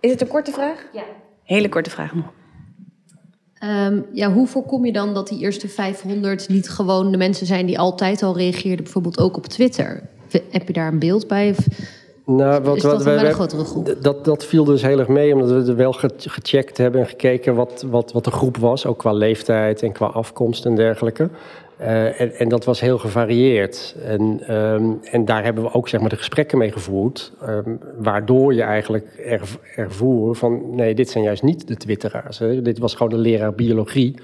is 0.00 0.10
het 0.10 0.20
een 0.20 0.28
korte 0.28 0.52
vraag? 0.52 0.84
Ja. 0.92 1.02
Hele 1.44 1.68
korte 1.68 1.90
vraag 1.90 2.14
nog. 2.14 2.32
Um, 3.64 4.06
ja, 4.12 4.32
hoe 4.32 4.46
voorkom 4.46 4.84
je 4.84 4.92
dan 4.92 5.14
dat 5.14 5.28
die 5.28 5.38
eerste 5.38 5.68
500 5.68 6.48
niet 6.48 6.68
gewoon 6.68 7.10
de 7.10 7.16
mensen 7.16 7.46
zijn 7.46 7.66
die 7.66 7.78
altijd 7.78 8.22
al 8.22 8.36
reageerden, 8.36 8.84
bijvoorbeeld 8.84 9.18
ook 9.18 9.36
op 9.36 9.46
Twitter? 9.46 10.08
Heb 10.50 10.66
je 10.66 10.72
daar 10.72 10.92
een 10.92 10.98
beeld 10.98 11.28
bij? 11.28 11.50
Of 11.50 11.66
nou, 12.24 12.62
wat, 12.62 12.76
is 12.76 12.82
dat 12.82 12.92
wat, 12.92 13.02
wij, 13.02 13.26
een 13.26 13.32
grotere 13.32 13.64
groep? 13.64 13.96
Dat, 14.00 14.24
dat 14.24 14.44
viel 14.44 14.64
dus 14.64 14.82
heel 14.82 14.98
erg 14.98 15.08
mee, 15.08 15.34
omdat 15.34 15.50
we 15.50 15.70
er 15.70 15.76
wel 15.76 15.92
gecheckt 16.16 16.76
hebben 16.76 17.00
en 17.00 17.06
gekeken 17.06 17.54
wat, 17.54 17.84
wat, 17.90 18.12
wat 18.12 18.24
de 18.24 18.30
groep 18.30 18.56
was, 18.56 18.86
ook 18.86 18.98
qua 18.98 19.12
leeftijd 19.12 19.82
en 19.82 19.92
qua 19.92 20.06
afkomst 20.06 20.64
en 20.64 20.74
dergelijke. 20.74 21.28
Uh, 21.80 22.20
en, 22.20 22.34
en, 22.34 22.48
dat 22.48 22.64
was 22.64 22.80
heel 22.80 22.98
gevarieerd. 22.98 23.94
En, 24.04 24.54
um, 24.56 24.98
en 25.02 25.24
daar 25.24 25.44
hebben 25.44 25.64
we 25.64 25.72
ook 25.72 25.88
zeg 25.88 26.00
maar, 26.00 26.08
de 26.08 26.16
gesprekken 26.16 26.58
mee 26.58 26.72
gevoerd, 26.72 27.32
um, 27.48 27.78
waardoor 27.98 28.54
je 28.54 28.62
eigenlijk 28.62 29.06
er, 29.24 29.40
ervoer 29.76 30.36
van 30.36 30.74
nee, 30.74 30.94
dit 30.94 31.10
zijn 31.10 31.24
juist 31.24 31.42
niet 31.42 31.68
de 31.68 31.76
twitteraars. 31.76 32.38
Hè. 32.38 32.62
Dit 32.62 32.78
was 32.78 32.94
gewoon 32.94 33.12
de 33.12 33.18
leraar 33.18 33.54
biologie 33.54 34.14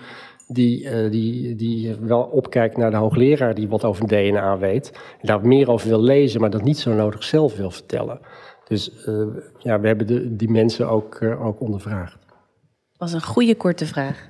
die, 0.47 0.84
uh, 0.84 1.11
die, 1.11 1.55
die 1.55 1.94
wel 1.94 2.22
opkijkt 2.22 2.76
naar 2.76 2.90
de 2.90 2.97
hoogleraar 2.97 3.55
die 3.55 3.68
wat 3.68 3.84
over 3.84 4.07
DNA 4.07 4.59
weet. 4.59 4.90
En 5.20 5.26
daar 5.26 5.47
meer 5.47 5.70
over 5.70 5.88
wil 5.88 6.03
lezen, 6.03 6.40
maar 6.40 6.51
dat 6.51 6.62
niet 6.62 6.78
zo 6.78 6.94
nodig 6.94 7.24
zelf 7.24 7.57
wil 7.57 7.70
vertellen. 7.70 8.20
Dus 8.68 8.90
uh, 9.09 9.26
ja, 9.59 9.80
we 9.80 9.86
hebben 9.86 10.07
de, 10.07 10.36
die 10.36 10.51
mensen 10.51 10.88
ook, 10.88 11.20
uh, 11.20 11.47
ook 11.47 11.61
ondervraagd. 11.61 12.18
Dat 12.28 13.11
was 13.11 13.12
een 13.12 13.22
goede 13.22 13.55
korte 13.55 13.86
vraag. 13.86 14.26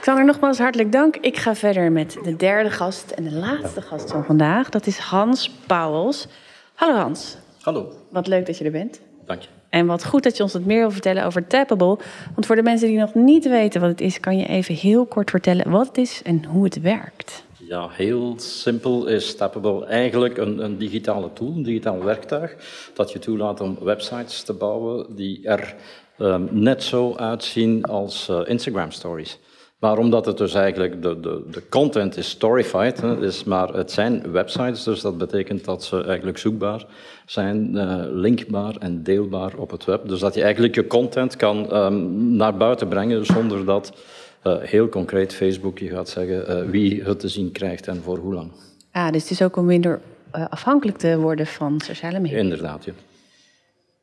Xander, 0.00 0.24
nogmaals 0.24 0.58
hartelijk 0.58 0.92
dank. 0.92 1.16
Ik 1.16 1.36
ga 1.36 1.54
verder 1.54 1.92
met 1.92 2.18
de 2.22 2.36
derde 2.36 2.70
gast 2.70 3.10
en 3.10 3.24
de 3.24 3.32
laatste 3.32 3.82
gast 3.82 4.10
van 4.10 4.24
vandaag. 4.24 4.68
Dat 4.68 4.86
is 4.86 4.98
Hans 4.98 5.50
Pauwels. 5.66 6.28
Hallo 6.74 6.94
Hans. 6.94 7.36
Hallo. 7.60 7.92
Wat 8.10 8.26
leuk 8.26 8.46
dat 8.46 8.58
je 8.58 8.64
er 8.64 8.70
bent. 8.70 9.00
Dank 9.24 9.40
je. 9.40 9.48
En 9.68 9.86
wat 9.86 10.04
goed 10.04 10.22
dat 10.22 10.36
je 10.36 10.42
ons 10.42 10.52
wat 10.52 10.64
meer 10.64 10.80
wil 10.80 10.90
vertellen 10.90 11.24
over 11.24 11.46
Tappable. 11.46 11.98
Want 12.34 12.46
voor 12.46 12.56
de 12.56 12.62
mensen 12.62 12.88
die 12.88 12.98
nog 12.98 13.14
niet 13.14 13.48
weten 13.48 13.80
wat 13.80 13.90
het 13.90 14.00
is, 14.00 14.20
kan 14.20 14.38
je 14.38 14.46
even 14.46 14.74
heel 14.74 15.06
kort 15.06 15.30
vertellen 15.30 15.70
wat 15.70 15.86
het 15.86 15.98
is 15.98 16.22
en 16.24 16.44
hoe 16.44 16.64
het 16.64 16.80
werkt. 16.80 17.46
Ja, 17.68 17.88
heel 17.92 18.34
simpel 18.36 19.06
is 19.06 19.36
Tappable 19.36 19.86
eigenlijk 19.86 20.36
een, 20.36 20.64
een 20.64 20.78
digitale 20.78 21.32
tool, 21.32 21.52
een 21.56 21.62
digitaal 21.62 22.04
werktuig, 22.04 22.56
dat 22.94 23.12
je 23.12 23.18
toelaat 23.18 23.60
om 23.60 23.78
websites 23.80 24.42
te 24.42 24.52
bouwen 24.52 25.16
die 25.16 25.48
er 25.48 25.74
um, 26.18 26.48
net 26.50 26.82
zo 26.82 27.14
uitzien 27.14 27.84
als 27.84 28.28
uh, 28.28 28.40
Instagram 28.44 28.90
stories. 28.90 29.38
Maar 29.78 29.98
omdat 29.98 30.26
het 30.26 30.38
dus 30.38 30.54
eigenlijk, 30.54 31.02
de, 31.02 31.20
de, 31.20 31.42
de 31.50 31.68
content 31.68 32.16
is 32.16 32.28
storified, 32.28 33.00
hè, 33.00 33.26
is 33.26 33.44
maar 33.44 33.68
het 33.68 33.90
zijn 33.90 34.32
websites, 34.32 34.82
dus 34.82 35.00
dat 35.00 35.18
betekent 35.18 35.64
dat 35.64 35.84
ze 35.84 36.04
eigenlijk 36.04 36.38
zoekbaar 36.38 36.86
zijn, 37.26 37.74
uh, 37.74 37.96
linkbaar 38.10 38.76
en 38.78 39.02
deelbaar 39.02 39.52
op 39.56 39.70
het 39.70 39.84
web. 39.84 40.08
Dus 40.08 40.20
dat 40.20 40.34
je 40.34 40.42
eigenlijk 40.42 40.74
je 40.74 40.86
content 40.86 41.36
kan 41.36 41.76
um, 41.76 42.36
naar 42.36 42.56
buiten 42.56 42.88
brengen 42.88 43.26
zonder 43.26 43.64
dat 43.64 43.92
uh, 44.44 44.56
heel 44.60 44.88
concreet 44.88 45.34
Facebook 45.34 45.78
je 45.78 45.88
gaat 45.88 46.08
zeggen 46.08 46.64
uh, 46.64 46.70
wie 46.70 47.02
het 47.02 47.20
te 47.20 47.28
zien 47.28 47.52
krijgt 47.52 47.86
en 47.86 48.02
voor 48.02 48.18
hoe 48.18 48.34
lang. 48.34 48.50
Ah, 48.92 49.12
dus 49.12 49.22
het 49.22 49.30
is 49.30 49.42
ook 49.42 49.56
om 49.56 49.64
minder 49.64 50.00
afhankelijk 50.30 50.98
te 50.98 51.18
worden 51.18 51.46
van 51.46 51.80
sociale 51.80 52.20
media. 52.20 52.38
Inderdaad, 52.38 52.84
ja. 52.84 52.92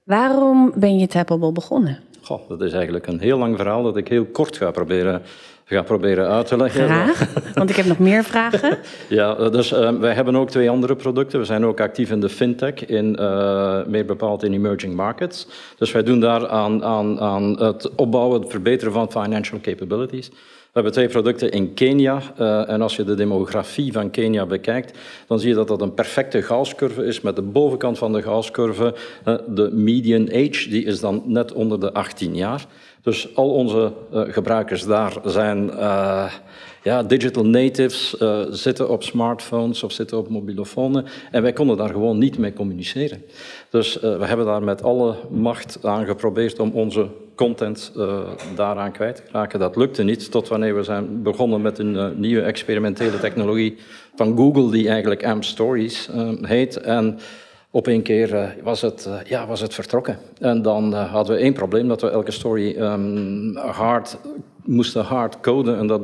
Waarom 0.04 0.74
ben 0.76 0.98
je 0.98 1.08
Tappable 1.08 1.52
begonnen? 1.52 2.00
Goh, 2.22 2.50
dat 2.50 2.62
is 2.62 2.74
eigenlijk 2.74 3.08
een 3.08 3.20
heel 3.20 3.38
lang 3.38 3.58
verhaal 3.58 3.84
dat 3.84 3.98
ik 3.98 4.08
heel 4.08 4.26
kort 4.26 4.58
ga 4.58 4.72
proberen 4.72 5.22
ga 5.66 5.82
proberen 5.82 6.28
uit 6.28 6.48
te 6.48 6.58
leggen. 6.58 6.86
Graag, 6.86 7.34
want 7.54 7.70
ik 7.70 7.76
heb 7.76 7.86
nog 7.86 8.00
meer 8.00 8.24
vragen. 8.24 8.78
ja, 9.10 9.50
dus 9.50 9.72
uh, 9.72 9.90
wij 9.90 10.14
hebben 10.14 10.36
ook 10.36 10.50
twee 10.50 10.70
andere 10.70 10.96
producten. 10.96 11.40
We 11.40 11.46
zijn 11.46 11.66
ook 11.66 11.80
actief 11.80 12.12
in 12.12 12.20
de 12.20 12.30
fintech, 12.30 12.86
in, 12.86 13.18
uh, 13.20 13.86
meer 13.86 14.06
bepaald 14.06 14.44
in 14.44 14.54
emerging 14.54 14.96
markets. 14.96 15.48
Dus 15.78 15.92
wij 15.92 16.04
doen 16.04 16.20
daar 16.20 16.48
aan, 16.48 16.84
aan, 16.84 17.20
aan 17.20 17.64
het 17.64 17.96
opbouwen, 17.96 18.42
het 18.42 18.52
verbeteren 18.52 18.94
van 18.94 19.12
financial 19.12 19.60
capabilities. 19.62 20.30
We 20.76 20.82
hebben 20.82 21.00
twee 21.00 21.08
producten 21.08 21.52
in 21.52 21.74
Kenia. 21.74 22.22
Uh, 22.40 22.70
en 22.70 22.82
als 22.82 22.96
je 22.96 23.04
de 23.04 23.16
demografie 23.16 23.92
van 23.92 24.12
Kenia 24.12 24.46
bekijkt, 24.46 24.98
dan 25.28 25.40
zie 25.40 25.50
je 25.50 25.56
dat 25.56 25.68
dat 25.68 25.82
een 25.82 25.94
perfecte 25.94 26.42
Gauss-curve 26.42 27.06
is. 27.06 27.22
Met 27.22 27.36
de 27.36 27.42
bovenkant 27.42 27.98
van 27.98 28.14
de 28.14 28.22
Gauss-curve, 28.22 28.96
uh, 29.28 29.36
de 29.48 29.70
median 29.72 30.30
age, 30.30 30.70
die 30.70 30.86
is 30.86 31.00
dan 31.00 31.24
net 31.26 31.54
onder 31.54 31.80
de 31.80 31.94
18 31.94 32.36
jaar. 32.36 32.66
Dus 33.06 33.36
al 33.36 33.50
onze 33.50 33.92
uh, 34.14 34.22
gebruikers 34.28 34.86
daar 34.86 35.18
zijn 35.24 35.70
uh, 35.70 36.34
ja, 36.84 37.04
digital 37.04 37.46
natives, 37.46 38.16
uh, 38.20 38.40
zitten 38.50 38.90
op 38.90 39.04
smartphones 39.04 39.84
of 39.84 39.92
zitten 39.92 40.18
op 40.18 40.30
mobielefonen. 40.30 41.06
En 41.32 41.42
wij 41.42 41.54
konden 41.54 41.78
daar 41.78 41.90
gewoon 41.90 42.18
niet 42.18 42.38
mee 42.38 42.54
communiceren. 42.54 43.22
Dus 43.70 44.00
we 44.00 44.26
hebben 44.26 44.46
daar 44.46 44.64
met 44.64 44.84
alle 44.84 45.16
macht 45.30 45.80
aan 45.82 46.06
geprobeerd 46.06 46.60
om 46.60 46.72
onze 46.72 47.08
content 47.36 47.92
daaraan 48.56 48.92
kwijt 48.92 49.16
te 49.16 49.24
raken. 49.32 49.60
Dat 49.60 49.76
lukte 49.76 50.04
niet 50.04 50.32
tot 50.32 50.48
wanneer 50.48 50.76
we 50.76 50.84
zijn 50.84 51.24
begonnen 51.24 51.62
met 51.62 51.80
een 51.80 52.20
nieuwe 52.20 52.42
experimentele 52.42 53.20
technologie 53.20 53.78
van 54.16 54.38
Google, 54.38 54.72
die 54.72 54.90
eigenlijk 54.90 55.26
AMP 55.26 55.44
Stories 55.44 56.10
heet. 56.42 56.78
En 56.78 57.20
op 57.76 57.88
een 57.88 58.02
keer 58.02 58.34
uh, 58.34 58.48
was, 58.64 58.82
het, 58.82 59.06
uh, 59.08 59.16
ja, 59.26 59.48
was 59.48 59.60
het 59.62 59.74
vertrokken. 59.74 60.18
En 60.40 60.62
dan 60.62 60.94
uh, 60.94 61.12
hadden 61.12 61.36
we 61.36 61.42
één 61.42 61.54
probleem, 61.54 61.88
dat 61.88 62.02
we 62.02 62.10
elke 62.10 62.32
story 62.32 62.76
um, 62.78 63.56
hard, 63.58 64.18
moesten 64.64 65.04
hard 65.04 65.40
coden. 65.40 65.78
En 65.78 65.88
dat 65.88 66.02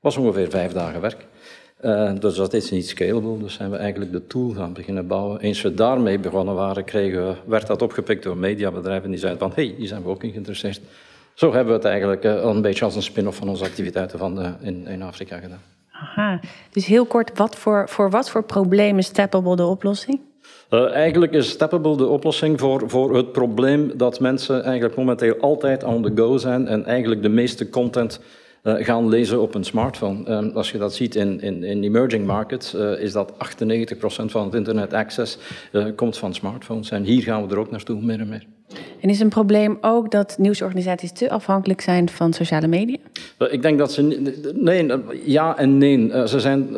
was 0.00 0.16
ongeveer 0.16 0.50
vijf 0.50 0.72
dagen 0.72 1.00
werk. 1.00 1.26
dus 2.20 2.34
dat 2.34 2.52
is 2.52 2.70
niet 2.70 2.88
scalable, 2.88 3.38
dus 3.38 3.54
zijn 3.54 3.70
we 3.70 3.76
eigenlijk 3.76 4.12
de 4.12 4.26
tool 4.26 4.50
gaan 4.50 4.72
beginnen 4.72 5.06
bouwen. 5.06 5.40
Eens 5.40 5.62
we 5.62 5.74
daarmee 5.74 6.18
begonnen 6.18 6.54
waren, 6.54 6.84
kregen 6.84 7.28
we, 7.28 7.34
werd 7.46 7.66
dat 7.66 7.82
opgepikt 7.82 8.22
door 8.22 8.36
mediabedrijven 8.36 9.10
die 9.10 9.18
zeiden 9.18 9.40
van, 9.40 9.52
hé, 9.54 9.66
hey, 9.66 9.74
hier 9.76 9.88
zijn 9.88 10.02
we 10.02 10.08
ook 10.08 10.22
in 10.22 10.30
geïnteresseerd. 10.30 10.80
Zo 11.34 11.52
hebben 11.52 11.68
we 11.68 11.78
het 11.78 11.88
eigenlijk 11.88 12.24
een 12.24 12.62
beetje 12.62 12.84
als 12.84 12.96
een 12.96 13.02
spin-off 13.02 13.38
van 13.38 13.48
onze 13.48 13.64
activiteiten 13.64 14.18
van, 14.18 14.56
in, 14.60 14.86
in 14.86 15.02
Afrika 15.02 15.38
gedaan. 15.38 15.62
Aha, 15.92 16.40
dus 16.70 16.86
heel 16.86 17.06
kort, 17.06 17.38
wat 17.38 17.56
voor, 17.56 17.88
voor 17.88 18.10
wat 18.10 18.30
voor 18.30 18.42
problemen 18.42 18.98
is 18.98 19.08
Tappable 19.08 19.56
de 19.56 19.66
oplossing? 19.66 20.20
Uh, 20.70 20.92
eigenlijk 20.92 21.32
is 21.32 21.48
Steppable 21.48 21.96
de 21.96 22.06
oplossing 22.06 22.60
voor, 22.60 22.90
voor 22.90 23.16
het 23.16 23.32
probleem 23.32 23.92
dat 23.96 24.20
mensen 24.20 24.64
eigenlijk 24.64 24.96
momenteel 24.96 25.36
altijd 25.40 25.84
on 25.84 26.02
the 26.02 26.12
go 26.14 26.36
zijn 26.36 26.66
en 26.68 26.84
eigenlijk 26.84 27.22
de 27.22 27.28
meeste 27.28 27.68
content 27.68 28.20
uh, 28.62 28.74
gaan 28.84 29.08
lezen 29.08 29.40
op 29.40 29.54
een 29.54 29.64
smartphone. 29.64 30.30
Um, 30.30 30.50
als 30.50 30.70
je 30.70 30.78
dat 30.78 30.94
ziet 30.94 31.14
in, 31.14 31.40
in, 31.40 31.64
in 31.64 31.82
emerging 31.82 32.26
markets, 32.26 32.74
is 32.74 33.12
dat 33.12 33.32
98% 33.32 33.36
van 34.24 34.44
het 34.44 34.54
internet 34.54 34.92
access 34.92 35.38
komt 35.96 36.18
van 36.18 36.34
smartphones. 36.34 36.90
En 36.90 37.02
hier 37.02 37.22
gaan 37.22 37.46
we 37.46 37.54
er 37.54 37.60
ook 37.60 37.70
naartoe, 37.70 38.02
meer 38.02 38.20
en 38.20 38.28
meer. 38.28 38.59
En 39.00 39.08
is 39.08 39.20
een 39.20 39.28
probleem 39.28 39.78
ook 39.80 40.10
dat 40.10 40.38
nieuwsorganisaties 40.38 41.12
te 41.12 41.30
afhankelijk 41.30 41.80
zijn 41.80 42.08
van 42.08 42.32
sociale 42.32 42.66
media? 42.66 42.96
Ik 43.50 43.62
denk 43.62 43.78
dat 43.78 43.92
ze. 43.92 44.32
Nee, 44.54 44.90
ja 45.24 45.58
en 45.58 45.78
nee. 45.78 46.10
Ze 46.28 46.40
zijn, 46.40 46.68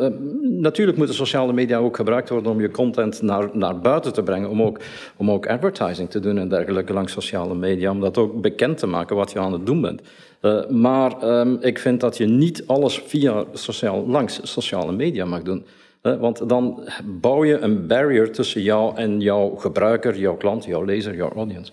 natuurlijk 0.42 0.98
moeten 0.98 1.14
sociale 1.14 1.52
media 1.52 1.78
ook 1.78 1.96
gebruikt 1.96 2.28
worden 2.28 2.52
om 2.52 2.60
je 2.60 2.70
content 2.70 3.22
naar, 3.22 3.48
naar 3.52 3.78
buiten 3.80 4.12
te 4.12 4.22
brengen. 4.22 4.50
Om 4.50 4.62
ook, 4.62 4.78
om 5.16 5.30
ook 5.30 5.46
advertising 5.46 6.10
te 6.10 6.20
doen 6.20 6.38
en 6.38 6.48
dergelijke 6.48 6.92
langs 6.92 7.12
sociale 7.12 7.54
media. 7.54 7.90
Om 7.90 8.00
dat 8.00 8.18
ook 8.18 8.40
bekend 8.40 8.78
te 8.78 8.86
maken 8.86 9.16
wat 9.16 9.32
je 9.32 9.38
aan 9.38 9.52
het 9.52 9.66
doen 9.66 9.80
bent. 9.80 10.00
Uh, 10.42 10.68
maar 10.68 11.40
um, 11.40 11.58
ik 11.60 11.78
vind 11.78 12.00
dat 12.00 12.16
je 12.16 12.26
niet 12.26 12.66
alles 12.66 12.98
via 13.06 13.44
sociaal, 13.52 14.06
langs 14.06 14.40
sociale 14.42 14.92
media 14.92 15.24
mag 15.24 15.42
doen. 15.42 15.64
Want 16.02 16.48
dan 16.48 16.88
bouw 17.04 17.44
je 17.44 17.58
een 17.58 17.86
barrier 17.86 18.32
tussen 18.32 18.62
jou 18.62 18.96
en 18.96 19.20
jouw 19.20 19.56
gebruiker, 19.56 20.18
jouw 20.18 20.36
klant, 20.36 20.64
jouw 20.64 20.84
lezer, 20.84 21.16
jouw 21.16 21.32
audience. 21.32 21.72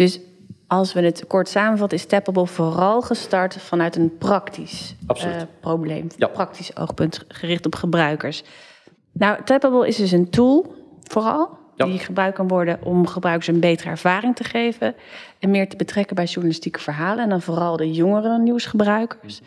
Dus 0.00 0.20
als 0.66 0.92
we 0.92 1.00
het 1.00 1.26
kort 1.26 1.48
samenvatten, 1.48 1.98
is 1.98 2.06
Tappable 2.06 2.46
vooral 2.46 3.02
gestart 3.02 3.56
vanuit 3.56 3.96
een 3.96 4.16
praktisch 4.18 4.94
uh, 5.16 5.36
probleem. 5.60 6.06
Ja. 6.16 6.26
Praktisch 6.26 6.76
oogpunt 6.76 7.24
gericht 7.28 7.66
op 7.66 7.74
gebruikers. 7.74 8.42
Nou, 9.12 9.42
Tappable 9.44 9.88
is 9.88 9.96
dus 9.96 10.10
een 10.10 10.30
tool, 10.30 10.74
vooral, 11.02 11.58
ja. 11.76 11.84
die 11.84 11.98
gebruikt 11.98 12.36
kan 12.36 12.48
worden 12.48 12.78
om 12.84 13.06
gebruikers 13.06 13.46
een 13.46 13.60
betere 13.60 13.90
ervaring 13.90 14.36
te 14.36 14.44
geven 14.44 14.94
en 15.38 15.50
meer 15.50 15.68
te 15.68 15.76
betrekken 15.76 16.16
bij 16.16 16.24
journalistieke 16.24 16.80
verhalen 16.80 17.24
en 17.24 17.30
dan 17.30 17.42
vooral 17.42 17.76
de 17.76 17.92
jongere 17.92 18.38
nieuwsgebruikers. 18.38 19.40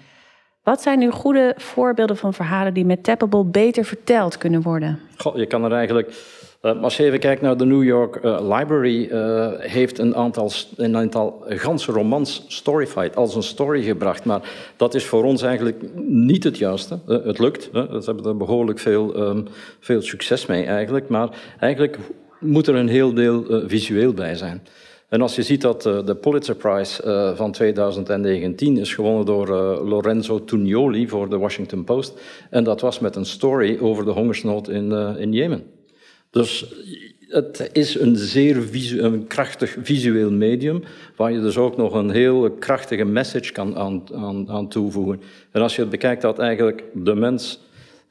Wat 0.64 0.82
zijn 0.82 1.00
nu 1.00 1.12
goede 1.12 1.54
voorbeelden 1.58 2.18
van 2.18 2.34
verhalen 2.34 2.74
die 2.74 2.86
met 2.86 3.04
Tappable 3.04 3.46
beter 3.46 3.86
verteld 3.86 4.38
kunnen 4.38 4.62
worden? 4.62 5.00
Goh, 5.18 5.38
je 5.38 5.46
kan 5.46 5.64
er 5.64 5.72
eigenlijk 5.72 6.14
uh, 6.64 6.84
als 6.84 6.98
je 6.98 7.04
even 7.04 7.20
kijkt 7.20 7.42
naar 7.42 7.58
de 7.58 7.66
New 7.66 7.84
York 7.84 8.20
uh, 8.24 8.58
Library, 8.58 9.10
uh, 9.12 9.48
heeft 9.58 10.00
een 10.00 10.16
aantal, 10.16 10.52
een 10.76 10.98
aantal 10.98 11.44
ganse 11.48 11.92
romans 11.92 12.46
Storyfied 12.48 13.16
als 13.16 13.36
een 13.36 13.44
story 13.44 13.84
gebracht. 13.84 14.26
Maar 14.26 14.42
dat 14.78 14.94
is 14.94 15.06
voor 15.06 15.24
ons 15.24 15.42
eigenlijk 15.42 15.84
niet 16.06 16.44
het 16.44 16.58
juiste. 16.58 17.00
het 17.06 17.40
lukt, 17.40 17.70
we 17.72 18.02
hebben 18.06 18.26
er 18.26 18.38
behoorlijk 18.38 18.80
veel, 18.80 19.28
um, 19.28 19.48
veel 19.80 20.02
succes 20.02 20.46
mee 20.46 20.66
eigenlijk. 20.66 21.10
Maar 21.10 21.30
eigenlijk 21.60 21.98
moet 22.40 22.68
er 22.68 22.76
een 22.76 22.88
heel 22.88 23.14
deel 23.14 23.46
visueel 23.68 24.14
bij 24.14 24.36
zijn. 24.36 24.64
En 25.10 25.22
als 25.22 25.36
je 25.36 25.44
ziet 25.44 25.62
dat 25.62 25.82
de 25.82 26.18
Pulitzer 26.22 26.56
Prize 26.56 27.34
van 27.36 27.52
2019 27.52 28.78
is 28.78 28.94
gewonnen 28.94 29.26
door 29.26 29.48
Lorenzo 29.86 30.44
Tugnoli 30.44 31.08
voor 31.08 31.30
de 31.30 31.38
Washington 31.38 31.84
Post. 31.84 32.20
En 32.50 32.64
dat 32.64 32.82
was 32.82 33.00
met 33.00 33.16
een 33.16 33.26
story 33.26 33.78
over 33.82 34.06
de 34.06 34.12
hongersnood 34.12 34.70
in, 34.70 34.92
in 35.18 35.34
Jemen. 35.34 35.64
Dus 36.34 36.66
het 37.28 37.70
is 37.72 38.00
een 38.00 38.16
zeer 38.16 38.62
visu 38.62 39.00
een 39.00 39.28
krachtig 39.28 39.76
visueel 39.82 40.32
medium, 40.32 40.84
waar 41.16 41.32
je 41.32 41.42
dus 41.42 41.58
ook 41.58 41.78
nog 41.78 41.94
een 41.94 42.10
heel 42.10 42.52
krachtige 42.52 43.06
message 43.06 43.52
kan 43.52 43.78
aan, 43.78 44.04
aan, 44.14 44.50
aan 44.50 44.68
toevoegen. 44.68 45.22
En 45.52 45.62
als 45.62 45.76
je 45.76 45.82
het 45.82 45.90
bekijkt 45.90 46.22
dat 46.22 46.40
eigenlijk 46.40 46.84
de 46.94 47.16
mens 47.16 47.60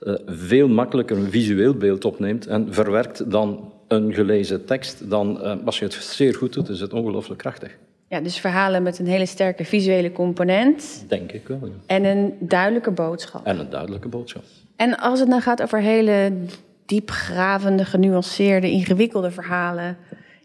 uh, 0.00 0.14
veel 0.26 0.68
makkelijker 0.68 1.16
een 1.16 1.30
visueel 1.30 1.74
beeld 1.74 2.04
opneemt 2.04 2.46
en 2.46 2.74
verwerkt 2.74 3.30
dan 3.30 3.72
een 3.88 4.14
gelezen 4.14 4.64
tekst, 4.64 5.10
dan 5.10 5.38
uh, 5.42 5.54
als 5.64 5.78
je 5.78 5.84
het 5.84 5.94
zeer 5.94 6.34
goed 6.34 6.52
doet, 6.52 6.68
is 6.68 6.80
het 6.80 6.92
ongelooflijk 6.92 7.40
krachtig. 7.40 7.76
Ja, 8.08 8.20
dus 8.20 8.38
verhalen 8.38 8.82
met 8.82 8.98
een 8.98 9.06
hele 9.06 9.26
sterke 9.26 9.64
visuele 9.64 10.12
component. 10.12 11.04
Denk 11.08 11.32
ik 11.32 11.46
wel. 11.46 11.60
Ja. 11.62 11.70
En 11.86 12.04
een 12.04 12.34
duidelijke 12.40 12.90
boodschap. 12.90 13.46
En 13.46 13.58
een 13.58 13.70
duidelijke 13.70 14.08
boodschap. 14.08 14.42
En 14.76 14.98
als 14.98 15.20
het 15.20 15.28
nou 15.28 15.42
gaat 15.42 15.62
over 15.62 15.80
hele 15.80 16.32
diepgravende, 16.92 17.84
genuanceerde, 17.84 18.70
ingewikkelde 18.70 19.30
verhalen 19.30 19.96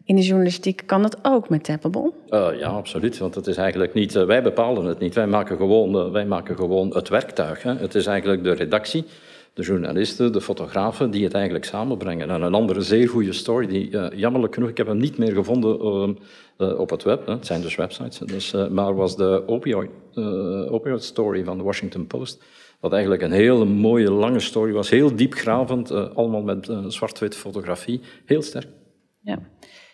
in 0.03 0.15
de 0.15 0.21
journalistiek, 0.21 0.83
kan 0.85 1.01
dat 1.01 1.17
ook 1.21 1.49
met 1.49 1.63
Tappable? 1.63 2.11
Uh, 2.29 2.47
ja, 2.59 2.67
absoluut. 2.67 3.17
Want 3.17 3.35
het 3.35 3.47
is 3.47 3.57
eigenlijk 3.57 3.93
niet, 3.93 4.15
uh, 4.15 4.23
wij 4.23 4.43
bepalen 4.43 4.85
het 4.85 4.99
niet. 4.99 5.15
Wij 5.15 5.27
maken 5.27 5.57
gewoon, 5.57 5.95
uh, 5.95 6.11
wij 6.11 6.25
maken 6.25 6.55
gewoon 6.55 6.95
het 6.95 7.09
werktuig. 7.09 7.63
Hè. 7.63 7.75
Het 7.75 7.95
is 7.95 8.05
eigenlijk 8.05 8.43
de 8.43 8.51
redactie, 8.51 9.05
de 9.53 9.61
journalisten, 9.61 10.33
de 10.33 10.41
fotografen 10.41 11.11
die 11.11 11.23
het 11.23 11.33
eigenlijk 11.33 11.65
samenbrengen. 11.65 12.29
En 12.29 12.41
een 12.41 12.53
andere 12.53 12.81
zeer 12.81 13.09
goede 13.09 13.33
story, 13.33 13.67
die 13.67 14.15
jammerlijk 14.15 14.53
genoeg, 14.53 14.69
ik 14.69 14.77
heb 14.77 14.87
hem 14.87 14.97
niet 14.97 15.17
meer 15.17 15.33
gevonden 15.33 15.79
op 16.57 16.89
het 16.89 17.03
web, 17.03 17.25
hè. 17.25 17.33
het 17.33 17.45
zijn 17.45 17.61
dus 17.61 17.75
websites, 17.75 18.17
dus, 18.17 18.53
maar 18.69 18.95
was 18.95 19.15
de 19.15 19.43
opioid, 19.47 19.89
opioid 20.69 21.03
story 21.03 21.43
van 21.43 21.57
de 21.57 21.63
Washington 21.63 22.07
Post. 22.07 22.43
Wat 22.79 22.91
eigenlijk 22.91 23.21
een 23.21 23.31
hele 23.31 23.65
mooie, 23.65 24.11
lange 24.11 24.39
story 24.39 24.71
was. 24.71 24.89
Heel 24.89 25.15
diepgravend, 25.15 25.91
uh, 25.91 26.15
allemaal 26.15 26.41
met 26.41 26.67
uh, 26.67 26.85
zwart-wit 26.87 27.35
fotografie. 27.35 28.01
Heel 28.25 28.41
sterk. 28.41 28.67
Ja. 29.21 29.39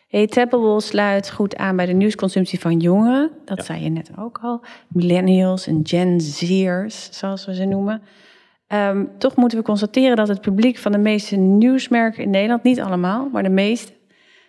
Hey, 0.08 0.28
Tappable 0.28 0.82
sluit 0.82 1.32
goed 1.32 1.56
aan 1.56 1.76
bij 1.76 1.86
de 1.86 1.94
nieuwsconsumptie 1.94 2.60
van 2.60 2.80
jongeren. 2.80 3.32
Dat 3.46 3.66
zei 3.66 3.84
je 3.84 3.90
net 3.90 4.12
ook 4.20 4.40
al. 4.42 4.64
Millennials 4.88 5.68
en 5.68 5.80
Gen 5.84 6.22
Z'ers, 6.22 7.10
zoals 7.12 7.46
we 7.46 7.56
ze 7.56 7.66
noemen. 7.66 8.02
Um, 8.68 9.10
toch 9.18 9.36
moeten 9.36 9.58
we 9.58 9.64
constateren 9.64 10.16
dat 10.16 10.28
het 10.28 10.42
publiek 10.42 10.78
van 10.78 10.92
de 10.92 10.98
meeste 10.98 11.36
nieuwsmerken 11.36 12.24
in 12.24 12.30
Nederland, 12.30 12.64
niet 12.64 12.82
allemaal, 12.82 13.30
maar 13.32 13.44
de 13.44 13.50
meeste, 13.50 13.92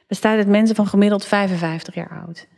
bestaat 0.07 0.37
uit 0.37 0.49
mensen 0.49 0.77
van 0.77 0.87
gemiddeld 0.87 1.25
55 1.25 1.95
jaar 1.95 2.23
oud. 2.27 2.49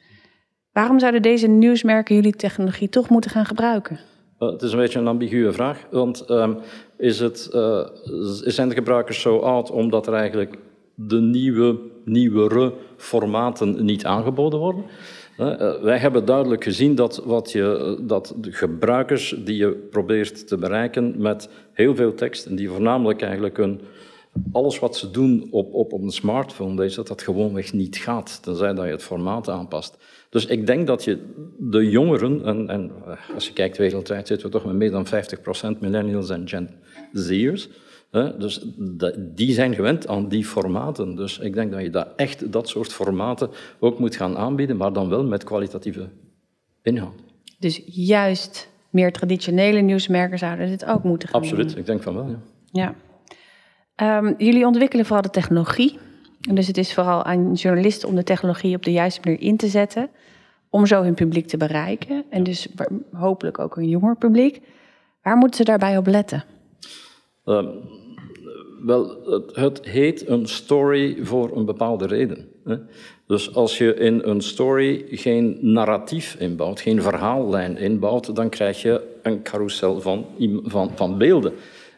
Waarom 0.73 0.99
zouden 0.99 1.23
deze 1.23 1.47
nieuwsmerken 1.47 2.15
jullie 2.15 2.37
technologie 2.37 2.89
toch 2.89 3.09
moeten 3.09 3.31
gaan 3.31 3.47
gebruiken? 3.47 3.99
Het 4.39 4.63
is 4.63 4.73
een 4.73 4.79
beetje 4.79 4.99
een 4.99 5.07
ambiguë 5.07 5.53
vraag, 5.53 5.87
want 5.91 6.31
um, 6.31 6.57
is 6.97 7.21
het, 7.21 7.51
uh, 7.53 7.87
zijn 8.45 8.69
de 8.69 8.75
gebruikers 8.75 9.21
zo 9.21 9.39
oud 9.39 9.71
omdat 9.71 10.07
er 10.07 10.15
eigenlijk 10.15 10.57
de 10.95 11.21
nieuwe, 11.21 11.79
nieuwere 12.05 12.73
formaten 12.97 13.85
niet 13.85 14.05
aangeboden 14.05 14.59
worden? 14.59 14.85
Uh, 15.39 15.81
wij 15.83 15.99
hebben 15.99 16.25
duidelijk 16.25 16.65
gezien 16.65 16.95
dat, 16.95 17.23
wat 17.25 17.53
je, 17.53 17.99
dat 18.03 18.35
de 18.37 18.53
gebruikers 18.53 19.35
die 19.45 19.57
je 19.57 19.71
probeert 19.91 20.49
te 20.49 20.57
bereiken 20.57 21.15
met 21.19 21.49
heel 21.73 21.95
veel 21.95 22.15
tekst, 22.15 22.47
en 22.47 22.57
die 22.57 22.71
voornamelijk 22.71 23.23
eigenlijk 23.23 23.59
een, 23.59 23.81
alles 24.53 24.79
wat 24.79 24.97
ze 24.97 25.11
doen 25.11 25.49
op, 25.51 25.75
op, 25.75 25.93
op 25.93 26.03
een 26.03 26.11
smartphone, 26.11 26.89
dat 26.95 27.07
dat 27.07 27.23
gewoonweg 27.23 27.73
niet 27.73 27.97
gaat, 27.97 28.43
tenzij 28.43 28.75
dat 28.75 28.85
je 28.85 28.91
het 28.91 29.03
formaat 29.03 29.49
aanpast. 29.49 29.99
Dus 30.31 30.47
ik 30.47 30.67
denk 30.67 30.87
dat 30.87 31.05
je 31.05 31.19
de 31.59 31.91
jongeren, 31.91 32.45
en, 32.45 32.69
en 32.69 32.91
eh, 33.07 33.35
als 33.35 33.47
je 33.47 33.53
kijkt 33.53 33.77
wereldwijd 33.77 34.27
zitten 34.27 34.47
we 34.47 34.53
toch 34.53 34.65
met 34.65 34.75
meer 34.75 34.91
dan 34.91 35.07
50% 35.77 35.79
millennials 35.81 36.31
en 36.31 36.49
Gen 36.49 36.71
Z'ers, 37.13 37.69
dus 38.39 38.67
die 39.19 39.53
zijn 39.53 39.75
gewend 39.75 40.09
aan 40.09 40.29
die 40.29 40.45
formaten. 40.45 41.17
Dus 41.17 41.39
ik 41.39 41.55
denk 41.55 41.73
dat 41.73 41.83
je 41.83 41.91
dat 41.91 42.09
echt 42.17 42.53
dat 42.53 42.69
soort 42.69 42.93
formaten 42.93 43.51
ook 43.79 43.99
moet 43.99 44.17
gaan 44.17 44.37
aanbieden, 44.37 44.77
maar 44.77 44.93
dan 44.93 45.09
wel 45.09 45.25
met 45.25 45.45
kwalitatieve 45.45 46.09
inhoud. 46.83 47.15
Dus 47.59 47.83
juist 47.87 48.69
meer 48.91 49.13
traditionele 49.13 49.81
nieuwsmerken 49.81 50.39
zouden 50.39 50.69
dit 50.69 50.85
ook 50.85 51.05
moeten 51.05 51.29
gaan 51.29 51.41
Absoluut, 51.41 51.77
ik 51.77 51.87
denk 51.87 52.03
van 52.03 52.15
wel, 52.15 52.29
ja. 52.29 52.39
ja. 52.73 52.95
Um, 54.19 54.35
jullie 54.39 54.67
ontwikkelen 54.67 55.05
vooral 55.05 55.23
de 55.23 55.31
technologie. 55.31 55.99
Dus 56.55 56.67
het 56.67 56.79
is 56.79 56.95
vooral 56.95 57.25
aan 57.25 57.53
journalisten 57.53 58.09
om 58.09 58.15
de 58.15 58.23
technologie 58.23 58.77
op 58.77 58.85
de 58.85 58.93
juiste 58.93 59.21
manier 59.25 59.41
in 59.41 59.57
te 59.57 59.69
zetten. 59.69 60.11
Om 60.71 60.87
zo 60.87 61.03
hun 61.03 61.15
publiek 61.15 61.47
te 61.47 61.57
bereiken. 61.57 62.25
En 62.31 62.43
dus 62.43 62.69
hopelijk 63.13 63.59
ook 63.59 63.77
een 63.77 63.89
jonger 63.89 64.17
publiek. 64.17 64.61
Waar 65.23 65.37
moeten 65.37 65.57
ze 65.57 65.65
daarbij 65.65 65.97
op 65.97 66.07
letten? 66.07 66.45
Um, 67.45 67.71
wel, 68.83 69.25
het, 69.25 69.57
het, 69.57 69.87
heet 69.87 70.29
een 70.29 70.47
story 70.47 71.17
voor 71.23 71.57
een 71.57 71.65
bepaalde 71.65 72.07
reden. 72.07 72.49
Hè? 72.65 72.77
Dus 73.27 73.55
als 73.55 73.79
je 73.79 73.95
in 73.95 74.21
een 74.25 74.41
story 74.41 75.05
geen 75.11 75.59
narratief 75.61 76.37
inbouwt, 76.39 76.81
geen 76.81 77.03
verhaallijn 77.03 77.77
inbouwt, 77.77 78.37
dan 78.37 78.49
krijg 78.49 78.83
je 78.83 79.03
een 79.23 79.43
carousel 79.43 80.01
van, 80.01 80.27
van, 80.65 80.91
van 80.95 81.19
beelden. 81.19 81.53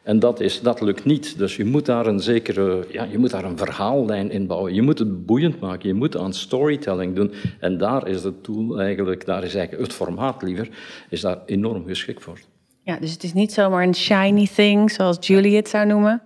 En 0.08 0.18
dat, 0.18 0.40
is, 0.40 0.60
dat 0.60 0.80
lukt 0.80 1.04
niet. 1.04 1.38
Dus 1.38 1.56
je 1.56 1.64
moet 1.64 1.86
daar 1.86 2.06
een 2.06 2.20
zekere, 2.20 2.86
ja, 2.90 3.04
je 3.04 3.18
moet 3.18 3.30
daar 3.30 3.44
een 3.44 3.58
verhaallijn 3.58 4.30
in 4.30 4.46
bouwen. 4.46 4.74
Je 4.74 4.82
moet 4.82 4.98
het 4.98 5.26
boeiend 5.26 5.60
maken. 5.60 5.88
Je 5.88 5.94
moet 5.94 6.16
aan 6.16 6.32
storytelling 6.32 7.14
doen. 7.14 7.32
En 7.60 7.78
daar 7.78 8.08
is 8.08 8.24
het 8.24 8.42
tool 8.42 8.80
eigenlijk, 8.80 9.26
daar 9.26 9.44
is 9.44 9.54
eigenlijk 9.54 9.86
het 9.86 9.96
formaat 9.96 10.42
liever, 10.42 10.68
is 11.08 11.20
daar 11.20 11.38
enorm 11.46 11.86
geschikt 11.86 12.22
voor. 12.22 12.38
Ja, 12.82 12.96
dus 12.96 13.12
het 13.12 13.22
is 13.22 13.32
niet 13.32 13.52
zomaar 13.52 13.82
een 13.82 13.94
shiny 13.94 14.48
thing, 14.54 14.90
zoals 14.90 15.26
Julie 15.26 15.56
het 15.56 15.68
zou 15.68 15.86
noemen. 15.86 16.22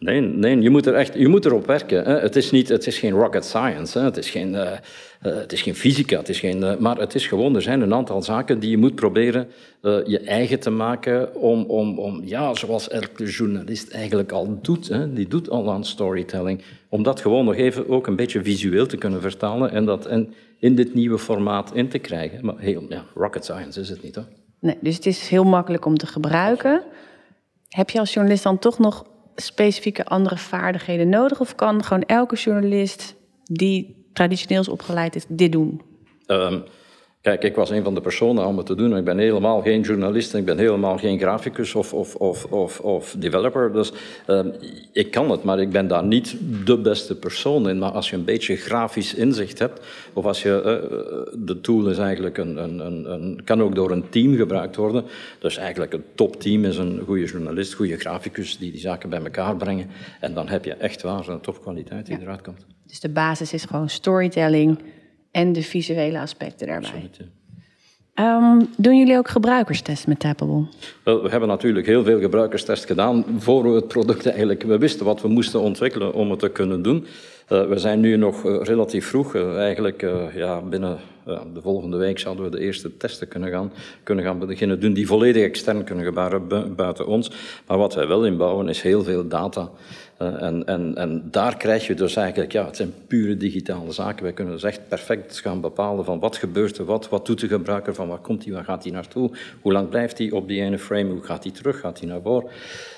Nee, 0.00 0.20
nee 0.20 0.60
je, 0.60 0.70
moet 0.70 0.86
er 0.86 0.94
echt, 0.94 1.14
je 1.14 1.28
moet 1.28 1.44
erop 1.44 1.66
werken. 1.66 2.04
Hè. 2.04 2.18
Het, 2.18 2.36
is 2.36 2.50
niet, 2.50 2.68
het 2.68 2.86
is 2.86 2.98
geen 2.98 3.12
rocket 3.12 3.44
science, 3.44 3.98
hè. 3.98 4.04
Het, 4.04 4.16
is 4.16 4.30
geen, 4.30 4.54
uh, 4.54 4.70
het 5.20 5.52
is 5.52 5.62
geen 5.62 5.74
fysica, 5.74 6.16
het 6.16 6.28
is 6.28 6.40
geen, 6.40 6.62
uh, 6.62 6.76
maar 6.76 6.98
het 6.98 7.14
is 7.14 7.26
gewoon, 7.26 7.54
er 7.54 7.62
zijn 7.62 7.80
een 7.80 7.94
aantal 7.94 8.22
zaken 8.22 8.58
die 8.58 8.70
je 8.70 8.78
moet 8.78 8.94
proberen 8.94 9.48
uh, 9.82 9.98
je 10.04 10.20
eigen 10.20 10.60
te 10.60 10.70
maken 10.70 11.34
om, 11.34 11.64
om, 11.64 11.98
om, 11.98 12.20
ja, 12.24 12.54
zoals 12.54 12.88
elke 12.88 13.24
journalist 13.24 13.90
eigenlijk 13.90 14.32
al 14.32 14.58
doet, 14.62 14.88
hè. 14.88 15.12
die 15.12 15.28
doet 15.28 15.50
al 15.50 15.70
aan 15.70 15.84
storytelling, 15.84 16.62
om 16.88 17.02
dat 17.02 17.20
gewoon 17.20 17.44
nog 17.44 17.54
even 17.54 17.88
ook 17.88 18.06
een 18.06 18.16
beetje 18.16 18.42
visueel 18.42 18.86
te 18.86 18.96
kunnen 18.96 19.20
vertalen 19.20 19.70
en 19.70 19.84
dat 19.84 20.06
en 20.06 20.34
in 20.58 20.74
dit 20.74 20.94
nieuwe 20.94 21.18
formaat 21.18 21.74
in 21.74 21.88
te 21.88 21.98
krijgen. 21.98 22.44
Maar 22.44 22.58
heel, 22.58 22.84
ja, 22.88 23.04
rocket 23.14 23.44
science 23.44 23.80
is 23.80 23.88
het 23.88 24.02
niet, 24.02 24.14
hoor. 24.14 24.26
Nee, 24.60 24.78
dus 24.80 24.96
het 24.96 25.06
is 25.06 25.28
heel 25.28 25.44
makkelijk 25.44 25.84
om 25.84 25.96
te 25.96 26.06
gebruiken. 26.06 26.82
Heb 27.68 27.90
je 27.90 27.98
als 27.98 28.12
journalist 28.12 28.42
dan 28.42 28.58
toch 28.58 28.78
nog 28.78 29.04
specifieke 29.40 30.04
andere 30.04 30.36
vaardigheden 30.36 31.08
nodig? 31.08 31.40
Of 31.40 31.54
kan 31.54 31.84
gewoon 31.84 32.02
elke 32.02 32.36
journalist 32.36 33.14
die 33.44 34.08
traditioneel 34.12 34.60
is 34.60 34.68
opgeleid 34.68 35.16
is, 35.16 35.24
dit 35.28 35.52
doen? 35.52 35.82
Um, 36.26 36.64
Kijk, 37.20 37.44
ik 37.44 37.54
was 37.54 37.70
een 37.70 37.82
van 37.82 37.94
de 37.94 38.00
personen 38.00 38.46
om 38.46 38.56
het 38.56 38.66
te 38.66 38.74
doen. 38.74 38.96
Ik 38.96 39.04
ben 39.04 39.18
helemaal 39.18 39.60
geen 39.60 39.80
journalist, 39.80 40.34
ik 40.34 40.44
ben 40.44 40.58
helemaal 40.58 40.98
geen 40.98 41.18
graficus 41.18 41.74
of, 41.74 41.94
of, 41.94 42.14
of, 42.14 42.44
of, 42.44 42.80
of 42.80 43.14
developer. 43.18 43.72
Dus 43.72 43.92
uh, 44.26 44.46
ik 44.92 45.10
kan 45.10 45.30
het, 45.30 45.42
maar 45.42 45.60
ik 45.60 45.70
ben 45.70 45.88
daar 45.88 46.04
niet 46.04 46.36
de 46.64 46.78
beste 46.78 47.16
persoon 47.16 47.68
in. 47.68 47.78
Maar 47.78 47.90
als 47.90 48.10
je 48.10 48.16
een 48.16 48.24
beetje 48.24 48.56
grafisch 48.56 49.14
inzicht 49.14 49.58
hebt, 49.58 49.86
of 50.12 50.24
als 50.24 50.42
je, 50.42 50.62
uh, 50.64 51.44
de 51.46 51.60
tool 51.60 51.88
is 51.88 51.98
eigenlijk 51.98 52.38
een, 52.38 52.56
een, 52.56 52.78
een, 52.78 53.12
een, 53.12 53.40
kan 53.44 53.62
ook 53.62 53.74
door 53.74 53.90
een 53.90 54.08
team 54.08 54.36
gebruikt 54.36 54.76
worden. 54.76 55.04
Dus 55.38 55.56
eigenlijk 55.56 55.92
een 55.92 56.04
topteam 56.14 56.64
is 56.64 56.76
een 56.76 57.02
goede 57.06 57.24
journalist, 57.24 57.72
goede 57.72 57.96
graficus 57.96 58.58
die 58.58 58.70
die 58.70 58.80
zaken 58.80 59.10
bij 59.10 59.22
elkaar 59.22 59.56
brengen. 59.56 59.90
En 60.20 60.34
dan 60.34 60.48
heb 60.48 60.64
je 60.64 60.74
echt 60.74 61.02
waar 61.02 61.28
een 61.28 61.40
topkwaliteit 61.40 62.06
die 62.06 62.20
eruit 62.20 62.42
komt. 62.42 62.66
Dus 62.86 63.00
de 63.00 63.08
basis 63.08 63.52
is 63.52 63.64
gewoon 63.64 63.88
storytelling 63.88 64.78
en 65.30 65.52
de 65.52 65.62
visuele 65.62 66.20
aspecten 66.20 66.66
daarbij. 66.66 66.90
Absoluut, 66.90 67.20
um, 68.14 68.68
doen 68.76 68.98
jullie 68.98 69.16
ook 69.16 69.28
gebruikerstests 69.28 70.06
met 70.06 70.18
Tappable? 70.18 70.66
Wel, 71.04 71.22
we 71.22 71.28
hebben 71.28 71.48
natuurlijk 71.48 71.86
heel 71.86 72.04
veel 72.04 72.20
gebruikerstests 72.20 72.84
gedaan 72.84 73.24
voor 73.38 73.62
we 73.62 73.74
het 73.74 73.88
product 73.88 74.26
eigenlijk... 74.26 74.62
We 74.62 74.78
wisten 74.78 75.06
wat 75.06 75.20
we 75.20 75.28
moesten 75.28 75.60
ontwikkelen 75.60 76.14
om 76.14 76.30
het 76.30 76.38
te 76.38 76.48
kunnen 76.48 76.82
doen. 76.82 77.06
Uh, 77.48 77.66
we 77.66 77.78
zijn 77.78 78.00
nu 78.00 78.16
nog 78.16 78.44
uh, 78.44 78.62
relatief 78.62 79.06
vroeg. 79.06 79.34
Uh, 79.34 79.58
eigenlijk 79.58 80.06
ja, 80.34 80.60
binnen 80.60 80.98
de 81.24 81.60
volgende 81.60 81.96
week 81.96 82.18
zouden 82.18 82.44
we 82.44 82.50
de 82.50 82.60
eerste 82.60 82.96
testen 82.96 83.28
kunnen 83.28 83.50
gaan, 83.50 83.72
kunnen 84.02 84.24
gaan 84.24 84.38
beginnen 84.38 84.80
doen 84.80 84.92
die 84.92 85.06
volledig 85.06 85.42
extern 85.42 85.84
kunnen 85.84 86.04
gebeuren 86.04 86.76
buiten 86.76 87.06
ons. 87.06 87.30
Maar 87.66 87.78
wat 87.78 87.94
wij 87.94 88.06
wel 88.06 88.26
inbouwen 88.26 88.68
is 88.68 88.82
heel 88.82 89.02
veel 89.02 89.28
data 89.28 89.70
eh, 90.20 90.42
en, 90.42 90.66
en, 90.66 90.96
en 90.96 91.22
daar 91.30 91.56
krijg 91.56 91.86
je 91.86 91.94
dus 91.94 92.16
eigenlijk, 92.16 92.52
ja, 92.52 92.64
het 92.64 92.76
zijn 92.76 92.92
pure 93.06 93.36
digitale 93.36 93.92
zaken. 93.92 94.22
Wij 94.22 94.32
kunnen 94.32 94.54
dus 94.54 94.62
echt 94.62 94.88
perfect 94.88 95.40
gaan 95.40 95.60
bepalen 95.60 96.04
van 96.04 96.18
wat 96.18 96.36
gebeurt 96.36 96.78
er, 96.78 96.84
wat, 96.84 97.08
wat 97.08 97.26
doet 97.26 97.40
de 97.40 97.48
gebruiker, 97.48 97.94
van 97.94 98.08
waar 98.08 98.18
komt 98.18 98.44
hij, 98.44 98.52
waar 98.52 98.64
gaat 98.64 98.82
hij 98.82 98.92
naartoe, 98.92 99.30
hoe 99.60 99.72
lang 99.72 99.88
blijft 99.88 100.18
hij 100.18 100.30
op 100.30 100.48
die 100.48 100.62
ene 100.62 100.78
frame, 100.78 101.10
hoe 101.10 101.22
gaat 101.22 101.42
hij 101.42 101.52
terug, 101.52 101.80
gaat 101.80 101.98
hij 101.98 102.08
naar 102.08 102.22
voren. 102.22 102.50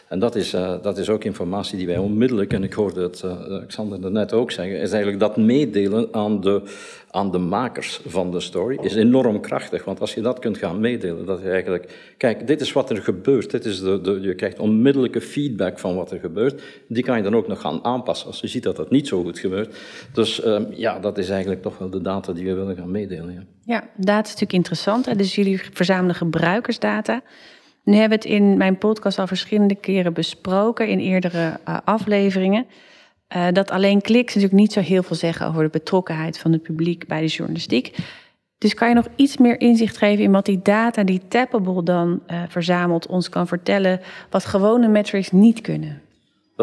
En 0.09 0.19
dat 0.19 0.35
is, 0.35 0.55
uh, 0.55 0.75
dat 0.83 0.99
is 0.99 1.09
ook 1.09 1.25
informatie 1.25 1.77
die 1.77 1.87
wij 1.87 1.99
onmiddellijk, 1.99 2.53
en 2.53 2.63
ik 2.63 2.73
hoorde 2.73 3.03
het 3.03 3.23
uh, 3.25 3.67
Xander 3.67 4.11
net 4.13 4.33
ook 4.33 4.51
zeggen, 4.51 4.81
is 4.81 4.91
eigenlijk 4.91 5.21
dat 5.21 5.37
meedelen 5.37 6.09
aan 6.13 6.41
de, 6.41 6.63
aan 7.15 7.31
de 7.31 7.39
makers 7.39 8.01
van 8.07 8.31
de 8.31 8.41
story 8.41 8.79
is 8.81 8.95
enorm 8.95 9.41
krachtig. 9.41 9.85
Want 9.85 10.01
als 10.01 10.15
je 10.15 10.21
dat 10.21 10.39
kunt 10.39 10.59
gaan 10.59 10.81
meedelen, 10.81 11.27
dat 11.27 11.41
je 11.41 11.51
eigenlijk, 11.51 12.15
kijk, 12.17 12.47
dit 12.47 12.61
is 12.61 12.73
wat 12.73 12.91
er 12.91 12.97
gebeurt, 12.97 13.51
dit 13.51 13.65
is 13.65 13.81
de, 13.81 14.19
je 14.23 14.35
krijgt 14.35 14.59
onmiddellijke 14.59 15.21
feedback 15.21 15.79
van 15.79 15.95
wat 15.95 16.11
er 16.11 16.19
gebeurt, 16.19 16.63
die 16.89 17.03
kan 17.03 17.17
je 17.17 17.23
dan 17.23 17.37
ook 17.37 17.49
nog 17.49 17.61
gaan 17.61 17.85
aanpassen 17.85 18.27
als 18.27 18.41
je 18.41 18.47
ziet 18.47 18.63
dat 18.63 18.77
dat 18.77 18.91
niet 18.91 19.09
zo 19.09 19.23
goed 19.23 19.39
gebeurt. 19.39 19.77
Dus 20.13 20.45
um, 20.45 20.67
ja, 20.71 20.99
dat 20.99 21.19
is 21.19 21.29
eigenlijk 21.29 21.63
toch 21.63 21.79
wel 21.79 21.91
de 21.91 22.01
data 22.01 22.33
die 22.33 22.45
we 22.45 22.55
willen 22.55 22.77
gaan 22.77 22.91
meedelen. 22.91 23.33
Ja, 23.33 23.43
ja 23.65 23.81
data 23.97 24.21
is 24.21 24.27
natuurlijk 24.27 24.53
interessant. 24.53 25.07
Hè? 25.07 25.17
Dus 25.17 25.35
jullie 25.35 25.61
verzamelen 25.73 26.15
gebruikersdata. 26.15 27.23
Nu 27.85 27.97
hebben 27.97 28.19
we 28.19 28.29
het 28.29 28.35
in 28.35 28.57
mijn 28.57 28.79
podcast 28.79 29.19
al 29.19 29.27
verschillende 29.27 29.75
keren 29.75 30.13
besproken 30.13 30.89
in 30.89 30.99
eerdere 30.99 31.59
uh, 31.69 31.79
afleveringen. 31.85 32.67
Uh, 33.37 33.47
dat 33.53 33.71
alleen 33.71 34.01
kliks 34.01 34.35
natuurlijk 34.35 34.61
niet 34.61 34.73
zo 34.73 34.81
heel 34.81 35.03
veel 35.03 35.17
zeggen 35.17 35.47
over 35.47 35.63
de 35.63 35.69
betrokkenheid 35.69 36.39
van 36.39 36.53
het 36.53 36.63
publiek 36.63 37.07
bij 37.07 37.21
de 37.21 37.27
journalistiek. 37.27 37.97
Dus 38.59 38.75
kan 38.75 38.89
je 38.89 38.95
nog 38.95 39.09
iets 39.17 39.37
meer 39.37 39.61
inzicht 39.61 39.97
geven 39.97 40.25
in 40.25 40.33
wat 40.33 40.47
die 40.47 40.61
data 40.63 41.05
die 41.05 41.21
Tappable 41.29 41.83
dan 41.83 42.21
uh, 42.31 42.43
verzamelt 42.49 43.07
ons 43.07 43.29
kan 43.29 43.47
vertellen, 43.47 44.01
wat 44.31 44.45
gewone 44.45 44.89
metrics 44.89 45.31
niet 45.31 45.61
kunnen? 45.61 46.02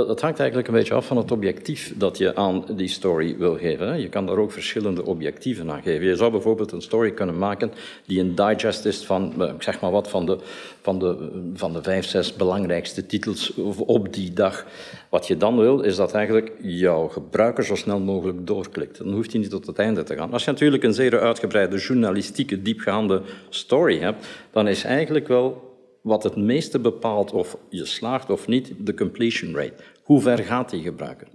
Dat 0.08 0.22
hangt 0.22 0.40
eigenlijk 0.40 0.68
een 0.68 0.74
beetje 0.74 0.94
af 0.94 1.06
van 1.06 1.18
het 1.18 1.32
objectief 1.32 1.94
dat 1.98 2.18
je 2.18 2.36
aan 2.36 2.66
die 2.76 2.88
story 2.88 3.38
wil 3.38 3.58
geven. 3.58 4.02
Je 4.02 4.10
kan 4.10 4.26
daar 4.26 4.38
ook 4.38 4.52
verschillende 4.52 5.06
objectieven 5.06 5.72
aan 5.72 5.82
geven. 5.82 6.08
Je 6.08 6.16
zou 6.16 6.32
bijvoorbeeld 6.32 6.72
een 6.72 6.82
story 6.82 7.12
kunnen 7.12 7.38
maken 7.38 7.72
die 8.06 8.20
een 8.20 8.36
digest 8.36 8.86
is 8.86 9.06
van, 9.06 9.34
eh, 9.42 9.54
ik 9.54 9.62
zeg 9.62 9.82
maar 9.82 9.92
wat, 9.92 10.10
van 10.10 10.26
de, 10.26 10.38
van 10.82 11.00
de, 11.00 11.30
van 11.54 11.74
de 11.74 11.84
vijf, 11.84 12.06
zes 12.06 12.36
belangrijkste 12.36 13.06
titels 13.06 13.54
op 13.86 14.14
die 14.14 14.34
dag. 14.34 14.66
Wat 15.10 15.28
je 15.28 15.38
dan 15.38 15.58
wil, 15.58 15.82
is 15.82 15.96
dat 15.96 16.14
eigenlijk 16.14 16.52
jouw 16.62 17.08
gebruiker 17.08 17.64
zo 17.64 17.76
snel 17.76 18.00
mogelijk 18.00 18.48
doorklikt. 18.48 18.98
Dan 18.98 19.14
hoeft 19.14 19.32
hij 19.32 19.42
niet 19.42 19.50
tot 19.50 19.68
het 19.68 19.80
einde 19.80 20.04
te 20.04 20.16
gaan. 20.16 20.34
Als 20.34 20.46
je 20.46 20.52
natuurlijk 20.52 20.84
een 20.84 20.94
zeer 20.94 21.20
uitgebreide 21.20 21.78
journalistieke, 21.78 22.62
diepgaande 22.62 23.22
story 23.50 24.00
hebt, 24.00 24.28
dan 24.52 24.68
is 24.68 24.84
eigenlijk 24.84 25.28
wel 25.28 25.69
wat 26.02 26.24
het 26.24 26.36
meeste 26.36 26.80
bepaalt 26.80 27.32
of 27.32 27.58
je 27.70 27.86
slaagt 27.86 28.30
of 28.30 28.48
niet, 28.48 28.74
de 28.80 28.94
completion 28.94 29.56
rate. 29.56 29.84
Hoe 30.04 30.22
ver 30.22 30.38
gaat 30.38 30.70
die 30.70 30.82
gebruiker? 30.82 31.28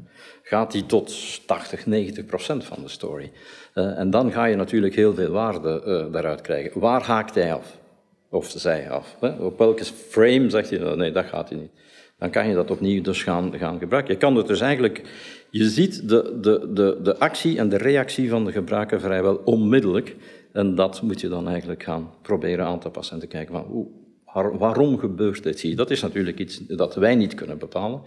Gaat 0.42 0.72
die 0.72 0.86
tot 0.86 1.14
80, 1.46 1.86
90 1.86 2.24
procent 2.24 2.64
van 2.64 2.82
de 2.82 2.88
story? 2.88 3.32
Uh, 3.74 3.98
en 3.98 4.10
dan 4.10 4.32
ga 4.32 4.44
je 4.44 4.56
natuurlijk 4.56 4.94
heel 4.94 5.14
veel 5.14 5.30
waarde 5.30 5.82
uh, 5.86 6.12
daaruit 6.12 6.40
krijgen. 6.40 6.80
Waar 6.80 7.02
haakt 7.02 7.34
hij 7.34 7.54
af? 7.54 7.78
Of 8.30 8.52
zij 8.56 8.90
af? 8.90 9.16
Hè? 9.20 9.28
Op 9.28 9.58
welke 9.58 9.84
frame 9.84 10.50
zegt 10.50 10.70
hij, 10.70 10.94
nee, 10.94 11.12
dat 11.12 11.24
gaat 11.24 11.48
hij 11.48 11.58
niet. 11.58 11.70
Dan 12.18 12.30
kan 12.30 12.48
je 12.48 12.54
dat 12.54 12.70
opnieuw 12.70 13.02
dus 13.02 13.22
gaan, 13.22 13.58
gaan 13.58 13.78
gebruiken. 13.78 14.12
Je 14.12 14.20
kan 14.20 14.36
het 14.36 14.46
dus 14.46 14.60
eigenlijk... 14.60 15.02
Je 15.50 15.68
ziet 15.68 16.08
de, 16.08 16.38
de, 16.40 16.70
de, 16.72 16.98
de 17.02 17.18
actie 17.18 17.58
en 17.58 17.68
de 17.68 17.76
reactie 17.76 18.30
van 18.30 18.44
de 18.44 18.52
gebruiker 18.52 19.00
vrijwel 19.00 19.40
onmiddellijk. 19.44 20.16
En 20.52 20.74
dat 20.74 21.02
moet 21.02 21.20
je 21.20 21.28
dan 21.28 21.48
eigenlijk 21.48 21.82
gaan 21.82 22.10
proberen 22.22 22.66
aan 22.66 22.80
te 22.80 22.90
passen 22.90 23.14
en 23.14 23.20
te 23.20 23.26
kijken 23.26 23.54
van... 23.54 23.62
Hoe, 23.62 23.86
waarom 24.42 24.98
gebeurt 24.98 25.42
dit 25.42 25.60
hier? 25.60 25.76
Dat 25.76 25.90
is 25.90 26.02
natuurlijk 26.02 26.38
iets 26.38 26.58
dat 26.58 26.94
wij 26.94 27.14
niet 27.14 27.34
kunnen 27.34 27.58
bepalen. 27.58 28.02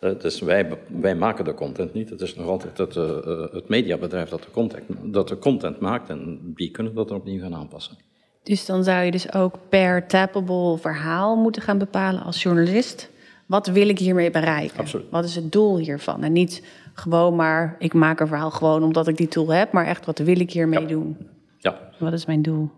Uh, 0.00 0.10
dus 0.20 0.40
wij, 0.40 0.78
wij 1.00 1.14
maken 1.14 1.44
de 1.44 1.54
content 1.54 1.92
niet. 1.92 2.10
Het 2.10 2.20
is 2.20 2.34
nog 2.34 2.46
altijd 2.46 2.78
het, 2.78 2.96
uh, 2.96 3.52
het 3.52 3.68
mediabedrijf 3.68 4.28
dat 4.28 4.42
de, 4.42 4.50
content, 4.50 4.84
dat 5.02 5.28
de 5.28 5.38
content 5.38 5.80
maakt 5.80 6.08
en 6.08 6.40
die 6.54 6.70
kunnen 6.70 6.94
dat 6.94 7.10
opnieuw 7.10 7.40
gaan 7.40 7.54
aanpassen. 7.54 7.96
Dus 8.42 8.66
dan 8.66 8.84
zou 8.84 9.04
je 9.04 9.10
dus 9.10 9.32
ook 9.32 9.58
per 9.68 10.06
tappable 10.06 10.78
verhaal 10.78 11.36
moeten 11.36 11.62
gaan 11.62 11.78
bepalen 11.78 12.22
als 12.22 12.42
journalist. 12.42 13.10
Wat 13.46 13.66
wil 13.66 13.88
ik 13.88 13.98
hiermee 13.98 14.30
bereiken? 14.30 14.78
Absoluut. 14.78 15.10
Wat 15.10 15.24
is 15.24 15.34
het 15.34 15.52
doel 15.52 15.78
hiervan? 15.78 16.22
En 16.22 16.32
niet 16.32 16.62
gewoon 16.94 17.36
maar, 17.36 17.76
ik 17.78 17.94
maak 17.94 18.20
een 18.20 18.26
verhaal 18.26 18.50
gewoon 18.50 18.82
omdat 18.82 19.08
ik 19.08 19.16
die 19.16 19.28
tool 19.28 19.48
heb, 19.48 19.72
maar 19.72 19.86
echt 19.86 20.06
wat 20.06 20.18
wil 20.18 20.40
ik 20.40 20.50
hiermee 20.50 20.80
ja. 20.80 20.86
doen? 20.86 21.16
Ja. 21.58 21.80
Wat 21.98 22.12
is 22.12 22.26
mijn 22.26 22.42
doel? 22.42 22.70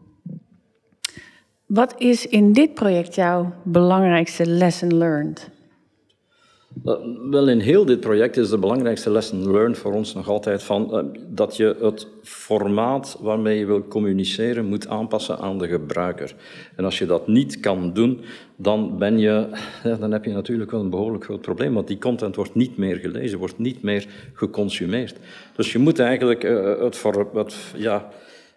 Wat 1.68 1.94
is 1.98 2.26
in 2.26 2.52
dit 2.52 2.74
project 2.74 3.14
jouw 3.14 3.52
belangrijkste 3.62 4.46
lesson 4.46 4.96
learned? 4.98 5.50
Wel, 7.30 7.48
in 7.48 7.60
heel 7.60 7.84
dit 7.84 8.00
project 8.00 8.36
is 8.36 8.48
de 8.48 8.58
belangrijkste 8.58 9.10
lesson 9.10 9.50
learned 9.50 9.78
voor 9.78 9.92
ons 9.92 10.14
nog 10.14 10.28
altijd 10.28 10.62
van 10.62 10.90
uh, 10.92 11.20
dat 11.26 11.56
je 11.56 11.76
het 11.80 12.06
formaat 12.22 13.16
waarmee 13.20 13.58
je 13.58 13.66
wil 13.66 13.88
communiceren 13.88 14.64
moet 14.64 14.88
aanpassen 14.88 15.38
aan 15.38 15.58
de 15.58 15.68
gebruiker. 15.68 16.34
En 16.76 16.84
als 16.84 16.98
je 16.98 17.06
dat 17.06 17.26
niet 17.26 17.60
kan 17.60 17.92
doen, 17.92 18.20
dan, 18.56 18.98
ben 18.98 19.18
je, 19.18 19.48
dan 20.00 20.12
heb 20.12 20.24
je 20.24 20.32
natuurlijk 20.32 20.70
wel 20.70 20.80
een 20.80 20.90
behoorlijk 20.90 21.24
groot 21.24 21.40
probleem, 21.40 21.74
want 21.74 21.86
die 21.86 21.98
content 21.98 22.36
wordt 22.36 22.54
niet 22.54 22.76
meer 22.76 22.96
gelezen, 22.96 23.38
wordt 23.38 23.58
niet 23.58 23.82
meer 23.82 24.06
geconsumeerd. 24.32 25.16
Dus 25.56 25.72
je 25.72 25.78
moet 25.78 25.98
eigenlijk 25.98 26.44
uh, 26.44 26.80
het 26.80 26.96
voor 26.96 27.30
ja, 27.76 28.08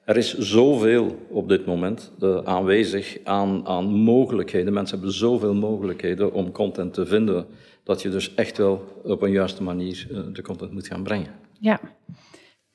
er 0.06 0.18
is 0.18 0.38
zoveel 0.38 1.18
op 1.30 1.50
dit 1.50 1.66
moment 1.66 2.12
uh, 2.20 2.38
aanwezig 2.44 3.18
aan, 3.24 3.68
aan 3.68 3.86
mogelijkheden. 3.86 4.74
Mensen 4.74 4.98
hebben 4.98 5.16
zoveel 5.16 5.54
mogelijkheden 5.54 6.34
om 6.34 6.52
content 6.52 6.94
te 6.94 7.06
vinden 7.06 7.46
dat 7.84 8.02
je 8.02 8.10
dus 8.10 8.34
echt 8.36 8.58
wel 8.58 9.02
op 9.04 9.22
een 9.22 9.32
juiste 9.32 9.64
manier 9.64 10.08
uh, 10.12 10.20
de 10.34 10.42
content 10.42 10.72
moet 10.72 10.88
gaan 10.88 11.04
brengen. 11.04 11.32
Ja. 11.60 11.80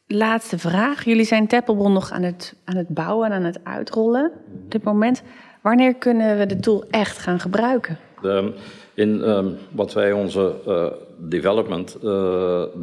Laatste 0.06 0.58
vraag. 0.58 1.04
Jullie 1.04 1.24
zijn 1.24 1.46
Tappable 1.46 1.88
nog 1.88 2.10
aan 2.10 2.22
het, 2.22 2.54
aan 2.64 2.76
het 2.76 2.88
bouwen 2.88 3.26
en 3.26 3.32
aan 3.32 3.44
het 3.44 3.60
uitrollen 3.64 4.32
op 4.64 4.70
dit 4.70 4.82
moment. 4.82 5.22
Wanneer 5.62 5.94
kunnen 5.94 6.38
we 6.38 6.46
de 6.46 6.60
tool 6.60 6.84
echt 6.90 7.18
gaan 7.18 7.40
gebruiken? 7.40 7.98
De, 8.22 8.52
in 8.94 9.28
um, 9.28 9.56
wat 9.72 9.92
wij 9.92 10.12
onze 10.12 10.54
uh, 10.66 10.86
development 11.28 11.98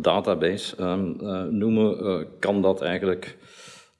database 0.02 0.82
um, 0.82 1.18
noemen, 1.58 2.28
kan 2.40 2.62
dat 2.62 2.82
eigenlijk 2.82 3.38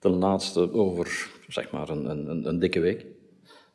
ten 0.04 0.18
laatste 0.18 0.74
over 0.74 1.30
zeg 1.48 1.72
maar 1.72 1.90
een, 1.90 2.10
een, 2.10 2.48
een 2.48 2.60
dikke 2.60 2.80
week. 2.80 3.06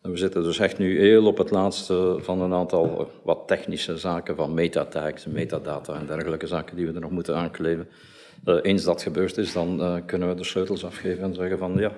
We 0.00 0.16
zitten 0.16 0.42
dus 0.42 0.58
echt 0.58 0.78
nu 0.78 1.00
heel 1.00 1.26
op 1.26 1.38
het 1.38 1.50
laatste 1.50 2.16
van 2.18 2.40
een 2.40 2.52
aantal 2.52 3.10
wat 3.22 3.42
technische 3.46 3.98
zaken, 3.98 4.36
van 4.36 4.54
metatags, 4.54 5.26
metadata 5.26 5.94
en 5.94 6.06
dergelijke 6.06 6.46
zaken 6.46 6.76
die 6.76 6.86
we 6.86 6.92
er 6.92 7.00
nog 7.00 7.10
moeten 7.10 7.36
aankleven. 7.36 7.88
Uh, 8.44 8.58
eens 8.62 8.84
dat 8.84 9.02
gebeurd 9.02 9.36
is, 9.38 9.52
dan 9.52 9.80
uh, 9.80 9.94
kunnen 10.06 10.28
we 10.28 10.34
de 10.34 10.44
sleutels 10.44 10.84
afgeven 10.84 11.22
en 11.22 11.34
zeggen 11.34 11.58
van 11.58 11.76
ja, 11.76 11.92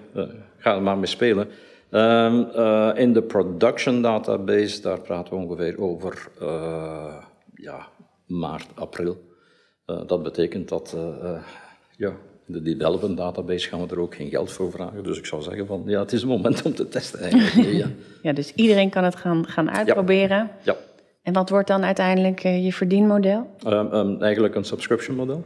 ga 0.57 0.75
er 0.75 0.83
maar 0.83 0.99
mee 0.99 1.07
spelen. 1.07 1.49
Um, 1.91 2.51
in 2.97 3.13
de 3.13 3.23
production 3.27 4.03
database, 4.03 4.83
daar 4.83 5.01
praten 5.01 5.35
we 5.35 5.39
ongeveer 5.45 5.81
over 5.81 6.29
ja, 7.55 7.89
maart, 8.27 8.67
april. 8.75 9.17
dat 9.85 10.23
betekent 10.23 10.69
dat 10.69 10.97
ja, 11.97 12.13
de 12.53 12.63
development 12.63 13.17
database 13.17 13.69
gaan 13.69 13.81
we 13.81 13.95
er 13.95 14.01
ook 14.01 14.15
geen 14.15 14.29
geld 14.29 14.53
voor 14.53 14.71
vragen. 14.71 15.03
Dus 15.03 15.19
ik 15.19 15.27
zou 15.27 15.43
zeggen 15.43 15.67
van 15.67 15.83
ja, 15.87 16.01
het 16.01 16.13
is 16.13 16.21
het 16.21 16.31
moment 16.31 16.63
om 16.63 16.75
te 16.75 16.89
testen 16.89 17.21
eigenlijk. 17.21 17.73
Ja, 17.73 17.87
ja 18.23 18.33
dus 18.33 18.53
iedereen 18.55 18.91
kan 18.91 19.05
het 19.05 19.17
gaan, 19.17 19.47
gaan 19.47 19.71
uitproberen. 19.71 20.39
Ja. 20.39 20.51
ja. 20.63 20.77
En 21.23 21.33
wat 21.33 21.51
wordt 21.51 21.69
dan 21.69 21.85
uiteindelijk 21.85 22.45
uh, 22.45 22.65
je 22.65 22.73
verdienmodel? 22.73 23.47
Um, 23.67 23.93
um, 23.93 24.23
eigenlijk 24.23 24.55
een 24.55 24.65
subscription 24.65 25.17
model. 25.17 25.45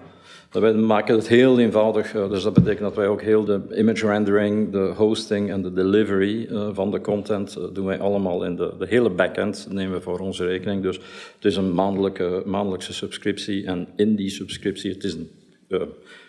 Wij 0.50 0.74
maken 0.74 1.14
het 1.14 1.28
heel 1.28 1.58
eenvoudig, 1.58 2.14
uh, 2.14 2.30
dus 2.30 2.42
dat 2.42 2.54
betekent 2.54 2.80
dat 2.80 2.94
wij 2.94 3.06
ook 3.06 3.22
heel 3.22 3.44
de 3.44 3.60
image 3.76 4.06
rendering, 4.06 4.72
de 4.72 4.92
hosting 4.96 5.50
en 5.50 5.62
de 5.62 5.72
delivery 5.72 6.48
uh, 6.50 6.68
van 6.72 6.90
de 6.90 7.00
content 7.00 7.58
doen 7.72 7.84
wij 7.84 8.00
allemaal 8.00 8.44
in 8.44 8.56
de, 8.56 8.72
de 8.78 8.86
hele 8.86 9.10
backend, 9.10 9.68
nemen 9.70 9.94
we 9.94 10.00
voor 10.00 10.18
onze 10.18 10.46
rekening. 10.46 10.82
Dus 10.82 10.96
het 11.34 11.44
is 11.44 11.56
een 11.56 11.74
maandelijke, 11.74 12.42
maandelijkse 12.46 12.92
subscriptie 12.92 13.66
en 13.66 13.88
in 13.96 14.14
die 14.16 14.30
subscriptie, 14.30 14.92
het 14.92 15.04
is 15.04 15.14
een 15.14 15.30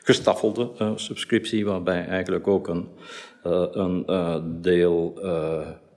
gestaffelde 0.03 0.71
uh, 0.81 0.91
subscriptie, 0.95 1.65
waarbij 1.65 2.05
eigenlijk 2.05 2.47
ook 2.47 2.67
een, 2.67 2.87
uh, 3.45 3.65
een 3.71 4.61
deel 4.61 5.13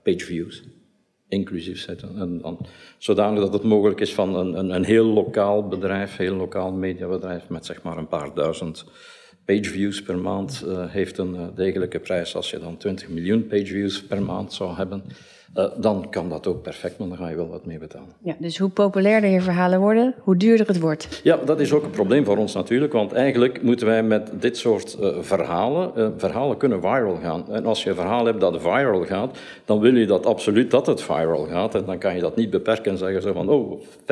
page 0.03 0.25
views 0.25 0.63
inclusief 1.27 1.79
zitten. 1.79 2.17
En 2.17 2.41
dan, 2.41 2.65
zodanig 2.97 3.39
dat 3.39 3.53
het 3.53 3.63
mogelijk 3.63 3.99
is 3.99 4.13
van 4.13 4.35
een, 4.35 4.59
een, 4.59 4.69
een 4.69 4.83
heel 4.83 5.05
lokaal 5.05 5.67
bedrijf, 5.67 6.15
heel 6.15 6.35
lokaal 6.35 6.71
mediabedrijf 6.71 7.49
met 7.49 7.65
zeg 7.65 7.81
maar 7.81 7.97
een 7.97 8.07
paar 8.07 8.33
duizend 8.33 8.85
page 9.45 9.63
views 9.69 10.01
per 10.01 10.17
maand 10.17 10.65
heeft 10.87 11.17
een 11.17 11.51
degelijke 11.55 11.99
prijs. 11.99 12.35
Als 12.35 12.49
je 12.49 12.59
dan 12.59 12.77
20 12.77 13.09
miljoen 13.09 13.47
page 13.47 13.65
views 13.65 14.03
per 14.03 14.21
maand 14.21 14.53
zou 14.53 14.75
hebben, 14.75 15.03
uh, 15.55 15.65
dan 15.77 16.09
kan 16.09 16.29
dat 16.29 16.47
ook 16.47 16.61
perfect, 16.61 16.97
maar 16.97 17.07
dan 17.07 17.17
ga 17.17 17.27
je 17.27 17.35
wel 17.35 17.49
wat 17.49 17.65
meer 17.65 17.79
betalen. 17.79 18.09
Ja, 18.23 18.35
dus 18.39 18.57
hoe 18.57 18.69
populairder 18.69 19.29
je 19.29 19.41
verhalen 19.41 19.79
worden, 19.79 20.15
hoe 20.19 20.37
duurder 20.37 20.67
het 20.67 20.79
wordt. 20.79 21.21
Ja, 21.23 21.37
dat 21.45 21.59
is 21.59 21.73
ook 21.73 21.83
een 21.83 21.89
probleem 21.89 22.25
voor 22.25 22.37
ons 22.37 22.53
natuurlijk, 22.53 22.93
want 22.93 23.11
eigenlijk 23.11 23.63
moeten 23.63 23.87
wij 23.87 24.03
met 24.03 24.31
dit 24.39 24.57
soort 24.57 24.97
uh, 24.99 25.17
verhalen, 25.19 25.91
uh, 25.97 26.07
verhalen 26.17 26.57
kunnen 26.57 26.81
viral 26.81 27.17
gaan. 27.21 27.51
En 27.51 27.65
als 27.65 27.83
je 27.83 27.89
een 27.89 27.95
verhaal 27.95 28.25
hebt 28.25 28.39
dat 28.39 28.61
viral 28.61 29.05
gaat, 29.05 29.37
dan 29.65 29.79
wil 29.79 29.95
je 29.95 30.05
dat 30.05 30.25
absoluut 30.25 30.71
dat 30.71 30.87
het 30.87 31.01
viral 31.01 31.45
gaat. 31.45 31.75
En 31.75 31.85
dan 31.85 31.97
kan 31.97 32.15
je 32.15 32.21
dat 32.21 32.35
niet 32.35 32.49
beperken 32.49 32.91
en 32.91 32.97
zeggen 32.97 33.21
zo 33.21 33.33
van, 33.33 33.49
oh, 33.49 33.81
50.000 33.81 34.07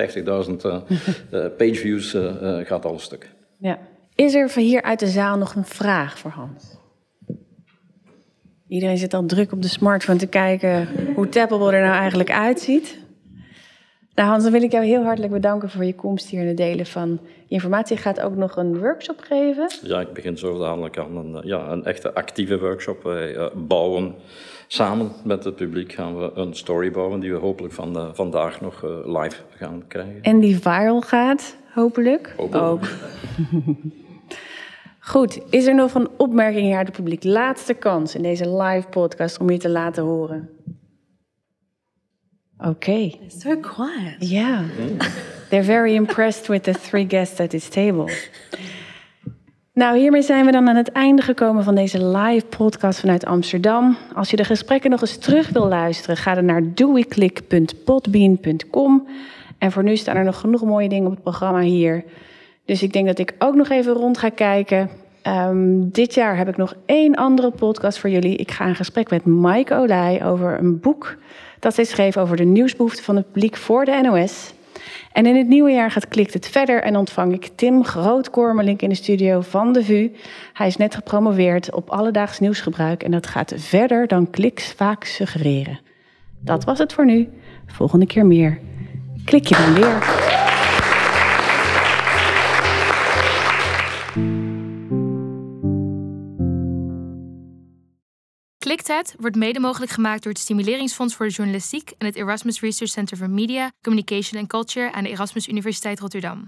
page 1.58 1.76
views 1.76 2.18
gaat 2.64 2.86
al 2.86 2.94
een 2.94 3.00
stuk. 3.00 3.30
Ja. 3.58 3.80
Is 4.16 4.34
er 4.34 4.50
van 4.50 4.64
hier 4.64 4.82
uit 4.82 5.00
de 5.00 5.08
zaal 5.08 5.38
nog 5.38 5.56
een 5.56 5.66
vraag 5.66 6.20
voor 6.20 6.32
Hans? 6.32 6.78
Iedereen 8.68 8.98
zit 8.98 9.14
al 9.14 9.26
druk 9.26 9.52
op 9.52 9.62
de 9.62 9.68
smartphone 9.68 10.18
te 10.18 10.28
kijken 10.28 10.88
hoe 11.16 11.30
Tappable 11.30 11.74
er 11.74 11.82
nou 11.82 11.96
eigenlijk 11.96 12.32
uitziet. 12.32 12.98
Nou 14.16 14.30
Hans, 14.30 14.44
dan 14.44 14.52
wil 14.52 14.62
ik 14.62 14.72
jou 14.72 14.86
heel 14.86 15.04
hartelijk 15.04 15.34
bedanken 15.34 15.70
voor 15.70 15.84
je 15.84 15.96
komst 15.96 16.30
hier 16.30 16.42
en 16.42 16.48
het 16.48 16.58
delen 16.58 16.86
van 16.86 17.20
je 17.22 17.54
informatie. 17.54 17.96
Je 17.96 18.02
gaat 18.02 18.22
ook 18.22 18.36
nog 18.36 18.56
een 18.56 18.80
workshop 18.80 19.20
geven. 19.20 19.72
Ja, 19.84 20.00
ik 20.00 20.14
begin 20.14 20.38
zo 20.38 20.60
dadelijk 20.60 20.98
aan 20.98 21.18
een, 21.18 21.48
ja, 21.48 21.72
een 21.72 21.86
echte 21.86 22.14
actieve 22.14 22.60
workshop. 22.60 23.04
Wij 23.04 23.36
uh, 23.36 23.46
bouwen 23.56 24.16
samen 24.68 25.12
met 25.24 25.44
het 25.44 25.56
publiek 25.56 25.94
gaan 25.94 26.18
we 26.18 26.32
een 26.34 26.56
story 26.56 26.92
bouwen 26.92 27.20
die 27.20 27.32
we 27.32 27.38
hopelijk 27.38 27.74
van, 27.74 27.98
uh, 27.98 28.10
vandaag 28.14 28.62
nog 28.62 28.84
uh, 28.84 29.22
live 29.22 29.42
gaan 29.50 29.84
krijgen. 29.88 30.22
En 30.22 30.40
die 30.40 30.60
viral 30.60 31.02
gaat, 31.02 31.56
hopelijk? 31.74 32.34
Hopelijk. 32.38 32.64
Ook. 32.64 32.88
Goed, 35.08 35.40
is 35.50 35.66
er 35.66 35.76
nog 35.76 35.94
een 35.94 36.08
opmerking 36.18 36.66
hier 36.66 36.78
uit 36.78 36.88
het 36.88 36.96
publiek? 36.96 37.24
Laatste 37.24 37.74
kans 37.74 38.16
in 38.16 38.22
deze 38.22 38.58
live 38.58 38.88
podcast 38.88 39.40
om 39.40 39.50
je 39.50 39.58
te 39.58 39.70
laten 39.70 40.04
horen. 40.04 40.50
Oké. 42.58 42.70
Okay. 42.70 43.20
So 43.28 43.60
quiet. 43.60 44.30
Yeah. 44.30 44.62
They're 45.50 45.64
very 45.64 45.94
impressed 45.94 46.48
with 46.48 46.64
the 46.64 46.72
three 46.72 47.06
guests 47.08 47.40
at 47.40 47.50
this 47.50 47.70
table. 47.70 48.12
Nou, 49.74 49.98
hiermee 49.98 50.22
zijn 50.22 50.46
we 50.46 50.52
dan 50.52 50.70
aan 50.70 50.76
het 50.76 50.92
einde 50.92 51.22
gekomen 51.22 51.64
van 51.64 51.76
deze 51.76 52.06
live 52.06 52.46
podcast 52.46 53.00
vanuit 53.00 53.26
Amsterdam. 53.26 53.98
Als 54.14 54.30
je 54.30 54.38
de 54.38 54.44
gesprekken 54.44 54.90
nog 54.90 55.02
eens 55.02 55.18
terug 55.18 55.50
wil 55.50 55.68
luisteren, 55.68 56.18
ga 56.18 56.34
dan 56.34 56.46
naar 56.46 56.74
doeiklik.podbean.com. 56.74 59.08
En 59.58 59.72
voor 59.72 59.84
nu 59.84 59.96
staan 59.96 60.16
er 60.16 60.24
nog 60.24 60.40
genoeg 60.40 60.64
mooie 60.64 60.90
dingen 60.90 61.06
op 61.06 61.12
het 61.12 61.22
programma 61.22 61.62
hier. 61.62 62.04
Dus 62.68 62.84
ik 62.84 62.94
denk 62.94 63.06
dat 63.06 63.20
ik 63.20 63.36
ook 63.40 63.56
nog 63.56 63.70
even 63.70 63.94
rond 63.94 64.18
ga 64.18 64.30
kijken. 64.30 64.90
Um, 65.24 65.90
dit 65.92 66.14
jaar 66.14 66.38
heb 66.38 66.48
ik 66.48 66.58
nog 66.58 66.74
één 66.86 67.16
andere 67.16 67.52
podcast 67.52 67.98
voor 67.98 68.10
jullie. 68.10 68.36
Ik 68.36 68.52
ga 68.52 68.66
in 68.66 68.76
gesprek 68.76 69.10
met 69.10 69.26
Mike 69.26 69.76
Olij 69.76 70.26
over 70.26 70.60
een 70.60 70.80
boek 70.80 71.18
dat 71.60 71.76
hij 71.76 71.86
schreef 71.86 72.18
over 72.18 72.38
de 72.38 72.44
nieuwsbehoeften 72.44 73.04
van 73.04 73.16
het 73.16 73.32
publiek 73.32 73.56
voor 73.56 73.86
de 73.86 74.00
NOS. 74.02 74.54
En 75.12 75.26
in 75.26 75.36
het 75.36 75.48
nieuwe 75.48 75.72
jaar 75.72 75.92
gaat 75.92 76.08
Klikt 76.08 76.34
het 76.34 76.48
verder 76.48 76.82
en 76.82 76.96
ontvang 76.96 77.34
ik 77.34 77.50
Tim 77.56 77.84
Grootkormelink 77.84 78.82
in 78.82 78.90
de 78.90 78.96
studio 78.96 79.42
van 79.42 79.74
de 79.74 79.84
VU. 79.84 80.12
Hij 80.54 80.68
is 80.68 80.78
net 80.78 80.96
gepromoveerd 80.96 81.74
op 81.74 81.90
alledaags 81.90 82.40
nieuwsgebruik 82.40 83.04
en 83.04 83.12
dat 83.12 83.28
gaat 83.28 83.54
verder 83.56 84.08
dan 84.08 84.30
kliks 84.30 84.74
vaak 84.74 85.04
suggereren. 85.04 85.80
Dat 86.40 86.64
was 86.64 86.80
het 86.80 86.94
voor 86.94 87.06
nu. 87.06 87.30
Volgende 87.66 88.06
keer 88.06 88.26
meer. 88.26 88.60
Klik 89.26 89.48
je 89.48 89.56
dan 89.56 89.74
weer. 89.74 90.27
Klikt 98.68 99.16
wordt 99.20 99.36
mede 99.36 99.60
mogelijk 99.60 99.92
gemaakt 99.92 100.24
door 100.24 100.32
het 100.32 100.42
Stimuleringsfonds 100.42 101.16
voor 101.16 101.26
de 101.26 101.32
Journalistiek 101.32 101.92
en 101.98 102.06
het 102.06 102.16
Erasmus 102.16 102.60
Research 102.60 102.92
Center 102.92 103.18
for 103.18 103.30
Media, 103.30 103.72
Communication 103.82 104.40
and 104.40 104.50
Culture 104.50 104.92
aan 104.92 105.04
de 105.04 105.10
Erasmus 105.10 105.48
Universiteit 105.48 106.00
Rotterdam. 106.00 106.48